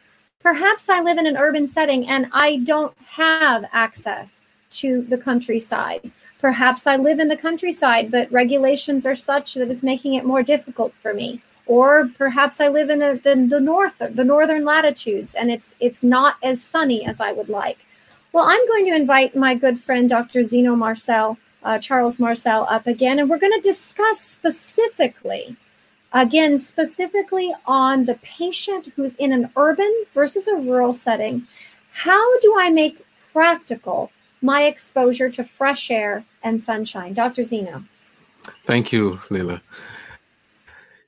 [0.41, 6.11] Perhaps I live in an urban setting and I don't have access to the countryside.
[6.41, 10.43] Perhaps I live in the countryside, but regulations are such that it's making it more
[10.43, 11.43] difficult for me.
[11.67, 16.05] Or perhaps I live in the, the, the north, the northern latitudes, and it's it's
[16.05, 17.79] not as sunny as I would like.
[18.37, 20.43] Well, I'm going to invite my good friend Dr.
[20.43, 25.57] Zeno Marcel, uh, Charles Marcel, up again, and we're going to discuss specifically
[26.13, 31.47] Again, specifically on the patient who's in an urban versus a rural setting,
[31.93, 34.13] how do I make practical
[34.43, 37.15] my exposure to fresh air and sunshine?
[37.15, 37.43] Dr.
[37.43, 37.85] Zeno.
[38.67, 39.63] Thank you, Lela.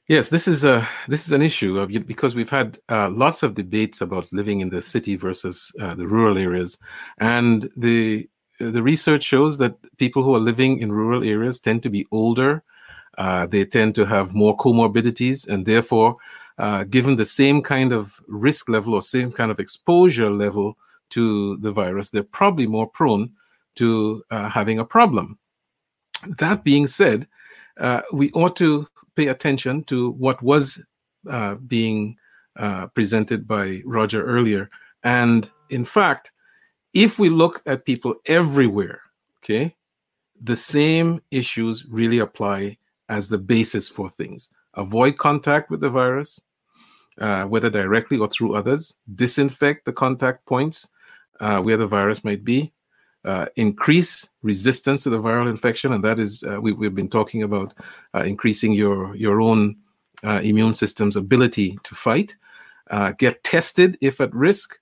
[0.08, 3.54] Yes, this is a this is an issue of, because we've had uh, lots of
[3.54, 6.78] debates about living in the city versus uh, the rural areas,
[7.18, 8.26] and the
[8.58, 12.64] the research shows that people who are living in rural areas tend to be older,
[13.18, 16.16] uh, they tend to have more comorbidities, and therefore,
[16.56, 20.78] uh, given the same kind of risk level or same kind of exposure level
[21.10, 23.30] to the virus, they're probably more prone
[23.74, 25.38] to uh, having a problem.
[26.38, 27.28] That being said,
[27.78, 28.88] uh, we ought to
[29.18, 30.64] pay attention to what was
[31.28, 32.16] uh, being
[32.94, 34.70] presented by Roger earlier.
[35.04, 36.32] And in fact,
[36.92, 39.00] if we look at people everywhere,
[39.38, 39.76] okay,
[40.42, 44.50] the same issues really apply as the basis for things.
[44.74, 46.40] Avoid contact with the virus,
[47.20, 48.94] uh, whether directly or through others.
[49.14, 50.88] Disinfect the contact points
[51.40, 52.72] uh, where the virus might be.
[53.28, 57.42] Uh, increase resistance to the viral infection, and that is uh, we, have been talking
[57.42, 57.74] about
[58.14, 59.76] uh, increasing your your own
[60.24, 62.34] uh, immune system's ability to fight.
[63.18, 64.78] get tested if at risk.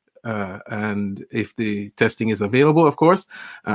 [0.70, 3.26] and if the testing is available, of course,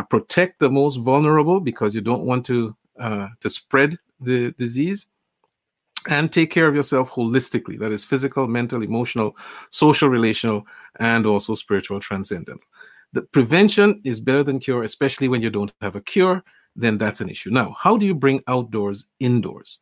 [0.09, 2.73] protect the most vulnerable because you don't want to
[3.41, 5.05] to spread the disease
[6.07, 9.35] and take care of yourself holistically that is physical mental emotional
[9.69, 10.65] social relational
[10.99, 12.61] and also spiritual transcendent
[13.13, 16.43] the prevention is better than cure especially when you don't have a cure
[16.75, 17.49] then that's an issue.
[17.49, 19.79] Now how do you bring outdoors indoors?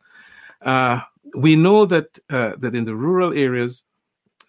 [0.60, 1.00] Uh,
[1.36, 3.84] we know that uh, that in the rural areas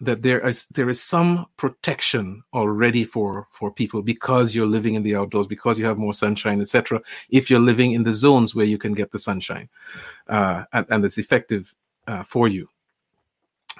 [0.00, 5.02] that there is there is some protection already for for people because you're living in
[5.04, 8.66] the outdoors because you have more sunshine etc if you're living in the zones where
[8.66, 9.68] you can get the sunshine
[10.28, 11.72] uh, and, and it's effective
[12.06, 12.68] uh, for you.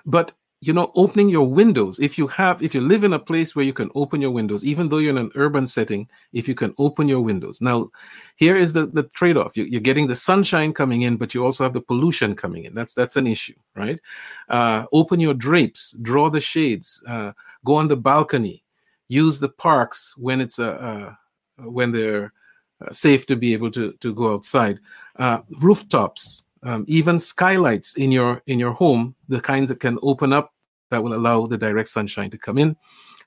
[0.06, 0.32] But
[0.62, 1.98] you know opening your windows.
[1.98, 4.64] If you have if you live in a place where you can open your windows
[4.64, 7.60] even though you're in an urban setting if you can open your windows.
[7.60, 7.90] Now
[8.36, 9.56] here is the, the trade-off.
[9.56, 12.74] You, are getting the sunshine coming in but you also have the pollution coming in.
[12.74, 14.00] That's that's an issue right?
[14.48, 17.32] Uh, open your drapes draw the shades uh,
[17.64, 18.62] go on the balcony
[19.08, 21.14] use the parks when it's a uh,
[21.58, 22.32] uh, when they're
[22.80, 24.80] uh, safe to be able to to go outside.
[25.16, 30.32] Uh, rooftops, um, even skylights in your in your home, the kinds that can open
[30.32, 30.51] up
[30.92, 32.76] that will allow the direct sunshine to come in.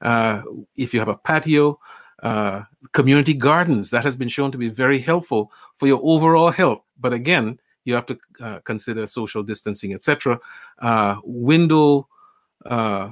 [0.02, 0.42] Uh,
[0.78, 1.78] if you have a patio,
[2.24, 2.62] uh,
[2.94, 6.82] community gardens that has been shown to be very helpful for your overall health.
[7.00, 10.40] But again, you have to uh, consider social distancing, etc.
[10.80, 12.08] Uh, window
[12.66, 13.10] uh,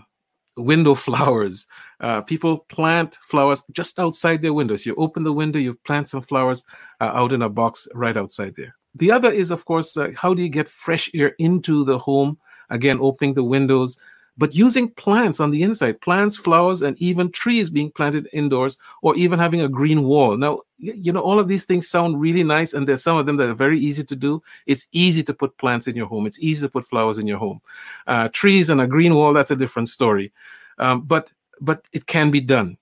[0.56, 1.68] window flowers.
[2.00, 4.86] Uh, people plant flowers just outside their windows.
[4.86, 6.64] You open the window, you plant some flowers
[7.02, 8.76] out in a box right outside there.
[8.96, 12.38] The other is, of course, how do you get fresh air into the home?
[12.70, 13.98] Again, opening the windows,
[14.38, 19.16] but using plants on the inside, plants, flowers, and even trees being planted indoors, or
[19.16, 20.38] even having a green wall.
[20.38, 23.38] Now, you know, all of these things sound really nice, and there's some of them
[23.38, 24.42] that are very easy to do.
[24.66, 27.38] It's easy to put plants in your home, it's easy to put flowers in your
[27.38, 27.62] home.
[28.08, 30.32] Uh, trees and a green wall, that's a different story.
[30.80, 31.32] Um, but
[31.62, 32.78] but it can be done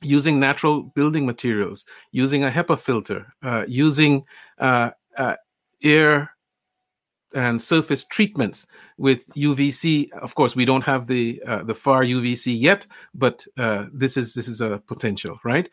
[0.00, 4.24] using natural building materials, using a HEPA filter, uh, using
[4.58, 5.36] uh, uh
[5.82, 6.30] air
[7.34, 8.66] and surface treatments
[8.98, 10.10] with UVC.
[10.12, 14.34] Of course, we don't have the uh, the far UVC yet, but uh, this is
[14.34, 15.68] this is a potential, right?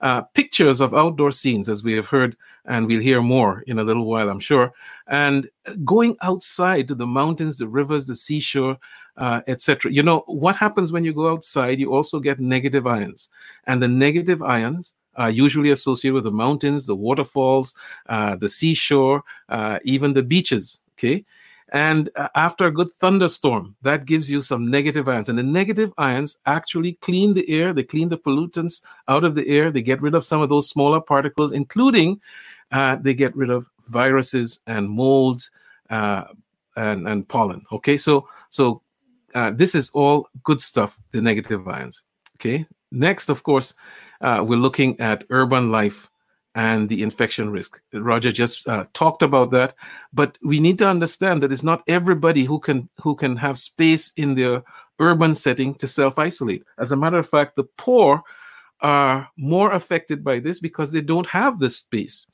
[0.00, 2.36] Uh, pictures of outdoor scenes, as we have heard,
[2.66, 4.72] and we'll hear more in a little while, I'm sure.
[5.06, 5.48] And
[5.84, 8.76] going outside to the mountains, the rivers, the seashore,
[9.16, 9.92] uh, etc.
[9.92, 11.78] You know what happens when you go outside?
[11.78, 13.30] You also get negative ions,
[13.66, 17.74] and the negative ions are usually associated with the mountains, the waterfalls,
[18.08, 20.80] uh, the seashore, uh, even the beaches.
[20.98, 21.24] Okay.
[21.72, 25.28] And uh, after a good thunderstorm, that gives you some negative ions.
[25.28, 29.48] And the negative ions actually clean the air, they clean the pollutants out of the
[29.48, 32.20] air, they get rid of some of those smaller particles, including
[32.70, 35.50] uh, they get rid of viruses and molds
[35.90, 36.24] uh,
[36.76, 37.64] and, and pollen.
[37.72, 37.96] Okay.
[37.96, 38.82] So, so
[39.34, 42.04] uh, this is all good stuff, the negative ions.
[42.36, 42.66] Okay.
[42.92, 43.74] Next, of course,
[44.20, 46.08] uh, we're looking at urban life
[46.54, 47.80] and the infection risk.
[47.92, 49.74] Roger just uh, talked about that,
[50.12, 54.12] but we need to understand that it's not everybody who can who can have space
[54.16, 54.62] in their
[55.00, 56.64] urban setting to self isolate.
[56.78, 58.22] As a matter of fact, the poor
[58.80, 62.26] are more affected by this because they don't have the space.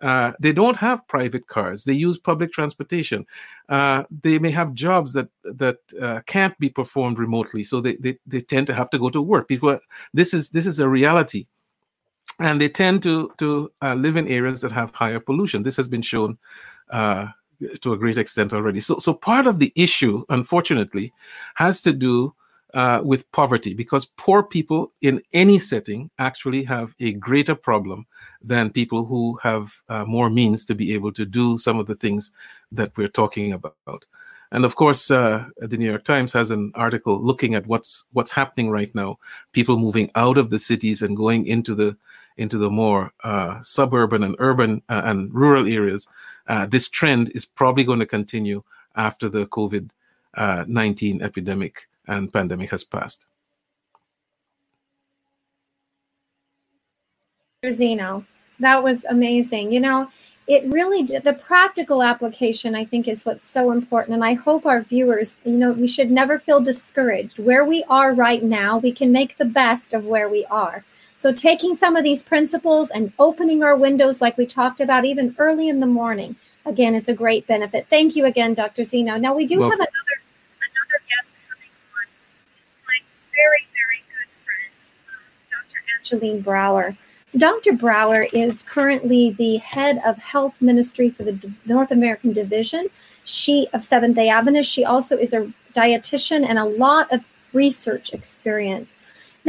[0.00, 1.84] Uh, they don't have private cars.
[1.84, 3.26] They use public transportation.
[3.68, 8.18] Uh, they may have jobs that that uh, can't be performed remotely, so they, they
[8.26, 9.46] they tend to have to go to work.
[9.46, 9.78] People,
[10.14, 11.46] this is this is a reality
[12.40, 15.62] and they tend to to uh, live in areas that have higher pollution.
[15.62, 16.38] This has been shown
[16.90, 17.28] uh,
[17.82, 18.80] to a great extent already.
[18.80, 21.12] So, so part of the issue, unfortunately,
[21.54, 22.34] has to do
[22.74, 28.06] uh, with poverty because poor people in any setting actually have a greater problem
[28.42, 31.96] than people who have uh, more means to be able to do some of the
[31.96, 32.30] things
[32.72, 34.04] that we're talking about.
[34.52, 38.32] And of course, uh, the New York Times has an article looking at what's what's
[38.32, 39.18] happening right now.
[39.52, 41.96] People moving out of the cities and going into the
[42.40, 46.08] into the more uh, suburban and urban uh, and rural areas,
[46.48, 48.62] uh, this trend is probably going to continue
[48.96, 49.90] after the COVID
[50.34, 53.26] uh, 19 epidemic and pandemic has passed.
[57.70, 58.24] Zeno,
[58.58, 59.70] that was amazing.
[59.70, 60.08] You know,
[60.46, 64.66] it really did, the practical application i think is what's so important and i hope
[64.66, 68.90] our viewers you know we should never feel discouraged where we are right now we
[68.90, 70.82] can make the best of where we are
[71.20, 75.36] so, taking some of these principles and opening our windows, like we talked about even
[75.38, 77.88] early in the morning, again, is a great benefit.
[77.90, 78.84] Thank you again, Dr.
[78.84, 79.18] Zeno.
[79.18, 82.06] Now, we do well, have another another guest coming on.
[82.64, 83.04] It's my
[83.34, 84.72] very, very good friend,
[85.50, 85.82] Dr.
[85.98, 86.96] Angeline Brauer.
[87.36, 87.74] Dr.
[87.74, 92.86] Brauer is currently the head of health ministry for the North American division.
[93.24, 94.72] She of Seventh day Adventist.
[94.72, 98.96] She also is a dietitian and a lot of research experience.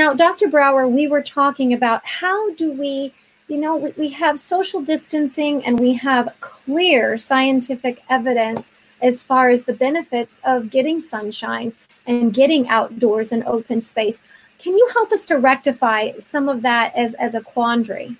[0.01, 0.47] Now, Dr.
[0.47, 3.13] Brauer, we were talking about how do we,
[3.47, 9.51] you know, we, we have social distancing and we have clear scientific evidence as far
[9.51, 11.73] as the benefits of getting sunshine
[12.07, 14.23] and getting outdoors and open space.
[14.57, 18.17] Can you help us to rectify some of that as, as a quandary?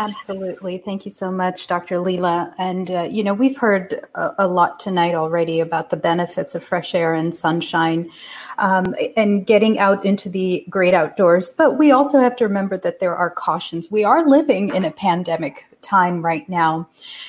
[0.00, 0.78] Absolutely.
[0.78, 1.98] Thank you so much, Dr.
[1.98, 2.54] Lela.
[2.56, 6.64] And, uh, you know, we've heard a, a, lot tonight already about the benefits of
[6.64, 8.10] fresh air and sunshine
[8.56, 11.50] um, and getting out into the great outdoors.
[11.50, 13.90] But we also have to remember that there are cautions.
[13.90, 16.88] We are living in a pandemic time right now.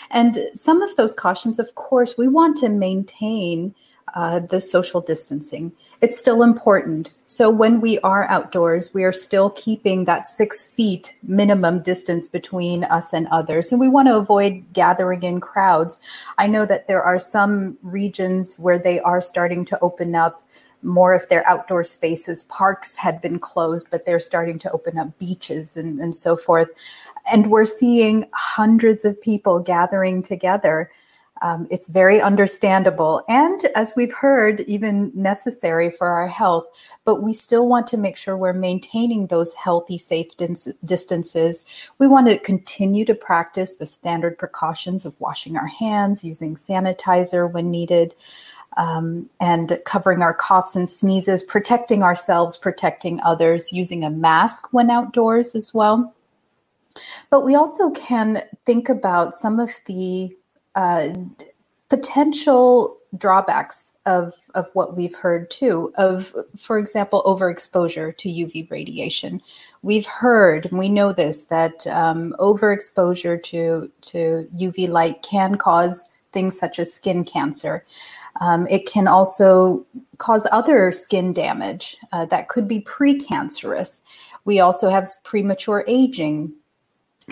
[0.09, 3.75] And some of those cautions, of course, we want to maintain
[4.15, 5.71] uh, the social distancing.
[6.01, 7.13] It's still important.
[7.27, 12.83] So when we are outdoors, we are still keeping that six feet minimum distance between
[12.85, 13.71] us and others.
[13.71, 15.99] And we want to avoid gathering in crowds.
[16.37, 20.43] I know that there are some regions where they are starting to open up
[20.83, 22.43] more of their outdoor spaces.
[22.45, 26.69] Parks had been closed, but they're starting to open up beaches and, and so forth.
[27.31, 30.91] and we're seeing hundreds of people gathering together.
[31.41, 36.65] Um, it's very understandable and, as we've heard, even necessary for our health.
[37.03, 40.27] But we still want to make sure we're maintaining those healthy, safe
[40.85, 41.65] distances.
[41.97, 47.51] We want to continue to practice the standard precautions of washing our hands, using sanitizer
[47.51, 48.15] when needed.
[48.77, 54.89] Um, and covering our coughs and sneezes, protecting ourselves, protecting others, using a mask when
[54.89, 56.15] outdoors as well.
[57.29, 60.33] But we also can think about some of the
[60.75, 61.09] uh,
[61.89, 69.41] potential drawbacks of, of what we've heard too of for example overexposure to uv radiation.
[69.81, 76.09] We've heard and we know this that um, overexposure to to uv light can cause
[76.31, 77.85] things such as skin cancer.
[78.39, 79.85] Um, it can also
[80.17, 84.01] cause other skin damage uh, that could be precancerous.
[84.45, 86.53] We also have premature aging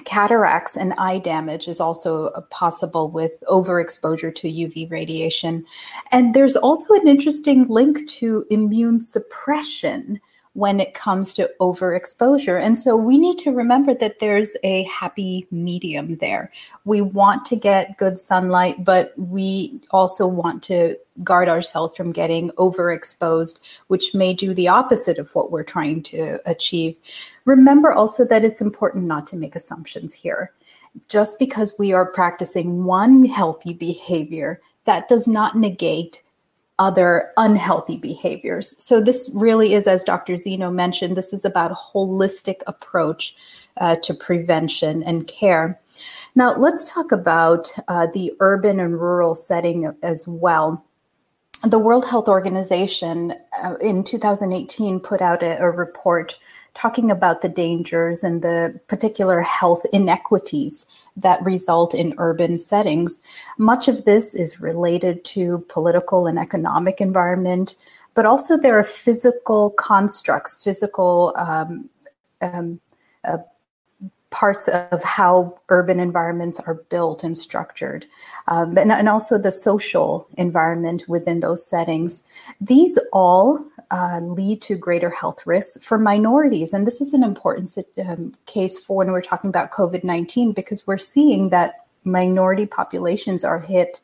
[0.06, 5.66] cataracts and eye damage is also possible with overexposure to UV radiation.
[6.12, 10.20] And there's also an interesting link to immune suppression
[10.54, 12.60] when it comes to overexposure.
[12.60, 16.52] And so we need to remember that there's a happy medium there.
[16.86, 22.50] We want to get good sunlight, but we also want to guard ourselves from getting
[22.52, 26.98] overexposed, which may do the opposite of what we're trying to achieve.
[27.46, 30.52] Remember also that it's important not to make assumptions here.
[31.08, 36.24] Just because we are practicing one healthy behavior, that does not negate
[36.80, 38.76] other unhealthy behaviors.
[38.84, 40.36] So, this really is, as Dr.
[40.36, 43.36] Zeno mentioned, this is about a holistic approach
[43.78, 45.80] uh, to prevention and care.
[46.36, 50.86] Now, let's talk about uh, the urban and rural setting as well.
[51.64, 56.38] The World Health Organization uh, in 2018 put out a, a report
[56.80, 60.88] talking about the dangers and the particular health inequities
[61.18, 63.20] that result in urban settings.
[63.58, 67.76] Much of this is related to political and economic environment,
[68.14, 71.90] but also there are physical constructs, physical um,
[72.42, 72.80] um,
[73.26, 73.40] uh,
[74.32, 78.06] parts of how urban environments are built and structured,
[78.48, 82.22] um, and, and, also the social environment within those settings.
[82.62, 86.74] These all uh, lead to greater health risks for minorities.
[86.74, 87.76] And this is an important
[88.06, 93.44] um, case for when we're talking about COVID 19 because we're seeing that minority populations
[93.44, 94.00] are hit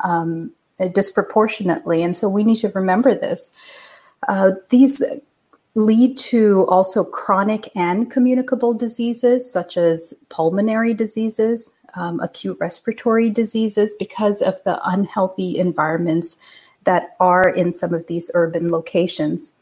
[0.00, 0.52] um,
[0.92, 2.02] disproportionately.
[2.02, 3.52] And so we need to remember this.
[4.28, 5.02] Uh, these
[5.74, 13.94] lead to also chronic and communicable diseases such as pulmonary diseases, um, acute respiratory diseases,
[13.98, 16.36] because of the unhealthy environments
[16.84, 19.54] that are in some of these urban locations.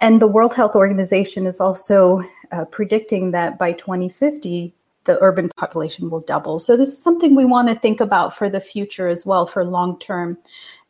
[0.00, 2.22] And the World Health Organization is also
[2.52, 4.74] uh, predicting that by 2050,
[5.06, 6.58] the urban population will double.
[6.58, 9.64] So, this is something we want to think about for the future as well, for
[9.64, 10.38] long term.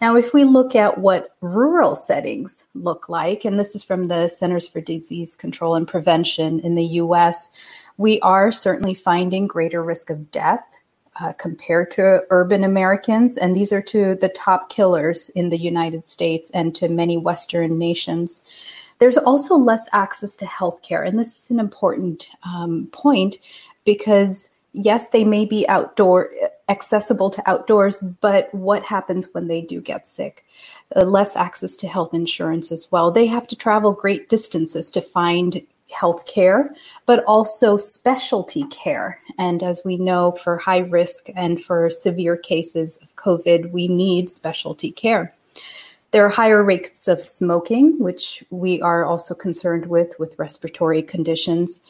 [0.00, 4.28] Now, if we look at what rural settings look like, and this is from the
[4.28, 7.50] Centers for Disease Control and Prevention in the US,
[7.96, 10.82] we are certainly finding greater risk of death
[11.20, 13.36] uh, compared to urban Americans.
[13.36, 17.78] And these are to the top killers in the United States and to many Western
[17.78, 18.42] nations.
[18.98, 21.06] There's also less access to healthcare.
[21.06, 23.36] And this is an important um, point
[23.86, 26.30] because yes, they may be outdoor
[26.68, 30.44] accessible to outdoors, but what happens when they do get sick?
[30.94, 33.10] Uh, less access to health insurance as well.
[33.10, 36.74] They have to travel great distances to find health care,
[37.06, 39.20] but also specialty care.
[39.38, 44.28] And as we know, for high risk and for severe cases of COVID, we need
[44.28, 45.32] specialty care.
[46.10, 51.80] There are higher rates of smoking, which we are also concerned with with respiratory conditions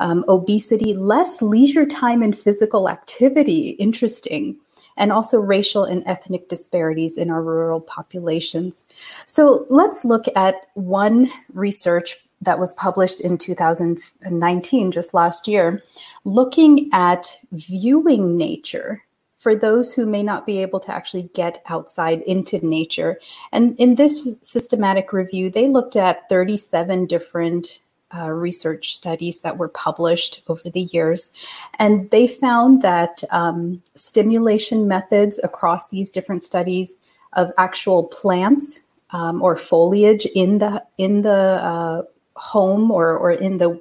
[0.00, 4.56] um, obesity, less leisure time and physical activity, interesting,
[4.96, 8.86] and also racial and ethnic disparities in our rural populations.
[9.26, 15.82] So let's look at one research that was published in 2019, just last year,
[16.24, 19.02] looking at viewing nature
[19.36, 23.18] for those who may not be able to actually get outside into nature.
[23.50, 27.80] And in this systematic review, they looked at 37 different
[28.16, 31.30] uh, research studies that were published over the years.
[31.78, 36.98] And they found that um, stimulation methods across these different studies
[37.32, 38.80] of actual plants
[39.10, 42.02] um, or foliage in the in the uh,
[42.34, 43.80] home or, or in the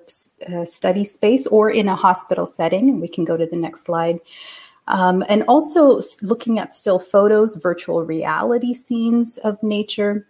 [0.53, 2.89] uh, study space or in a hospital setting.
[2.89, 4.19] And we can go to the next slide.
[4.87, 10.27] Um, and also looking at still photos, virtual reality scenes of nature,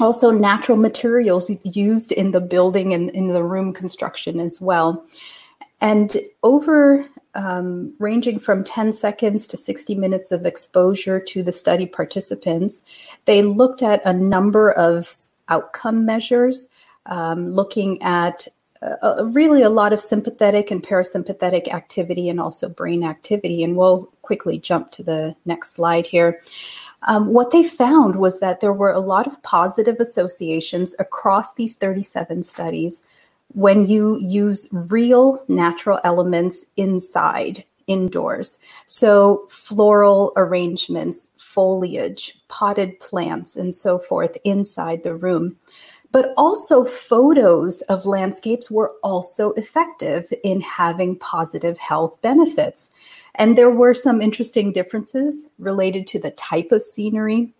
[0.00, 5.06] also natural materials used in the building and in the room construction as well.
[5.80, 11.86] And over um, ranging from 10 seconds to 60 minutes of exposure to the study
[11.86, 12.82] participants.
[13.24, 15.08] They looked at a number of
[15.48, 16.68] outcome measures,
[17.06, 18.48] um, looking at
[18.82, 23.62] uh, really a lot of sympathetic and parasympathetic activity and also brain activity.
[23.62, 26.42] And we'll quickly jump to the next slide here.
[27.04, 31.76] Um, what they found was that there were a lot of positive associations across these
[31.76, 33.02] 37 studies
[33.54, 38.58] when you use real natural elements inside indoors.
[38.86, 45.56] So, floral arrangements, foliage, potted plants, and so forth inside the room.
[46.12, 52.90] But also, photos of landscapes were also effective in having positive health benefits.
[53.36, 57.52] And there were some interesting differences related to the type of scenery.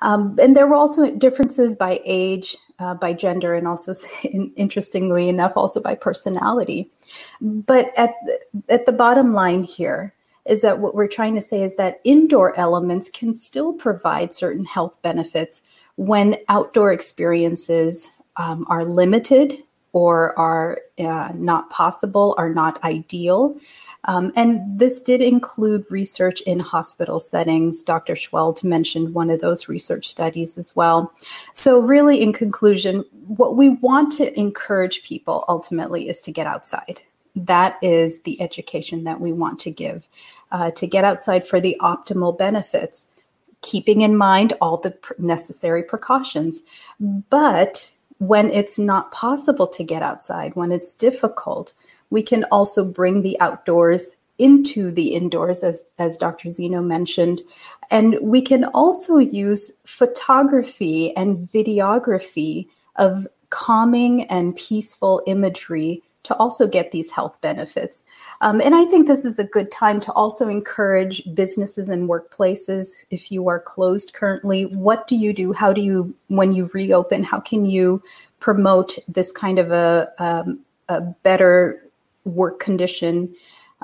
[0.00, 3.92] Um, and there were also differences by age, uh, by gender and also,
[4.22, 6.90] interestingly enough, also by personality.
[7.40, 8.14] But at
[8.68, 10.14] at the bottom line here
[10.48, 14.64] is that what we're trying to say is that indoor elements can still provide certain
[14.64, 15.62] health benefits
[15.98, 23.56] when outdoor experiences um, are limited or are uh, not possible, are not ideal.
[24.04, 27.82] Um, and this did include research in hospital settings.
[27.82, 28.14] Dr.
[28.14, 31.12] Seheult mentioned one of those research studies as well.
[31.52, 37.02] So, really, in conclusion, what we want to encourage people ultimately is to get outside.
[37.34, 40.06] That is the education that we want to give,
[40.52, 43.08] uh, to get outside for the optimal benefits,
[43.62, 46.62] keeping in mind all the necessary precautions.
[47.00, 51.74] But when it's not possible to get outside, when it's difficult,
[52.10, 56.50] we can also bring the outdoors into the indoors, as, as Dr.
[56.50, 57.42] Zeno mentioned.
[57.90, 66.66] And we can also use photography and videography of calming and peaceful imagery to also
[66.66, 68.04] get these health benefits.
[68.40, 72.94] Um, and I think this is a good time to also encourage businesses and workplaces.
[73.10, 75.52] If you are closed currently, what do you do?
[75.52, 78.02] How do you, when you reopen, how can you
[78.40, 81.82] promote this kind of a, um, a better
[82.24, 83.34] work condition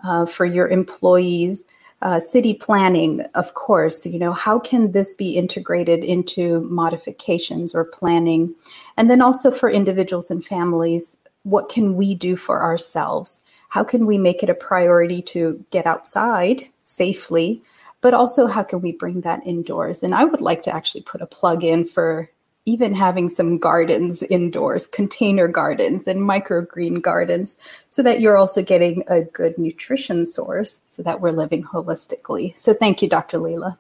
[0.03, 1.65] uh, for your employees.
[2.03, 7.87] Uh, city planning, of course, you know, how can this be integrated into modifications or
[7.87, 8.55] planning?
[8.99, 13.41] And then also for individuals and families, what can we do for ourselves?
[13.69, 17.63] How can we make it a priority to get outside safely?
[18.01, 20.03] But also, how can we bring that indoors?
[20.03, 22.31] And I would like to actually put a plug in for
[22.67, 27.59] even having some gardens indoors, container gardens and microgreen gardens,
[27.89, 32.57] so that you're also getting a good nutrition source so that we're living holistically.
[32.57, 33.39] So thank you, Dr.
[33.39, 33.79] Lela.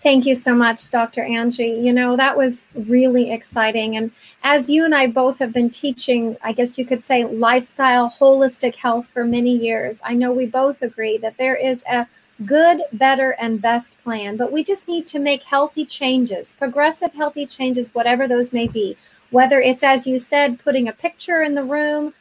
[0.00, 1.24] Thank you so much, Dr.
[1.24, 1.80] Angie.
[1.82, 3.96] You know, that was really exciting.
[3.96, 4.12] And
[4.44, 8.76] as you and I both have been teaching, I guess you could say lifestyle, holistic
[8.76, 12.06] health for many years, I know we both agree that there is a
[12.46, 14.36] good, better, and best plan.
[14.36, 18.96] But we just need to make healthy changes, progressive healthy changes, whatever those may be.
[19.30, 22.14] Whether it's, as you said, putting a picture in the room,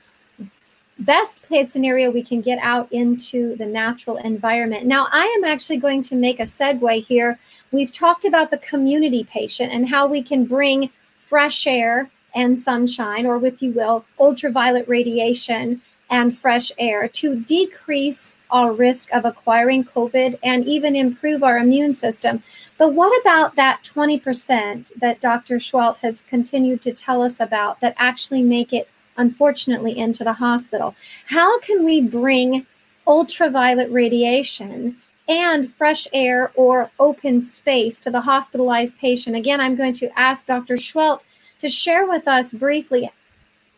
[0.99, 4.85] best case scenario, we can get out into the natural environment.
[4.85, 7.39] Now, I am actually going to make a segue here.
[7.71, 13.25] We've talked about the community patient and how we can bring fresh air and sunshine,
[13.25, 19.83] or if you will, ultraviolet radiation and fresh air to decrease our risk of acquiring
[19.83, 22.41] COVID and even improve our immune system.
[22.77, 25.59] But what about that 20% that Dr.
[25.59, 28.87] Seheult has continued to tell us about that actually make it,
[29.17, 30.95] unfortunately, into the hospital?
[31.27, 32.65] How can we bring
[33.05, 34.97] ultraviolet radiation?
[35.29, 39.35] and fresh air or open space to the hospitalized patient.
[39.35, 40.75] Again, I'm going to ask Dr.
[40.75, 41.25] Seheult
[41.59, 43.11] to share with us briefly,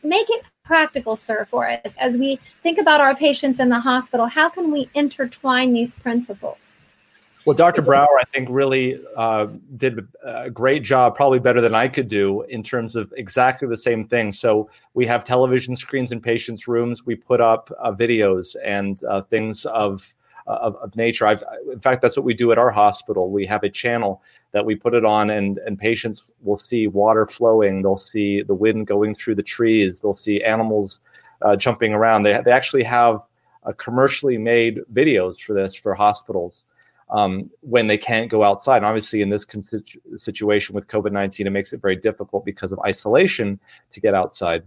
[0.04, 4.28] make it practical, sir, for us as we think about our patients in the hospital?
[4.28, 6.76] How can we intertwine these principles?
[7.46, 7.82] Well, Dr.
[7.82, 9.48] Brauer, I think, really uh,
[9.78, 13.78] did a great job, probably better than I could do, in terms of exactly the
[13.78, 14.34] same thing.
[14.34, 17.06] So, we have television screens in patients' rooms.
[17.06, 20.14] We put up uh, videos and uh, things of
[20.50, 21.28] of, of nature.
[21.28, 23.30] I've, in fact, that's what we do at our hospital.
[23.30, 24.22] We have a channel
[24.52, 27.82] that we put it on, and and patients will see water flowing.
[27.82, 30.02] They'll see the wind going through the trees.
[30.02, 31.00] They'll see animals
[31.42, 32.24] uh, jumping around.
[32.24, 33.26] They they actually have
[33.64, 36.64] uh, commercially made videos for this for hospitals.
[37.12, 38.78] Um, when they can't go outside.
[38.78, 39.44] And obviously, in this
[40.16, 43.60] situation with COVID 19, it makes it very difficult because of isolation
[43.92, 44.62] to get outside.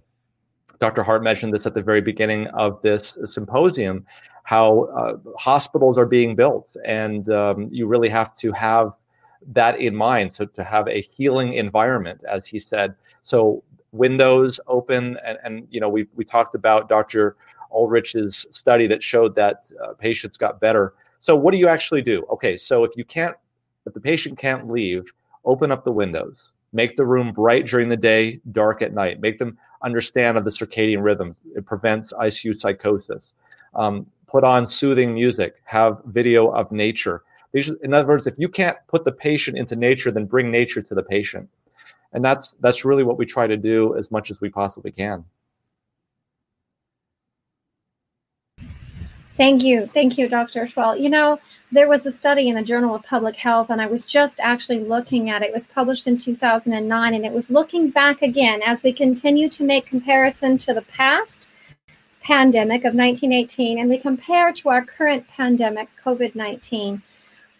[0.81, 1.05] Dr.
[1.05, 4.05] Hart mentioned this at the very beginning of this symposium
[4.44, 6.77] how uh, hospitals are being built.
[6.85, 8.93] And um, you really have to have
[9.52, 10.35] that in mind.
[10.35, 12.94] So to have a healing environment, as he said.
[13.23, 13.62] So
[13.93, 17.36] windows open and, and you know, we, we talked about Dr.
[17.73, 20.94] Ulrich's study that showed that uh, patients got better.
[21.22, 22.26] So, what do you actually do?
[22.32, 23.36] Okay, so if you can't,
[23.86, 25.04] if the patient can't leave,
[25.44, 29.38] open up the windows, make the room bright during the day, dark at night, make
[29.38, 31.36] them understand of the circadian rhythm.
[31.54, 33.34] It prevents ICU psychosis.
[33.76, 37.22] Um, put on soothing music, have video of nature.
[37.54, 40.92] In other words, if you can't put the patient into nature, then bring nature to
[40.92, 41.48] the patient.
[42.12, 45.24] And that's that's really what we try to do as much as we possibly can.
[49.36, 49.86] Thank you.
[49.86, 50.66] Thank you, Dr.
[50.66, 51.00] Seheult.
[51.00, 51.40] You know,
[51.70, 54.80] there was a study in the Journal of Public Health, and I was just actually
[54.80, 55.46] looking at it.
[55.46, 59.64] It was published in 2009, and it was looking back again as we continue to
[59.64, 61.48] make comparison to the past
[62.22, 67.02] pandemic of 1918 and we compare to our current pandemic, COVID 19.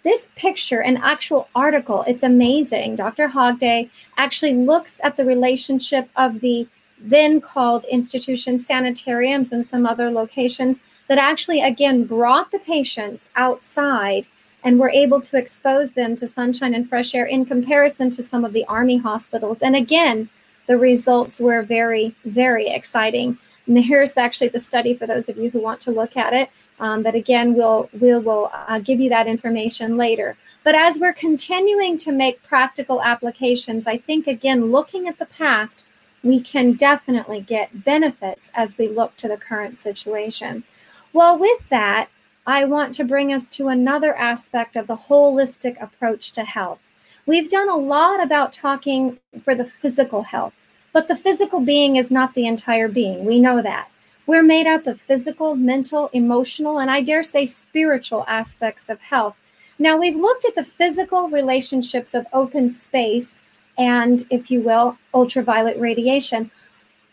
[0.05, 2.97] This picture, an actual article, it's amazing.
[2.97, 3.28] Dr.
[3.28, 6.66] Hobday actually looks at the relationship of the
[7.03, 14.27] then called institutions, sanitariums, and some other locations that actually, again, brought the patients outside
[14.65, 18.45] and were able to expose them to sunshine and fresh air in comparison to some
[18.45, 19.62] of the Army hospitals.
[19.62, 20.29] And again,
[20.69, 23.37] the results were very, very exciting.
[23.66, 26.51] And here's actually the study for those of you who want to look at it.
[26.81, 30.37] Um, but again, we'll we'll, we'll uh, give you that information later.
[30.65, 35.85] But as we're continuing to make practical applications, I think again, looking at the past,
[36.23, 40.65] we can definitely get benefits as we look to the current situation.
[41.12, 42.09] Well, with that,
[42.47, 46.81] I want to bring us to another aspect of the holistic approach to health.
[47.27, 50.55] We've done a lot about talking for the physical health,
[50.93, 53.24] but the physical being is not the entire being.
[53.24, 53.89] We know that.
[54.27, 59.36] We're made up of physical, mental, emotional, and I dare say spiritual aspects of health.
[59.78, 63.40] Now, we've looked at the physical relationships of open space
[63.78, 66.51] and, if you will, ultraviolet radiation.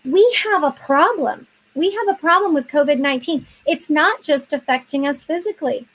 [0.05, 3.45] We have a problem we have a problem with COVID 19.
[3.65, 5.87] It's not just affecting us physically,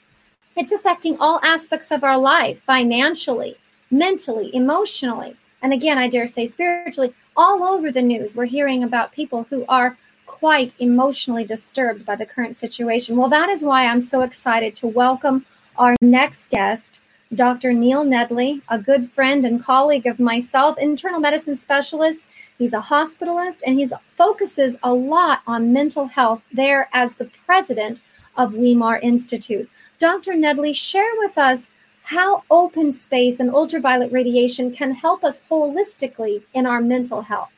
[0.55, 3.57] it's affecting all aspects of our life financially,
[3.91, 7.13] mentally, emotionally, and again, I dare say spiritually.
[7.37, 12.25] All over the news, we're hearing about people who are quite emotionally disturbed by the
[12.25, 13.17] current situation.
[13.17, 15.45] Well, that is why I'm so excited to welcome
[15.77, 16.99] our next guest,
[17.33, 17.73] Dr.
[17.73, 23.63] Neil Nedley, a good friend and colleague of myself, internal medicine specialist He's a hospitalist
[23.65, 28.01] and he focuses a lot on mental health there as the president
[28.37, 29.69] of Weimar Institute.
[29.99, 30.33] Dr.
[30.33, 31.73] Nedley, share with us
[32.03, 37.49] how open space and ultraviolet radiation can help us holistically in our mental health.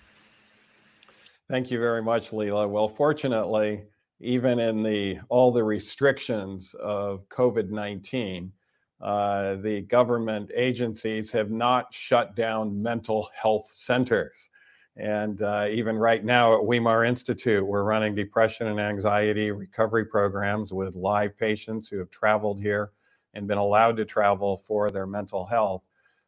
[1.49, 2.68] Thank you very much, Lela.
[2.68, 3.84] Well, fortunately,
[4.19, 8.52] even in the all the restrictions of COVID nineteen,
[9.01, 14.49] uh, the government agencies have not shut down mental health centers.
[14.95, 20.73] And uh, even right now at Weimar Institute, we're running depression and anxiety recovery programs
[20.73, 22.91] with live patients who have traveled here
[23.35, 25.83] and been allowed to travel for their mental health.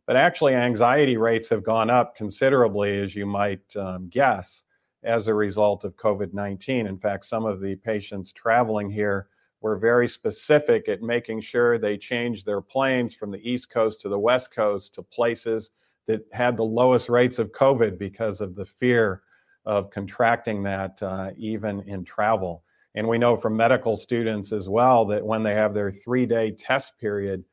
[0.05, 4.63] But actually, anxiety rates have gone up considerably, as you might um, guess,
[5.03, 6.85] as a result of COVID 19.
[6.85, 9.27] In fact, some of the patients traveling here
[9.61, 14.10] were very specific at making sure they changed their planes from the East Coast to
[14.10, 15.72] the West Coast to places
[16.07, 19.22] that had the lowest rates of COVID because of the fear
[19.65, 22.64] of contracting that uh, even in travel.
[22.95, 26.52] And we know from medical students as well that when they have their three day
[26.52, 27.44] test period,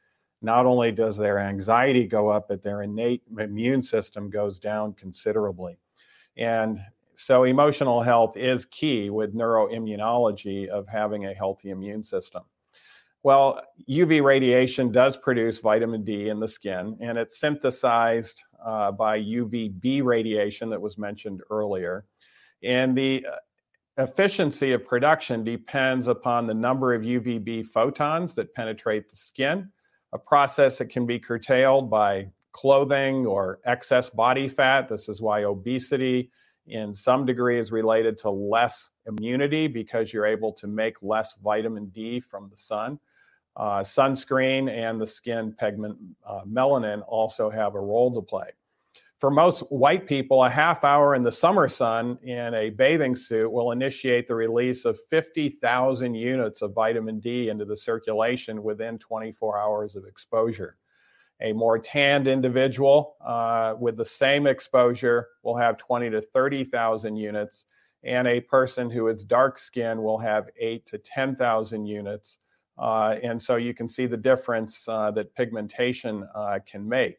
[0.42, 5.76] not only does their anxiety go up, but their innate immune system goes down considerably.
[6.36, 6.78] And
[7.16, 12.42] so, emotional health is key with neuroimmunology of having a healthy immune system.
[13.22, 19.18] Well, UV radiation does produce vitamin D in the skin, and it's synthesized uh, by
[19.18, 22.04] UVB radiation that was mentioned earlier.
[22.62, 29.08] And the uh, efficiency of production depends upon the number of UVB photons that penetrate
[29.08, 29.70] the skin,
[30.12, 34.88] a process that can be curtailed by clothing or excess body fat.
[34.88, 36.30] This is why obesity,
[36.66, 41.86] in some degree, is related to less immunity because you're able to make less vitamin
[41.86, 42.98] D from the sun.
[43.56, 48.50] Uh, sunscreen and the skin pigment uh, melanin also have a role to play.
[49.18, 53.50] For most white people, a half hour in the summer sun in a bathing suit
[53.50, 59.58] will initiate the release of 50,000 units of vitamin D into the circulation within 24
[59.58, 60.76] hours of exposure.
[61.42, 67.66] A more tanned individual uh, with the same exposure will have 20 to 30,000 units,
[68.04, 72.38] and a person who is dark skinned will have 8 to 10,000 units
[72.78, 77.18] uh, and so you can see the difference uh, that pigmentation uh, can make.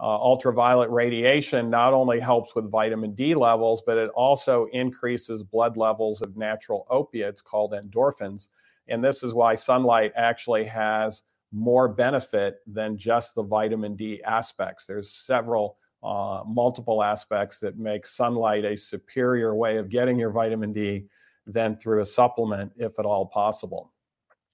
[0.00, 5.78] uh, ultraviolet radiation not only helps with vitamin D levels, but it also increases blood
[5.78, 8.50] levels of natural opiates called endorphins.
[8.88, 11.22] And this is why sunlight actually has
[11.54, 14.86] more benefit than just the vitamin D aspects.
[14.86, 20.72] There's several, uh, multiple aspects that make sunlight a superior way of getting your vitamin
[20.72, 21.04] D
[21.46, 23.92] than through a supplement, if at all possible.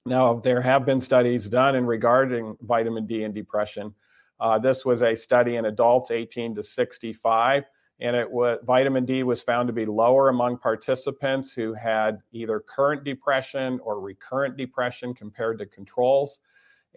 [0.05, 3.95] Now, there have been studies done in regarding vitamin D and depression.
[4.39, 7.65] Uh, this was a study in adults 18 to 65,
[8.01, 12.61] and it was vitamin D was found to be lower among participants who had either
[12.61, 16.41] current depression or recurrent depression compared to controls.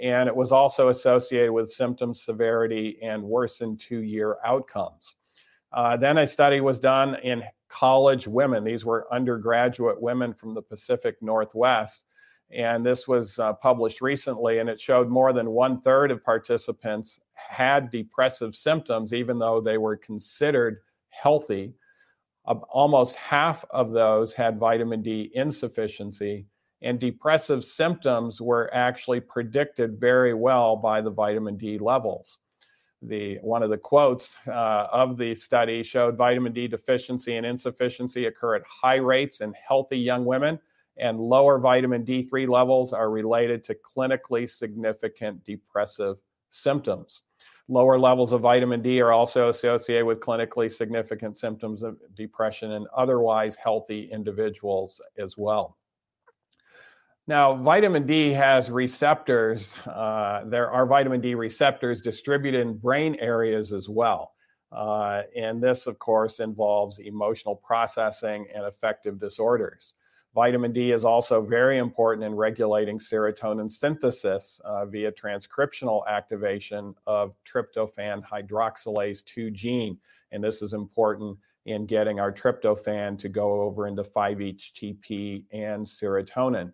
[0.02, 5.16] And it was also associated with symptom severity and worsened two year outcomes.
[5.72, 8.64] Uh, then a study was done in college women.
[8.64, 12.06] These were undergraduate women from the Pacific Northwest
[12.54, 17.20] and this was uh, published recently, and it showed more than one third of participants
[17.34, 20.78] had depressive symptoms, even though they were considered
[21.10, 21.74] healthy.
[22.46, 26.46] Uh, almost half of those had vitamin D insufficiency,
[26.84, 32.40] and depressive symptoms were actually predicted very well by the vitamin D levels.
[33.02, 38.26] The one of the quotes uh, of the study showed vitamin D deficiency and insufficiency
[38.26, 40.60] occur at high rates in healthy young women
[40.98, 46.18] and lower vitamin D3 levels are related to clinically significant depressive
[46.50, 47.24] symptoms.
[47.70, 52.86] Lower levels of vitamin D are also associated with clinically significant symptoms of depression in
[52.96, 55.78] otherwise healthy individuals as well.
[57.26, 59.74] Now, vitamin D has receptors.
[59.86, 64.34] Uh, there are vitamin D receptors distributed in brain areas as well.
[64.74, 69.94] Uh, and this, of course, involves emotional processing and affective disorders.
[70.36, 77.36] Vitamin D is also very important in regulating serotonin synthesis uh, via transcriptional activation of
[77.46, 79.98] tryptophan hydroxylase 2 gene.
[80.34, 86.74] And this is important in getting our tryptophan to go over into 5-HTP and serotonin.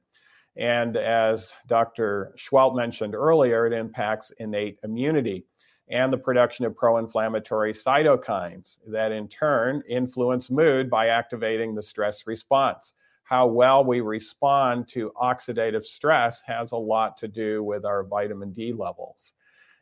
[0.56, 2.34] And as Dr.
[2.38, 5.46] Seheult mentioned earlier, it impacts innate immunity
[5.90, 11.82] and the production of pro inflammatory cytokines that in turn influence mood by activating the
[11.82, 12.94] stress response
[13.30, 18.52] how well we respond to oxidative stress has a lot to do with our vitamin
[18.52, 19.34] D levels.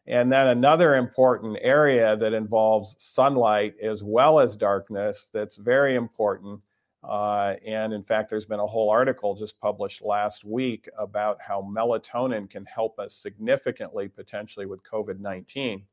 [0.06, 6.60] And then another important area that involves sunlight as well as darkness that's very important.
[7.04, 11.62] Uh, and in fact, there's been a whole article just published last week about how
[11.62, 15.84] melatonin can help us significantly, potentially with COVID 19,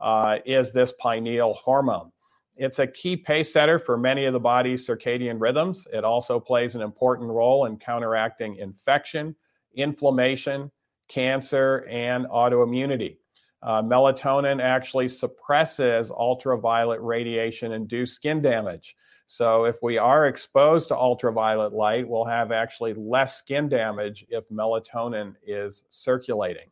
[0.00, 2.12] uh, is this pineal hormone.
[2.56, 5.86] It's a key pace setter for many of the body's circadian rhythms.
[5.92, 9.36] It also plays an important role in counteracting infection,
[9.74, 10.70] inflammation,
[11.08, 13.18] cancer, and autoimmunity.
[13.62, 18.96] Uh, melatonin actually suppresses ultraviolet radiation induced skin damage.
[19.26, 24.48] So, if we are exposed to ultraviolet light, we'll have actually less skin damage if
[24.48, 26.68] melatonin is circulating.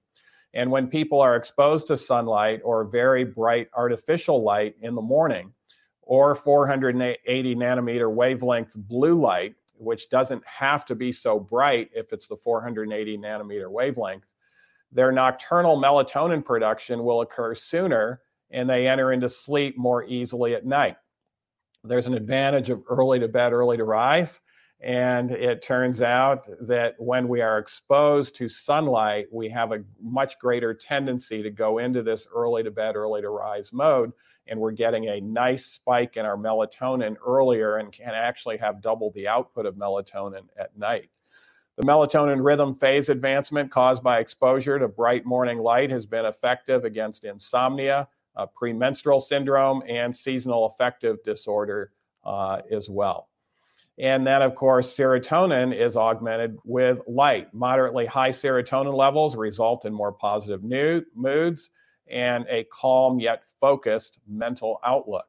[0.55, 5.53] And when people are exposed to sunlight or very bright artificial light in the morning,
[6.07, 12.27] or 480 nanometer wavelength blue light, which doesn't have to be so bright if it's
[12.27, 14.27] the 480 nanometer wavelength,
[14.93, 18.21] their nocturnal melatonin production will occur sooner
[18.51, 20.97] and they enter into sleep more easily at night.
[21.85, 24.41] There's an advantage of early to bed, early to rise.
[24.81, 30.39] And it turns out that when we are exposed to sunlight, we have a much
[30.39, 34.13] greater tendency to go into this early to bed, early to rise mode.
[34.47, 39.11] And we're getting a nice spike in our melatonin earlier and can actually have double
[39.13, 41.09] the output of melatonin at night.
[41.77, 46.85] The melatonin rhythm phase advancement caused by exposure to bright morning light has been effective
[46.85, 48.07] against insomnia,
[48.37, 51.93] uh, premenstrual syndrome, and seasonal affective disorder
[52.25, 53.29] uh, as well.
[53.99, 57.53] And then, of course, serotonin is augmented with light.
[57.55, 61.71] Moderately high serotonin levels result in more positive mood, moods
[62.11, 65.27] and a calm yet focused mental outlook.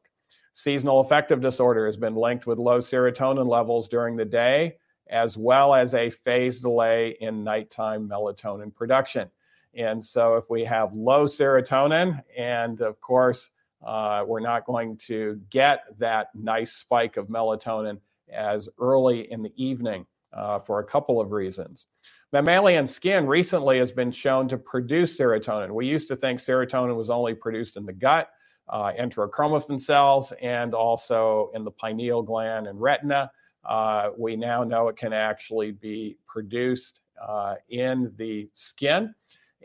[0.53, 4.77] Seasonal affective disorder has been linked with low serotonin levels during the day,
[5.09, 9.29] as well as a phase delay in nighttime melatonin production.
[9.77, 13.51] And so, if we have low serotonin, and of course,
[13.85, 17.99] uh, we're not going to get that nice spike of melatonin
[18.31, 21.87] as early in the evening uh, for a couple of reasons.
[22.33, 25.71] Mammalian skin recently has been shown to produce serotonin.
[25.71, 28.29] We used to think serotonin was only produced in the gut,
[28.67, 33.31] uh, enterochromaffin cells, and also in the pineal gland and retina.
[33.63, 39.13] Uh, we now know it can actually be produced uh, in the skin.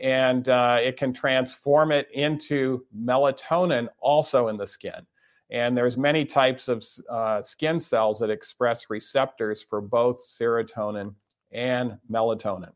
[0.01, 5.05] And uh, it can transform it into melatonin also in the skin.
[5.51, 11.13] And there's many types of uh, skin cells that express receptors for both serotonin
[11.51, 12.71] and melatonin.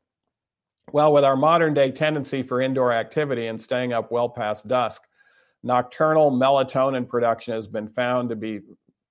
[0.91, 5.01] Well, with our modern day tendency for indoor activity and staying up well past dusk,
[5.63, 8.59] nocturnal melatonin production has been found to be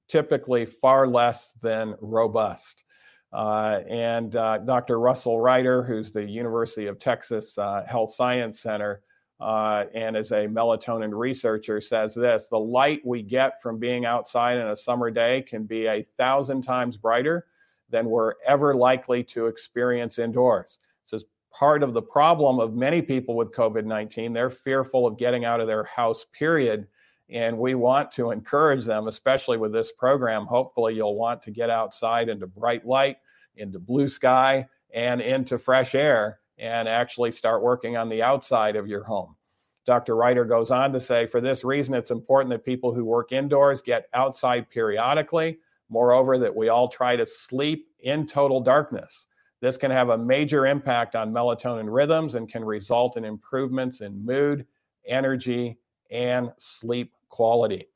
[0.09, 2.85] typically far less than robust.
[3.35, 5.01] Uh, and uh, Dr.
[5.01, 9.02] Russel Reiter, who's the University of Texas uh, Health Science Center
[9.40, 14.69] and is a melatonin researcher, says this the light we get from being outside in
[14.69, 17.47] a summer day can be a thousand times brighter
[17.90, 20.78] than we're ever likely to experience indoors.
[21.05, 24.32] This is part of the problem of many people with COVID 19.
[24.32, 26.86] They're fearful of getting out of their house, period.
[27.31, 30.44] And we want to encourage them, especially with this program.
[30.44, 33.16] Hopefully, you'll want to get outside into bright light,
[33.56, 38.86] into blue sky, and into fresh air and actually start working on the outside of
[38.86, 39.35] your home.
[39.86, 40.16] Dr.
[40.16, 43.82] Reiter goes on to say, for this reason, it's important that people who work indoors
[43.82, 45.59] get outside periodically.
[45.90, 49.26] Moreover, that we all try to sleep in total darkness.
[49.60, 54.24] This can have a major impact on melatonin rhythms and can result in improvements in
[54.24, 54.66] mood,
[55.06, 55.76] energy,
[56.10, 57.89] and sleep quality.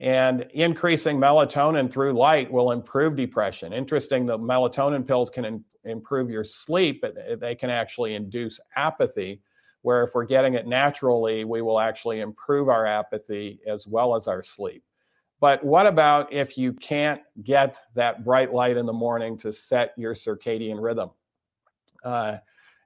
[0.00, 3.72] And increasing melatonin through light will improve depression.
[3.72, 9.40] Interesting, the melatonin pills can in, improve your sleep, but they can actually induce apathy.
[9.82, 14.28] Where if we're getting it naturally, we will actually improve our apathy as well as
[14.28, 14.82] our sleep.
[15.40, 19.92] But what about if you can't get that bright light in the morning to set
[19.96, 21.10] your circadian rhythm?
[22.04, 22.36] Uh,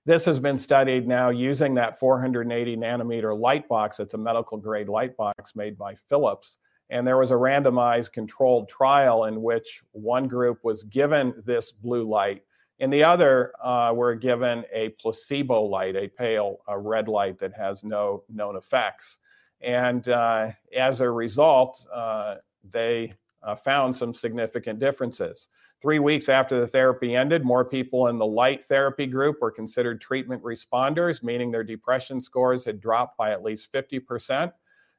[0.06, 4.00] this has been studied now using that 480 nanometer light box.
[4.00, 6.56] It's a medical grade light box made by Philips.
[6.90, 12.08] And there was a randomized controlled trial in which one group was given this blue
[12.08, 12.42] light
[12.78, 17.54] and the other uh, were given a placebo light, a pale a red light that
[17.54, 19.18] has no known effects.
[19.62, 22.36] And uh, as a result, uh,
[22.70, 25.48] they uh, found some significant differences.
[25.80, 30.00] Three weeks after the therapy ended, more people in the light therapy group were considered
[30.00, 34.52] treatment responders, meaning their depression scores had dropped by at least 50%.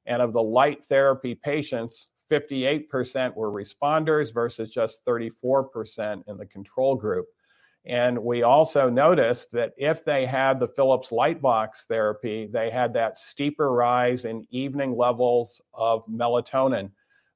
[0.08, 6.96] And of the light therapy patients, 58% were responders versus just 34% in the control
[6.96, 7.28] group.
[7.86, 13.18] And we also noticed that if they had the Philips Lightbox therapy, they had that
[13.18, 16.90] steeper rise in evening levels of melatonin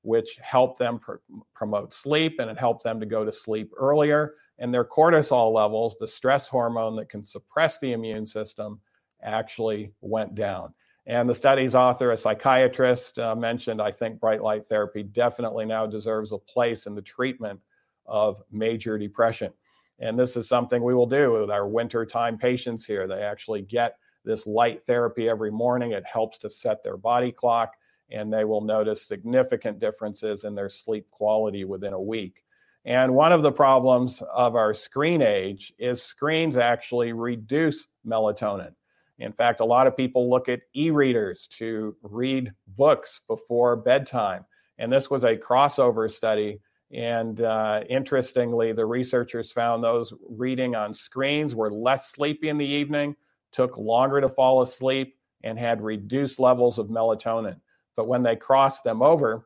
[0.03, 1.15] which helped them pr-
[1.53, 4.35] promote sleep and it helped them to go to sleep earlier.
[4.59, 8.79] And their cortisol levels, the stress hormone that can suppress the immune system,
[9.23, 10.73] actually went down.
[11.11, 15.85] And the study's author, a psychiatrist, uh, mentioned I think bright light therapy definitely now
[15.85, 17.59] deserves a place in the treatment
[18.05, 19.51] of major depression.
[19.99, 23.09] And this is something we will do with our wintertime patients here.
[23.09, 25.91] They actually get this light therapy every morning.
[25.91, 27.73] It helps to set their body clock
[28.09, 32.41] and they will notice significant differences in their sleep quality within a week.
[32.85, 38.75] And one of the problems of our screen age is screens actually reduce melatonin.
[39.21, 44.45] In fact, a lot of people look at e readers to read books before bedtime.
[44.79, 46.59] And this was a crossover study.
[46.91, 52.65] And uh, interestingly, the researchers found those reading on screens were less sleepy in the
[52.65, 53.15] evening,
[53.51, 57.59] took longer to fall asleep, and had reduced levels of melatonin.
[57.95, 59.45] But when they crossed them over,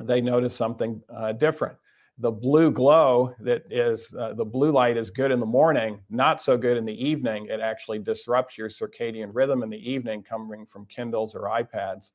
[0.00, 1.76] they noticed something uh, different.
[2.18, 6.40] The blue glow that is uh, the blue light is good in the morning, not
[6.40, 7.48] so good in the evening.
[7.50, 12.12] It actually disrupts your circadian rhythm in the evening coming from Kindles or iPads.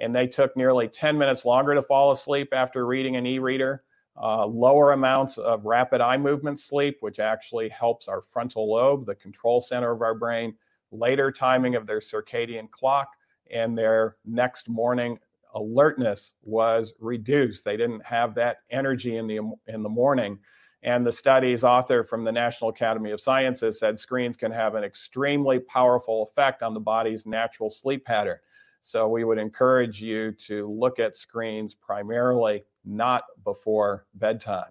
[0.00, 3.84] And they took nearly 10 minutes longer to fall asleep after reading an e reader.
[4.20, 9.14] Uh, lower amounts of rapid eye movement sleep, which actually helps our frontal lobe, the
[9.14, 10.54] control center of our brain,
[10.90, 13.08] later timing of their circadian clock,
[13.52, 15.18] and their next morning
[15.54, 17.64] alertness was reduced.
[17.64, 20.38] They didn't have that energy in the in the morning.
[20.82, 24.84] And the study's author from the National Academy of Sciences said screens can have an
[24.84, 28.36] extremely powerful effect on the body's natural sleep pattern.
[28.82, 34.70] So we would encourage you to look at screens primarily not before bedtime.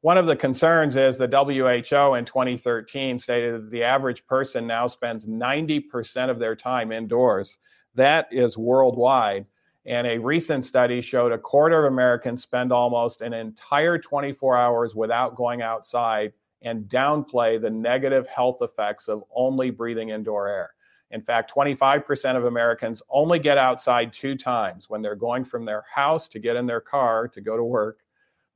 [0.00, 4.88] One of the concerns is the WHO in 2013 stated that the average person now
[4.88, 7.58] spends 90% of their time indoors.
[7.94, 9.46] That is worldwide.
[9.86, 14.94] And a recent study showed a quarter of Americans spend almost an entire 24 hours
[14.94, 16.32] without going outside
[16.62, 20.70] and downplay the negative health effects of only breathing indoor air.
[21.10, 25.84] In fact, 25% of Americans only get outside two times when they're going from their
[25.94, 28.00] house to get in their car to go to work,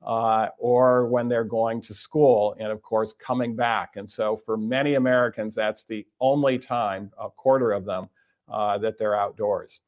[0.05, 3.95] uh, or when they're going to school, and of course, coming back.
[3.95, 8.09] And so, for many Americans, that's the only time, a quarter of them,
[8.51, 9.81] uh, that they're outdoors.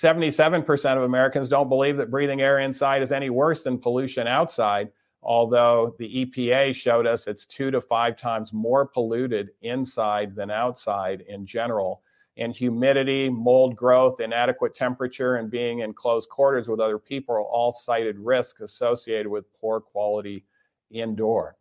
[0.00, 4.90] 77% of Americans don't believe that breathing air inside is any worse than pollution outside,
[5.22, 11.22] although the EPA showed us it's two to five times more polluted inside than outside
[11.28, 12.02] in general
[12.36, 17.42] and humidity, mold growth, inadequate temperature, and being in close quarters with other people are
[17.42, 20.44] all cited risks associated with poor quality
[20.92, 21.56] indoor.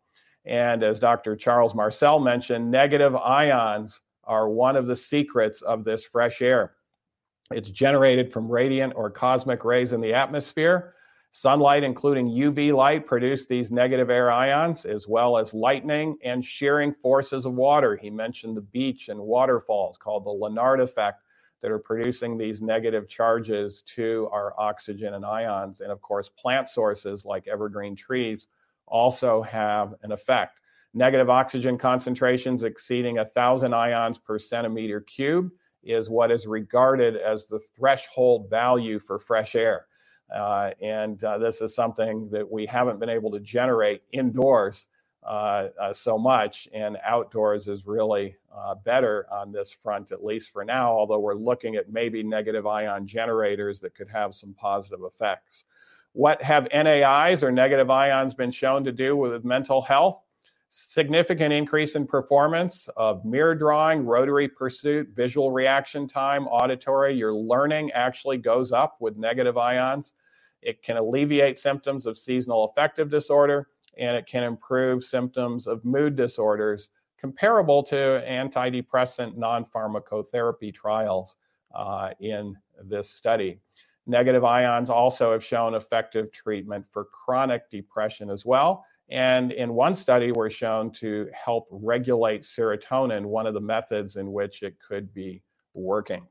[0.46, 1.36] And as Dr.
[1.36, 6.77] Charles-Marcel mentioned, negative ions are one of the secrets of this fresh air.
[7.52, 10.96] It's generated from radiant or cosmic rays in the atmosphere
[11.32, 16.94] Sunlight, including UV light, produce these negative air ions, as well as lightning and shearing
[16.94, 17.96] forces of water.
[17.96, 21.22] He mentioned the beach and waterfalls called the Lenard effect
[21.62, 25.82] that are producing these negative charges to our oxygen and ions.
[25.82, 28.48] And of course, plant sources like evergreen trees
[28.88, 30.60] also have an effect.
[30.96, 35.52] Negative oxygen concentrations exceeding 1,000 ions per centimeter cube
[35.88, 39.88] is what is regarded as the threshold value for fresh air.
[40.34, 44.88] Uh, and uh, this is something that we haven't been able to generate indoors
[45.24, 50.52] uh, uh so much, and outdoors is really uh, better on this front, at least
[50.52, 55.00] for now, although we're looking at maybe negative ion generators that could have some positive
[55.04, 55.66] effects.
[56.14, 60.24] What have NAIs or negative ions been shown to do with mental health?
[60.70, 67.16] Significant increase in performance of mirror drawing, rotary pursuit, visual reaction time, auditory.
[67.16, 70.14] Your learning actually goes up with negative ions.
[70.62, 76.16] It can alleviate symptoms of seasonal affective disorder, and it can improve symptoms of mood
[76.18, 77.96] disorders comparable to
[78.28, 81.38] antidepressant non pharmacotherapy trials
[81.74, 83.60] uh, in this study.
[84.06, 88.86] Negative ions also have shown effective treatment for chronic depression as well.
[89.10, 94.32] And in one study, were shown to help regulate serotonin, one of the methods in
[94.32, 95.42] which it could be
[95.74, 96.28] working.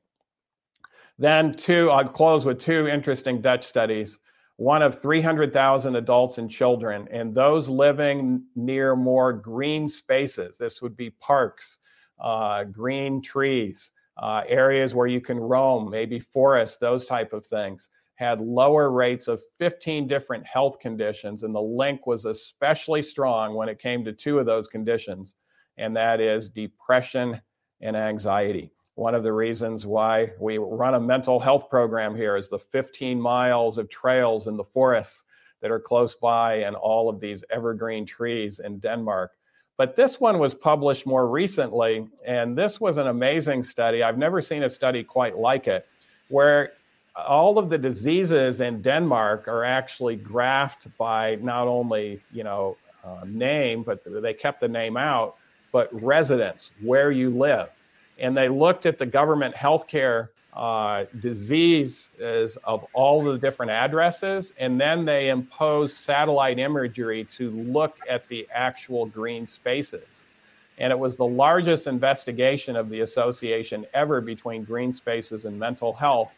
[1.18, 4.18] Then, two, I'll close with two interesting Dutch studies.
[4.56, 10.58] One of 300,000 adults and children, and those living near more green spaces.
[10.58, 11.78] This would be parks,
[12.18, 17.88] uh, green trees, uh, areas where you can roam, maybe forests, those type of things
[18.16, 23.68] had lower rates of 15 different health conditions, and the link was especially strong when
[23.68, 25.34] it came to two of those conditions,
[25.76, 27.40] and that is depression
[27.80, 28.72] and anxiety.
[28.94, 33.20] One of the reasons why we run a mental health program here is the 15
[33.20, 35.24] miles of trails in the forests
[35.60, 39.32] that are close by and all of these evergreen trees in Denmark.
[39.76, 44.02] But this one was published more recently, and this was an amazing study.
[44.02, 45.86] I've never seen a study quite like it,
[46.28, 46.72] where
[47.16, 53.20] all of the diseases in Denmark are actually graphed by not only you know uh,
[53.24, 55.36] name, but they kept the name out,
[55.72, 57.68] but residence, where you live,
[58.18, 64.80] and they looked at the government healthcare uh, diseases of all the different addresses, and
[64.80, 70.24] then they imposed satellite imagery to look at the actual green spaces.
[70.78, 75.92] And it was the largest investigation of the association ever between green spaces and mental
[75.92, 76.34] health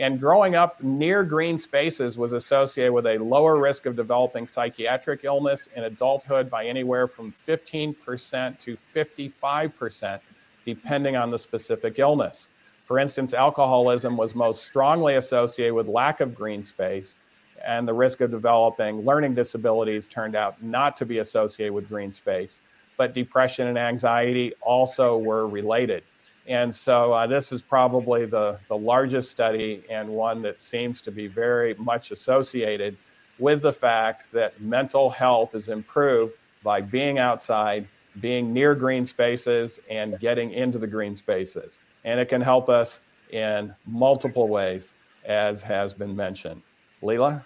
[0.00, 5.24] and growing up near green spaces was associated with a lower risk of developing psychiatric
[5.24, 10.20] illness in adulthood by anywhere from 15% to 55%,
[10.64, 12.48] depending on the specific illness.
[12.86, 17.18] For instance, alcoholism was most strongly associated with lack of green space,
[17.62, 22.10] and the risk of developing learning disabilities turned out not to be associated with green
[22.10, 22.62] space.
[22.96, 26.04] But depression and anxiety also were related.
[26.50, 31.12] And so uh, this is probably the, the largest study and one that seems to
[31.12, 32.96] be very much associated
[33.38, 37.86] with the fact that mental health is improved by being outside,
[38.20, 41.78] being near green spaces, and getting into the green spaces.
[42.04, 43.00] And it can help us
[43.30, 44.92] in multiple ways,
[45.24, 46.62] as has been mentioned.
[47.00, 47.44] Lela?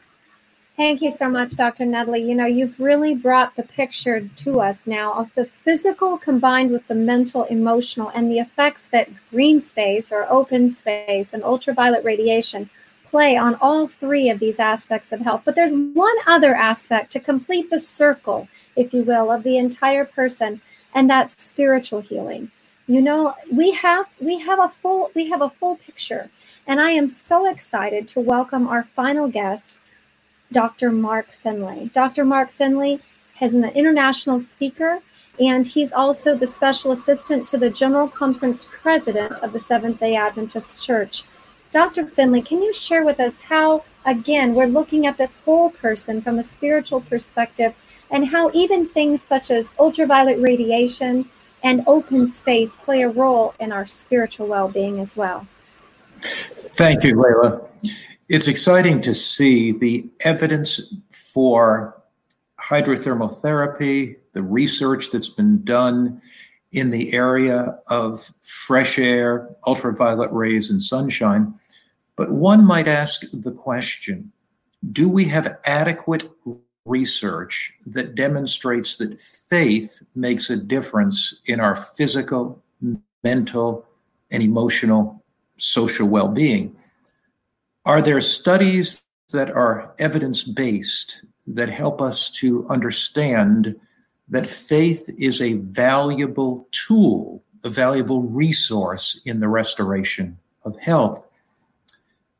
[0.76, 1.84] Thank you so much, Dr.
[1.84, 2.26] Nedley.
[2.26, 6.88] You know, you've really brought the picture to us now of the physical combined with
[6.88, 12.68] the mental, emotional, and the effects that green space or open space and ultraviolet radiation
[13.05, 15.42] play on all three of these aspects of health.
[15.44, 20.05] But there's one other aspect to complete the circle, if you will, of the entire
[20.05, 20.60] person,
[20.92, 22.51] and that's spiritual healing.
[22.88, 26.30] You know, we have we have a full we have a full picture.
[26.66, 29.78] And I am so excited to welcome our final guest,
[30.55, 30.90] Dr.
[30.90, 31.90] Mark Finley.
[31.93, 32.24] Dr.
[32.24, 33.01] Mark Finley
[33.43, 35.01] is an international speaker,
[35.39, 40.16] and he's also the special assistant to the General Conference president of the Seventh day
[40.16, 41.24] Adventist Church.
[41.72, 42.06] Dr.
[42.06, 46.39] Finley, can you share with us how again, we're looking at this whole person from
[46.39, 47.74] a spiritual perspective
[48.10, 51.28] and how even things such as ultraviolet radiation
[51.62, 55.47] and open space play a role in our spiritual well being as well.
[56.18, 57.68] Thank you, Lela.
[58.28, 62.01] It's exciting to see the evidence for
[62.59, 66.22] hydrothermal therapy, the research that's been done
[66.72, 71.55] in the area of fresh air, ultraviolet rays, and sunshine.
[72.16, 74.32] But one might ask the question
[74.92, 76.30] do we have adequate
[76.84, 82.62] research that demonstrates that faith makes a difference in our physical,
[83.22, 83.86] mental,
[84.30, 85.22] and emotional
[85.56, 86.76] social well being?
[87.86, 89.02] Are there studies
[89.32, 93.77] that are evidence based that help us to understand
[94.27, 101.27] that faith is a valuable tool, a valuable resource in the restoration of health?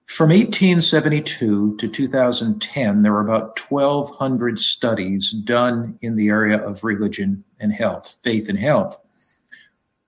[0.07, 7.45] From 1872 to 2010, there were about 1,200 studies done in the area of religion
[7.61, 8.97] and health, faith and health.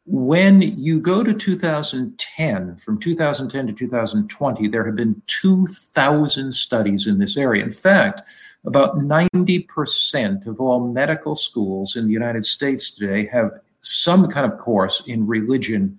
[0.09, 7.19] When you go to 2010, from 2010 to 2020, there have been 2,000 studies in
[7.19, 7.65] this area.
[7.65, 8.23] In fact,
[8.65, 13.51] about 90% of all medical schools in the United States today have
[13.81, 15.99] some kind of course in religion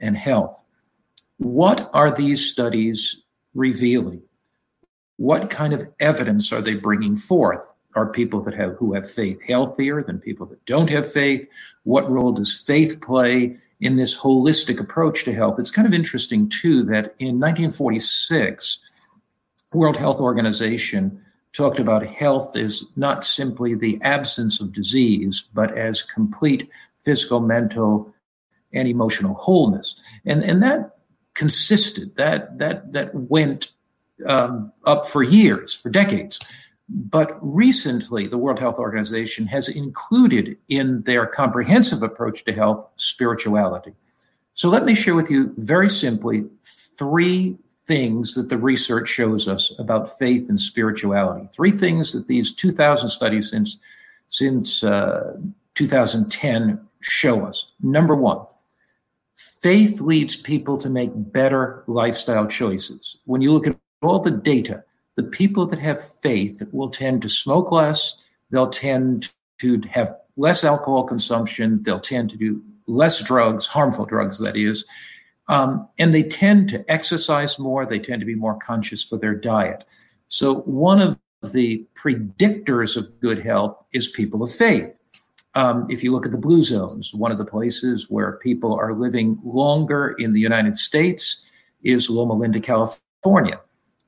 [0.00, 0.64] and health.
[1.38, 3.22] What are these studies
[3.54, 4.22] revealing?
[5.16, 7.72] What kind of evidence are they bringing forth?
[7.94, 11.48] Are people that have who have faith healthier than people that don't have faith?
[11.84, 15.58] What role does faith play in this holistic approach to health?
[15.58, 18.78] It's kind of interesting too that in 1946,
[19.72, 21.20] World Health Organization
[21.52, 26.68] talked about health as not simply the absence of disease, but as complete
[26.98, 28.12] physical, mental,
[28.72, 30.02] and emotional wholeness.
[30.24, 30.94] And, and that
[31.34, 32.16] consisted.
[32.16, 33.72] That that that went
[34.26, 36.38] um, up for years, for decades.
[36.96, 43.94] But recently, the World Health Organization has included in their comprehensive approach to health spirituality.
[44.52, 49.72] So let me share with you very simply three things that the research shows us
[49.76, 51.48] about faith and spirituality.
[51.52, 53.78] Three things that these 2,000 studies since
[54.28, 55.36] since uh,
[55.74, 57.72] 2010 show us.
[57.82, 58.46] Number one,
[59.34, 63.18] faith leads people to make better lifestyle choices.
[63.26, 64.84] When you look at all the data,
[65.16, 70.64] the people that have faith will tend to smoke less, they'll tend to have less
[70.64, 74.84] alcohol consumption, they'll tend to do less drugs, harmful drugs, that is,
[75.48, 79.34] um, and they tend to exercise more, they tend to be more conscious for their
[79.34, 79.84] diet.
[80.28, 81.18] So, one of
[81.52, 84.98] the predictors of good health is people of faith.
[85.54, 88.94] Um, if you look at the blue zones, one of the places where people are
[88.94, 91.48] living longer in the United States
[91.82, 93.60] is Loma Linda, California.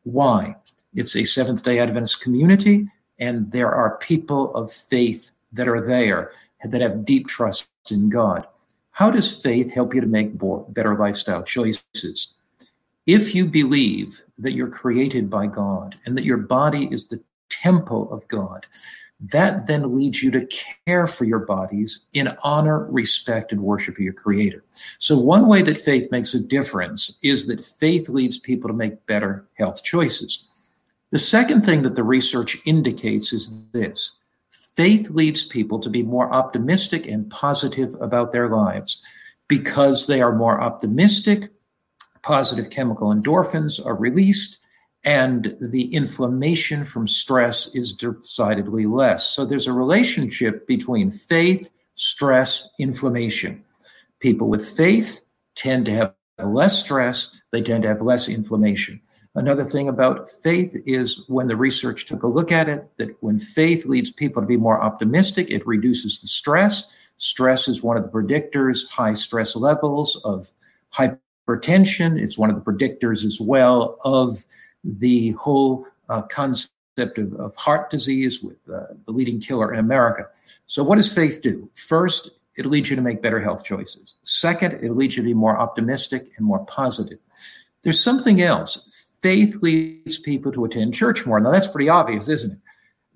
[0.03, 0.57] Why?
[0.97, 6.32] It's a Seventh day Adventist community, and there are people of faith that are there
[6.64, 8.47] that have deep trust in God.
[8.93, 12.35] How does faith help you to make better lifestyle choices?
[13.05, 18.10] If you believe that you're created by God and that your body is the temple
[18.10, 18.66] of God,
[19.20, 20.48] that then leads you to
[20.86, 24.64] care for your bodies in honor, respect, and worship of your Creator.
[24.98, 29.05] So, one way that faith makes a difference is that faith leads people to make
[29.05, 30.47] better health choices.
[31.12, 34.12] The second thing that the research indicates is this
[34.51, 39.03] faith leads people to be more optimistic and positive about their lives
[39.49, 41.51] because they are more optimistic.
[42.23, 44.61] Positive chemical endorphins are released
[45.05, 49.31] and the inflammation from stress is decidedly less.
[49.31, 53.62] So there's a relationship between faith, stress, inflammation.
[54.19, 55.23] People with faith
[55.55, 56.15] tend to have
[56.45, 59.01] less stress, they tend to have less inflammation.
[59.37, 63.39] Another thing about faith is when the research took a look at it, that when
[63.39, 66.91] faith leads people to be more optimistic, it reduces the stress.
[67.19, 70.53] Stress is one of the predictors, high stress levels of
[70.95, 72.19] hypertension.
[72.19, 74.47] It's one of the predictors as well of
[74.83, 80.27] the whole uh, concept of, of, heart disease with uh, the leading killer in America.
[80.65, 81.69] So, what does faith do?
[81.75, 84.15] First, it leads you to make better health choices.
[84.23, 87.19] Second, it leads you to be more optimistic and more positive.
[87.83, 88.95] There's something else.
[89.22, 91.40] Faith leads people to attend church more.
[91.40, 92.59] Now, that's pretty obvious, isn't it?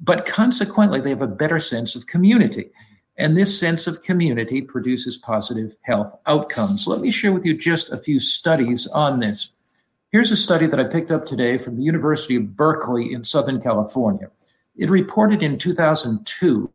[0.01, 2.70] But consequently, they have a better sense of community.
[3.16, 6.86] And this sense of community produces positive health outcomes.
[6.86, 9.51] Let me share with you just a few studies on this.
[10.10, 13.60] Here's a study that I picked up today from the University of Berkeley in Southern
[13.60, 14.31] California.
[14.77, 16.72] It reported in 2002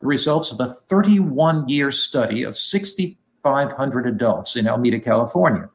[0.00, 5.68] the results of a 31 year study of 6,500 adults in Alameda, California.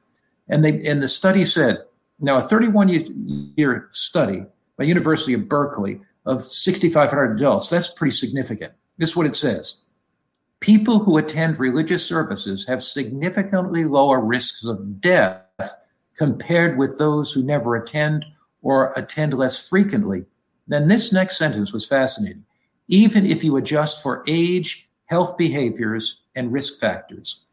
[0.47, 1.83] And, they, and the study said,
[2.19, 4.45] now a 31 year study
[4.77, 7.69] by University of Berkeley of 6,500 adults.
[7.69, 8.73] That's pretty significant.
[8.97, 9.81] This is what it says.
[10.59, 15.45] People who attend religious services have significantly lower risks of death
[16.17, 18.25] compared with those who never attend
[18.61, 20.25] or attend less frequently.
[20.67, 22.45] Then this next sentence was fascinating.
[22.89, 27.45] Even if you adjust for age, health behaviors, and risk factors.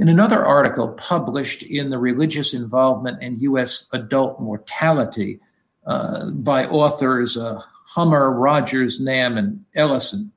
[0.00, 3.86] In another article published in the Religious Involvement and U.S.
[3.92, 5.40] Adult Mortality
[5.84, 10.32] uh, by authors uh, Hummer, Rogers, Nam, and Ellison,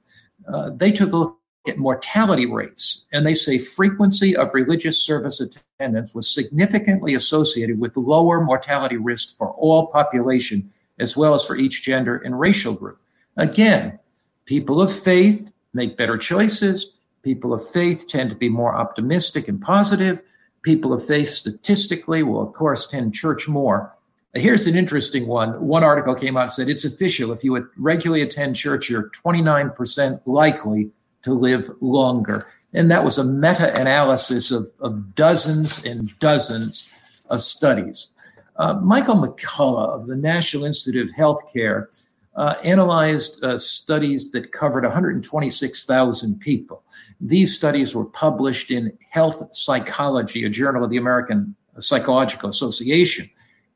[0.50, 5.40] uh, they took a look at mortality rates and they say frequency of religious service
[5.40, 10.70] attendance was significantly associated with lower mortality risk for all population
[11.00, 13.00] as well as for each gender and racial group.
[13.38, 13.98] Again,
[14.44, 16.93] people of faith make better choices.
[17.24, 20.22] People of faith tend to be more optimistic and positive.
[20.62, 23.94] People of faith statistically will, of course, tend church more.
[24.34, 25.66] Here's an interesting one.
[25.66, 27.32] One article came out and said it's official.
[27.32, 30.92] If you regularly attend church, you're 29% likely
[31.22, 32.46] to live longer.
[32.74, 36.92] And that was a meta analysis of, of, dozens and dozens
[37.30, 38.10] of studies.
[38.58, 41.88] Uh, Michael McCullough of the National Institute of Healthcare
[42.36, 46.84] uh, analyzed uh, studies that covered 126,000 people.
[47.22, 53.30] These studies were published in Health Psychology, a journal of the American Psychological Association.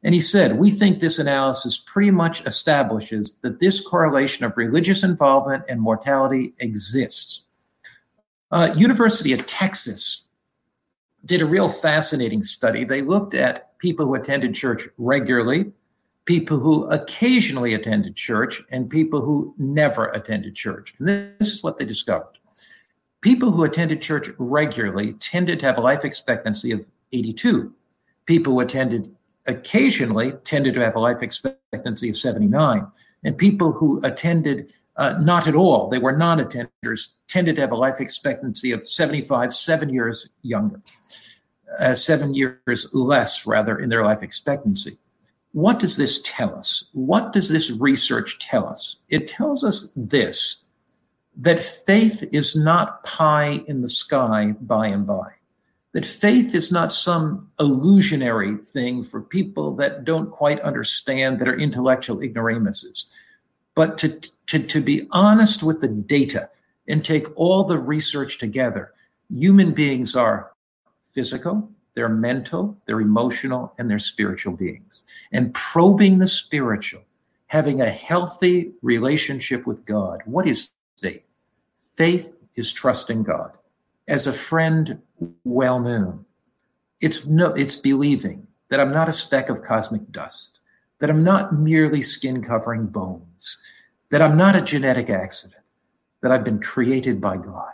[0.04, 5.04] And he said, We think this analysis pretty much establishes that this correlation of religious
[5.04, 7.46] involvement and mortality exists.
[8.52, 10.28] Uh, University of Texas
[11.26, 12.84] did a real fascinating study.
[12.84, 15.74] They looked at people who attended church regularly,
[16.28, 20.94] people who occasionally attended church and people who never attended church.
[21.00, 22.38] And this is what they discovered.
[23.22, 27.74] People who attended church regularly tended to have a life expectancy of 82.
[28.26, 29.16] People who attended
[29.48, 32.86] occasionally tended to have a life expectancy of 79.
[33.24, 37.72] And people who attended uh, not at all, they were non attenders, tended to have
[37.72, 40.82] a life expectancy of 75, seven years younger,
[41.80, 44.98] uh, seven years less, rather, in their life expectancy.
[45.54, 46.86] What does this tell us?
[46.94, 48.98] What does this research tell us?
[49.10, 50.64] It tells us this
[51.40, 55.34] that faith is not pie in the sky by and by.
[55.94, 61.58] That faith is not some illusionary thing for people that don't quite understand, that are
[61.58, 63.06] intellectual ignoramuses.
[63.76, 66.50] But to, to, to be honest with the data
[66.88, 68.94] and take all the research together,
[69.30, 70.52] human beings are
[71.04, 75.04] physical, they're mental, they're emotional, and they're spiritual beings.
[75.32, 77.02] And probing the spiritual,
[77.48, 80.22] having a healthy relationship with God.
[80.26, 80.70] What is
[81.02, 81.24] faith?
[81.96, 83.54] Faith is trusting God.
[84.08, 85.02] As a friend
[85.44, 86.26] well known,
[87.02, 90.60] it's no, it's believing that I'm not a speck of cosmic dust,
[91.00, 93.58] that I'm not merely skin covering bones,
[94.12, 95.64] that I'm not a genetic accident,
[96.22, 97.74] that I've been created by God.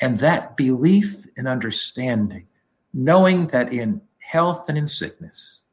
[0.00, 2.48] And that belief and understanding
[2.92, 5.64] knowing that in health and in sickness,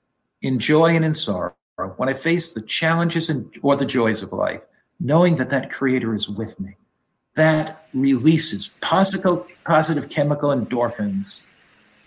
[0.41, 1.53] in joy and in sorrow,
[1.97, 4.65] when I face the challenges and, or the joys of life,
[4.99, 6.75] knowing that that creator is with me,
[7.35, 11.43] that releases positive, positive chemical endorphins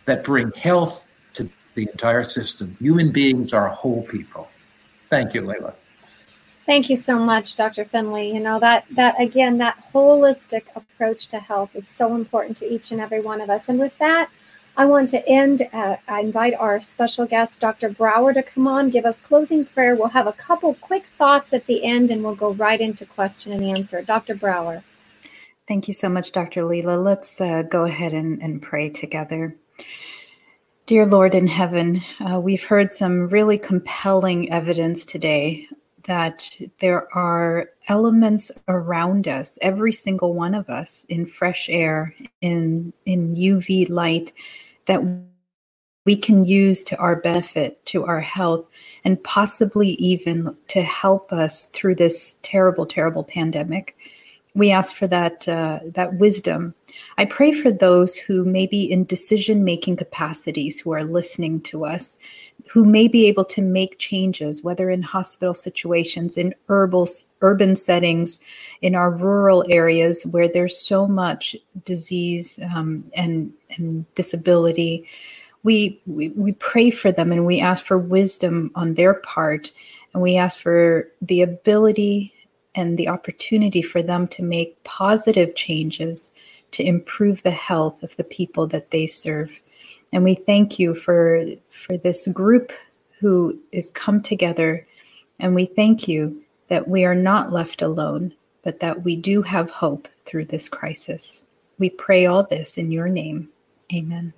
[0.06, 2.76] that bring health to the entire system.
[2.80, 4.48] Human beings are whole people.
[5.08, 5.74] Thank you, Lela.
[6.66, 7.84] Thank you so much, Dr.
[7.84, 8.32] Finley.
[8.32, 12.92] You know that that again, that holistic approach to health is so important to each
[12.92, 13.68] and every one of us.
[13.68, 14.30] And with that,
[14.80, 15.68] I want to end.
[15.74, 17.90] Uh, I invite our special guest, Dr.
[17.90, 19.94] Brauer, to come on, give us closing prayer.
[19.94, 23.52] We'll have a couple quick thoughts at the end, and we'll go right into question
[23.52, 24.00] and answer.
[24.00, 24.34] Dr.
[24.34, 24.82] Brauer.
[25.68, 26.64] Thank you so much, Dr.
[26.64, 26.96] Lela.
[26.96, 29.54] Let's uh, go ahead and, and, pray together.
[30.86, 35.68] Dear Lord in heaven, uh, we've heard some really compelling evidence today
[36.04, 42.94] that there are elements around us, every single one of us, in fresh air, in
[43.04, 44.32] in UV light,
[44.90, 45.04] that
[46.04, 48.68] we can use to our benefit, to our health,
[49.04, 53.96] and possibly even to help us through this terrible, terrible pandemic.
[54.52, 56.74] We ask for that uh, that wisdom.
[57.16, 61.84] I pray for those who may be in decision making capacities who are listening to
[61.84, 62.18] us,
[62.72, 67.06] who may be able to make changes, whether in hospital situations, in urban,
[67.42, 68.40] urban settings,
[68.82, 71.54] in our rural areas where there's so much
[71.84, 75.08] disease um, and, and disability.
[75.62, 79.72] We, we, we pray for them and we ask for wisdom on their part.
[80.12, 82.32] And we ask for the ability
[82.74, 86.30] and the opportunity for them to make positive changes
[86.72, 89.62] to improve the health of the people that they serve.
[90.12, 92.72] And we thank you for for this group
[93.20, 94.86] who is come together
[95.40, 99.70] And we thank you that we are not left alone, but that we do have
[99.70, 101.42] hope through this crisis.
[101.78, 103.48] We pray all this in your name.
[103.92, 104.32] Amen.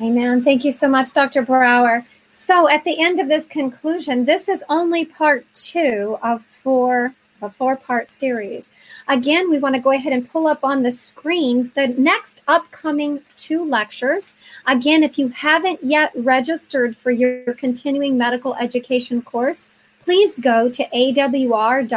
[0.00, 0.42] Amen.
[0.42, 1.42] Thank you so much, Dr.
[1.42, 2.04] Brauer.
[2.30, 7.50] So, at the end of this conclusion, this is only part two of four a
[7.50, 8.72] four part series.
[9.08, 13.20] Again, we want to go ahead and pull up on the screen the next upcoming
[13.36, 14.34] two lectures.
[14.66, 19.70] Again, if you haven't yet registered for your continuing medical education course,
[20.00, 21.92] please go to awr.org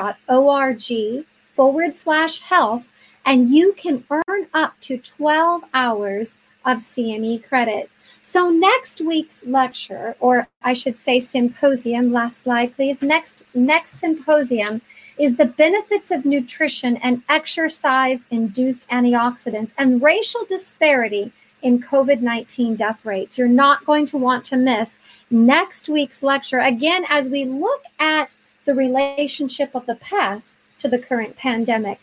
[1.54, 2.84] forward slash health
[3.26, 7.90] and you can earn up to 12 hours of CME credit.
[8.22, 13.02] So, next week's lecture, or I should say symposium, last slide, please.
[13.02, 14.82] Next, next symposium
[15.18, 21.32] is the benefits of nutrition and exercise induced antioxidants and racial disparity
[21.62, 23.38] in COVID 19 death rates.
[23.38, 25.00] You're not going to want to miss
[25.30, 28.36] next week's lecture again as we look at
[28.66, 32.00] the relationship of the past to the current pandemic.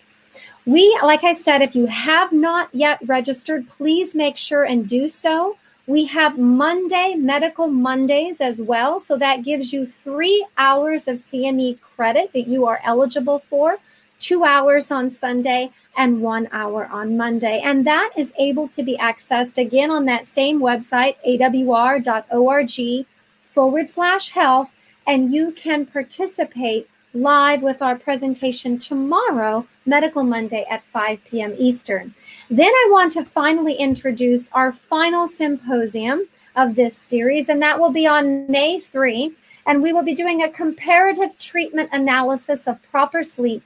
[0.65, 5.09] We, like I said, if you have not yet registered, please make sure and do
[5.09, 5.57] so.
[5.89, 9.01] We have Monday, Medical Mondays as well.
[9.01, 13.79] So that gives you three hours of CME credit that you are eligible for,
[14.21, 17.61] two hours on Sunday and one hour on Monday.
[17.65, 23.07] And that is able to be accessed again on that same website, awr.org
[23.45, 24.69] forward slash health.
[25.09, 31.55] And you can participate live with our presentation tomorrow, Medical Monday at 5 p.m.
[31.59, 32.15] Eastern.
[32.51, 36.27] Then I want to finally introduce our final symposium
[36.57, 39.35] of this series, and that will be on May 3.
[39.67, 43.63] And we will be doing a comparative treatment analysis of proper sleep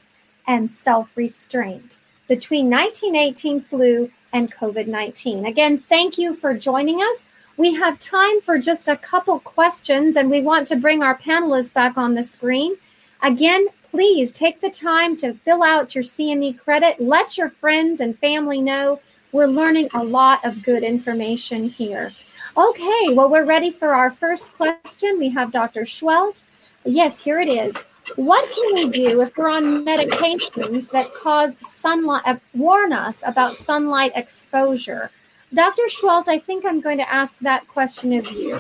[0.47, 1.99] and self restraint
[2.29, 5.47] between 1918 flu and COVID 19.
[5.47, 7.27] Again, thank you for joining us.
[7.57, 11.73] We have time for just a couple questions, and we want to bring our panelists
[11.73, 12.77] back on the screen.
[13.23, 17.01] Again, please take the time to fill out your CME credit.
[17.01, 19.01] Let your friends and family know
[19.33, 22.13] we're learning a lot of good information here.
[22.57, 25.19] Okay, well, we're ready for our first question.
[25.19, 25.83] We have Dr.
[25.83, 26.43] Seheult.
[26.85, 27.75] Yes, here it is.
[28.15, 33.57] What can we do if we're on medications that cause sunlight, uh, warn us about
[33.57, 35.11] sunlight exposure?
[35.53, 35.89] Dr.
[35.89, 38.59] Seheult, I think I'm going to ask that question of you.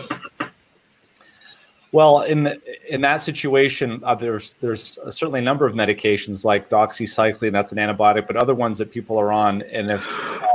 [1.93, 2.61] Well, in the,
[2.93, 7.79] in that situation, uh, there's there's certainly a number of medications like doxycycline, that's an
[7.79, 10.05] antibiotic, but other ones that people are on, and if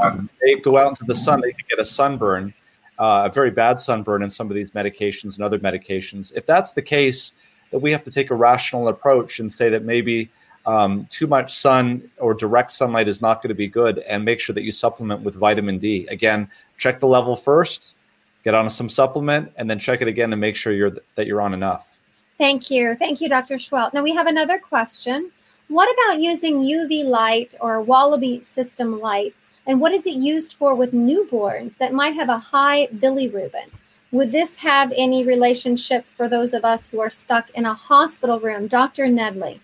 [0.02, 2.54] um, they go out into the sun, they can get a sunburn,
[3.00, 6.34] uh, a very bad sunburn in some of these medications and other medications.
[6.36, 7.34] If that's the case,
[7.72, 10.30] that we have to take a rational approach and say that maybe
[10.66, 14.42] um, too much sun or direct sunlight is not going to be good, and make
[14.42, 16.06] sure that you supplement with vitamin D.
[16.08, 17.96] Again, check the level first
[18.44, 21.42] get on some supplement, and then check it again to make sure you're that you're
[21.42, 21.98] on enough.
[22.38, 22.96] Thank you.
[22.96, 23.56] Thank you, Dr.
[23.56, 23.94] Seheult.
[23.94, 25.32] Now we have another question.
[25.68, 29.36] What about using UV light or Wallaby system light?
[29.68, 33.70] And what is it used for with newborns that might have a high bilirubin?
[34.12, 38.40] Would this have any relationship for those of us who are stuck in a hospital
[38.40, 38.68] room?
[38.68, 39.06] Dr.
[39.06, 39.60] Nedley.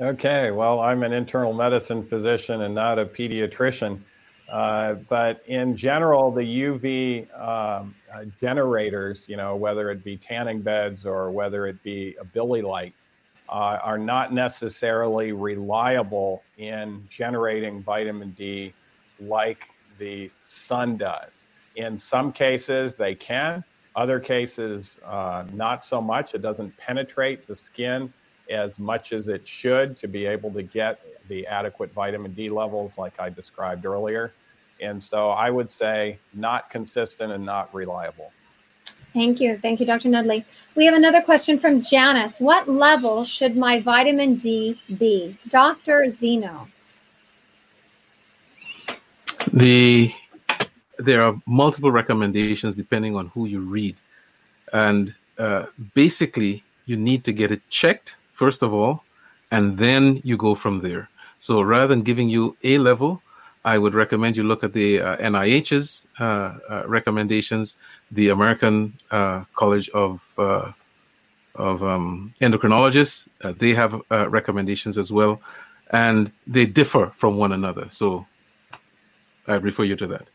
[0.00, 4.00] Okay, well, I'm an internal medicine physician and not a pediatrician.
[4.52, 10.60] Uh, but in general, the UV um, uh, generators, you know, whether it be tanning
[10.60, 12.94] beds or whether it be a bili light,
[13.48, 18.74] uh, are not necessarily reliable in generating vitamin D
[19.20, 19.68] like
[19.98, 21.46] the sun does.
[21.76, 23.64] In some cases, they can.
[23.96, 26.34] Other cases, uh, not so much.
[26.34, 28.12] It doesn't penetrate the skin
[28.50, 32.98] as much as it should to be able to get the adequate vitamin D levels,
[32.98, 34.32] like I described earlier.
[34.82, 38.32] And so I would say not consistent and not reliable.
[39.12, 39.58] Thank you.
[39.58, 40.08] Thank you, Dr.
[40.08, 40.44] Nedley.
[40.74, 42.40] We have another question from Janice.
[42.40, 45.38] What level should my vitamin D be?
[45.48, 46.08] Dr.
[46.08, 46.68] Zeno.
[49.52, 50.12] The
[50.98, 53.96] there are multiple recommendations depending on who you read.
[54.72, 59.04] And uh, basically, you need to get it checked, first of all,
[59.50, 61.08] and then you go from there.
[61.38, 63.20] So rather than giving you a level,
[63.64, 67.76] I would recommend you look at the uh, NIH's uh, uh, recommendations,
[68.10, 70.72] the American uh, College of uh,
[71.54, 73.28] of um, Endocrinologists.
[73.58, 75.40] They have recommendations as well,
[75.90, 77.86] and they differ from one another.
[77.90, 78.26] So
[79.46, 80.28] I refer you to that.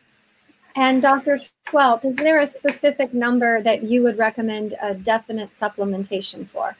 [0.76, 1.40] And Dr.
[1.66, 6.76] Seheult, is there a specific number that you would recommend a definite supplementation for?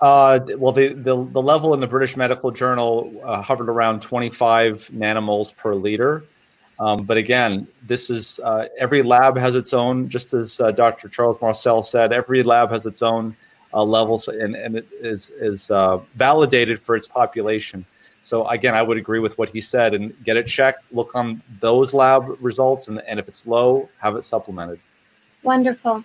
[0.00, 4.90] Uh, well, the, the, the level in the British Medical Journal uh, hovered around 25
[4.92, 6.24] nanomoles per liter.
[6.78, 11.08] Um, but again, this is uh, every lab has its own, just as uh, Dr.
[11.08, 13.36] Charles-Marcel said, every lab has its own
[13.72, 17.86] uh, levels, and, and it is, is uh, validated for its population.
[18.24, 20.92] So again, I would agree with what he said and get it checked.
[20.92, 24.80] Look on those lab results, and, and if it's low, have it supplemented.
[25.42, 26.04] Wonderful.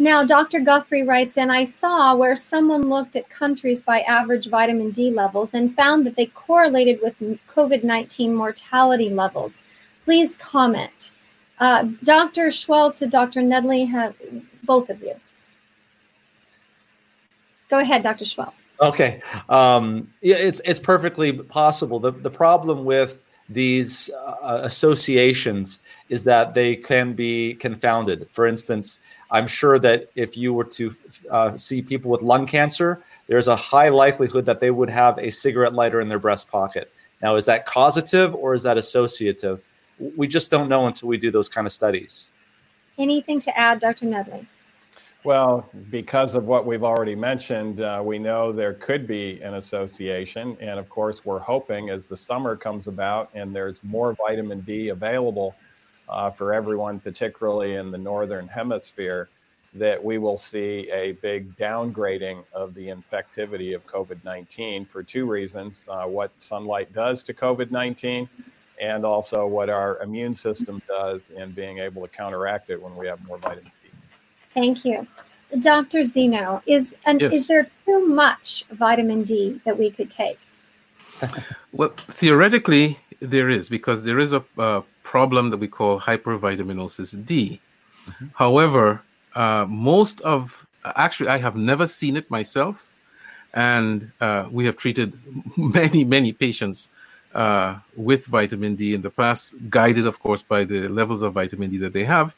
[0.00, 0.60] Now, Dr.
[0.60, 5.52] Guthrie writes, and I saw where someone looked at countries by average vitamin D levels
[5.52, 9.58] and found that they correlated with COVID 19 mortality levels.
[10.02, 11.12] Please comment.
[11.58, 12.50] Uh, Dr.
[12.50, 13.42] Seheult to Dr.
[13.42, 14.14] Nedley, have
[14.64, 15.16] both of you.
[17.68, 18.24] Go ahead, Dr.
[18.24, 18.54] Seheult.
[18.80, 19.20] Okay.
[19.50, 22.00] Um, yeah, it's, it's perfectly possible.
[22.00, 23.18] The, the problem with
[23.50, 28.28] these uh, associations is that they can be confounded.
[28.30, 28.98] For instance,
[29.30, 30.94] I'm sure that if you were to
[31.30, 35.30] uh, see people with lung cancer, there's a high likelihood that they would have a
[35.30, 36.92] cigarette lighter in their breast pocket.
[37.22, 39.60] Now, is that causative or is that associative?
[40.16, 42.28] We just don't know until we do those kind of studies.
[42.98, 44.06] Anything to add, Dr.
[44.06, 44.46] Nedley?
[45.22, 50.56] Well, because of what we've already mentioned, uh, we know there could be an association.
[50.60, 54.88] And of course, we're hoping as the summer comes about and there's more vitamin D
[54.88, 55.54] available
[56.10, 59.28] uh, for everyone, particularly in the northern hemisphere,
[59.72, 65.26] that we will see a big downgrading of the infectivity of COVID 19 for two
[65.26, 68.28] reasons uh, what sunlight does to COVID 19,
[68.80, 73.06] and also what our immune system does in being able to counteract it when we
[73.06, 73.90] have more vitamin D.
[74.54, 75.06] Thank you.
[75.58, 76.04] Dr.
[76.04, 77.34] Zeno, is, an, yes.
[77.34, 80.38] is there too much vitamin D that we could take?
[81.72, 87.60] well, theoretically, there is because there is a, a problem that we call hypervitaminosis D.
[88.06, 88.26] Mm-hmm.
[88.34, 89.02] However,
[89.34, 92.86] uh, most of actually, I have never seen it myself,
[93.52, 95.18] and uh, we have treated
[95.56, 96.90] many, many patients
[97.34, 101.70] uh, with vitamin D in the past, guided, of course, by the levels of vitamin
[101.70, 102.28] D that they have,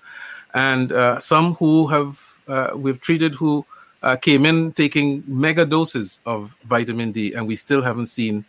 [0.54, 2.12] and uh, some who have
[2.48, 3.66] uh, we've treated who
[4.02, 8.46] uh, came in taking mega doses of vitamin D, and we still haven't seen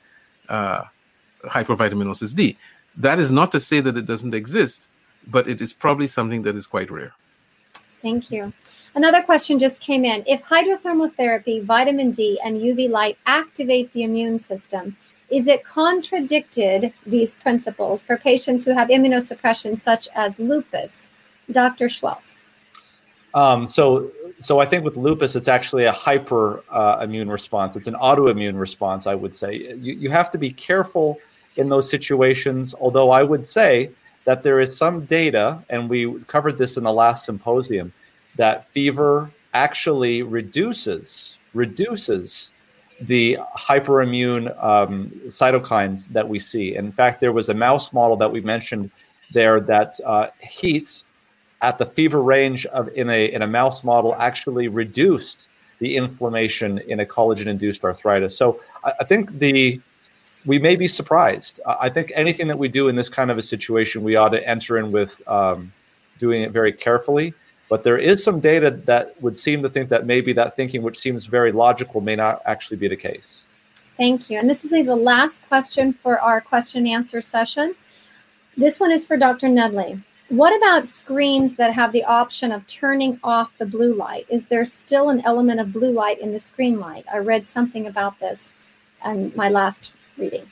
[0.49, 2.57] hypervitaminosis D.
[2.97, 4.87] That is not to say that it doesn't exist,
[5.27, 7.13] but it is probably something that is quite rare.
[8.01, 8.53] Thank you.
[8.95, 10.23] Another question just came in.
[10.27, 14.95] If hydrothermal therapy, vitamin D, and UV light activate the immune system,
[15.29, 21.11] is it contradicted these principles for patients who have immunosuppression such as lupus?
[21.51, 21.87] Dr.
[21.87, 22.35] Seheult.
[23.33, 27.75] Um, so, so I think with lupus, it's actually a hyper uh, immune response.
[27.75, 29.73] It's an autoimmune response, I would say.
[29.79, 31.17] You, you have to be careful
[31.55, 33.91] in those situations, although I would say
[34.25, 37.93] that there is some data, and we covered this in the last symposium,
[38.35, 42.49] that fever actually reduces reduces
[43.01, 46.75] the hyperimmune um, cytokines that we see.
[46.75, 48.89] In fact, there was a mouse model that we mentioned
[49.33, 51.03] there that uh, heat
[51.61, 55.47] at the fever range of in a in a mouse model actually reduced
[55.79, 58.37] the inflammation in a collagen induced arthritis.
[58.37, 59.81] So I, I think the
[60.45, 61.59] we may be surprised.
[61.65, 64.47] I think anything that we do in this kind of a situation, we ought to
[64.47, 65.71] enter in with um,
[66.17, 67.33] doing it very carefully.
[67.69, 70.99] But there is some data that would seem to think that maybe that thinking, which
[70.99, 73.43] seems very logical, may not actually be the case.
[73.97, 74.37] Thank you.
[74.37, 77.73] And this is the last question for our question and answer session.
[78.57, 79.47] This one is for Dr.
[79.47, 80.03] Nedley.
[80.29, 84.25] What about screens that have the option of turning off the blue light?
[84.29, 87.05] Is there still an element of blue light in the screen light?
[87.11, 88.53] I read something about this
[89.05, 90.49] in my last reading.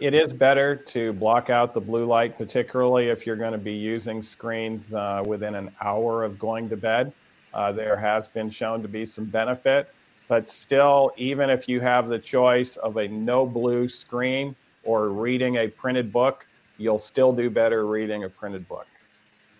[0.00, 3.74] It is better to block out the blue light, particularly if you're going to be
[3.74, 7.12] using screens uh, within an hour of going to bed.
[7.52, 9.92] Uh, there has been shown to be some benefit,
[10.26, 15.56] but still, even if you have the choice of a no blue screen or reading
[15.56, 16.46] a printed book,
[16.78, 18.86] you'll still do better reading a printed book.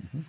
[0.03, 0.21] Mm-hmm.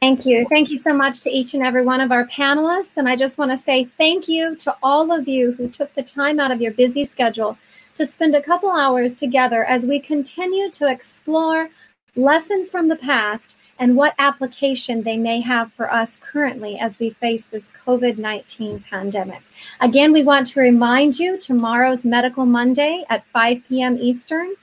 [0.00, 0.44] Thank you.
[0.48, 2.96] Thank you so much to each and every one of our panelists.
[2.96, 6.02] And I just want to say thank you to all of you who took the
[6.02, 7.56] time out of your busy schedule
[7.94, 11.68] to spend a couple hours together as we continue to explore
[12.16, 17.10] lessons from the past and what application they may have for us currently as we
[17.10, 19.42] face this COVID 19 pandemic.
[19.80, 23.98] Again, we want to remind you tomorrow's Medical Monday at 5 p.m.
[23.98, 24.54] Eastern.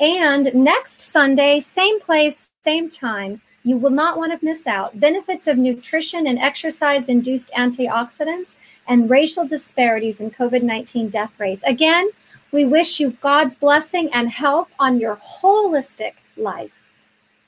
[0.00, 5.48] And next Sunday, same place, same time, you will not want to miss out benefits
[5.48, 8.56] of nutrition and exercise induced antioxidants
[8.86, 11.64] and racial disparities in COVID 19 death rates.
[11.66, 12.10] Again,
[12.52, 16.80] we wish you God's blessing and health on your holistic life.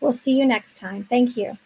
[0.01, 1.05] We'll see you next time.
[1.09, 1.59] Thank you.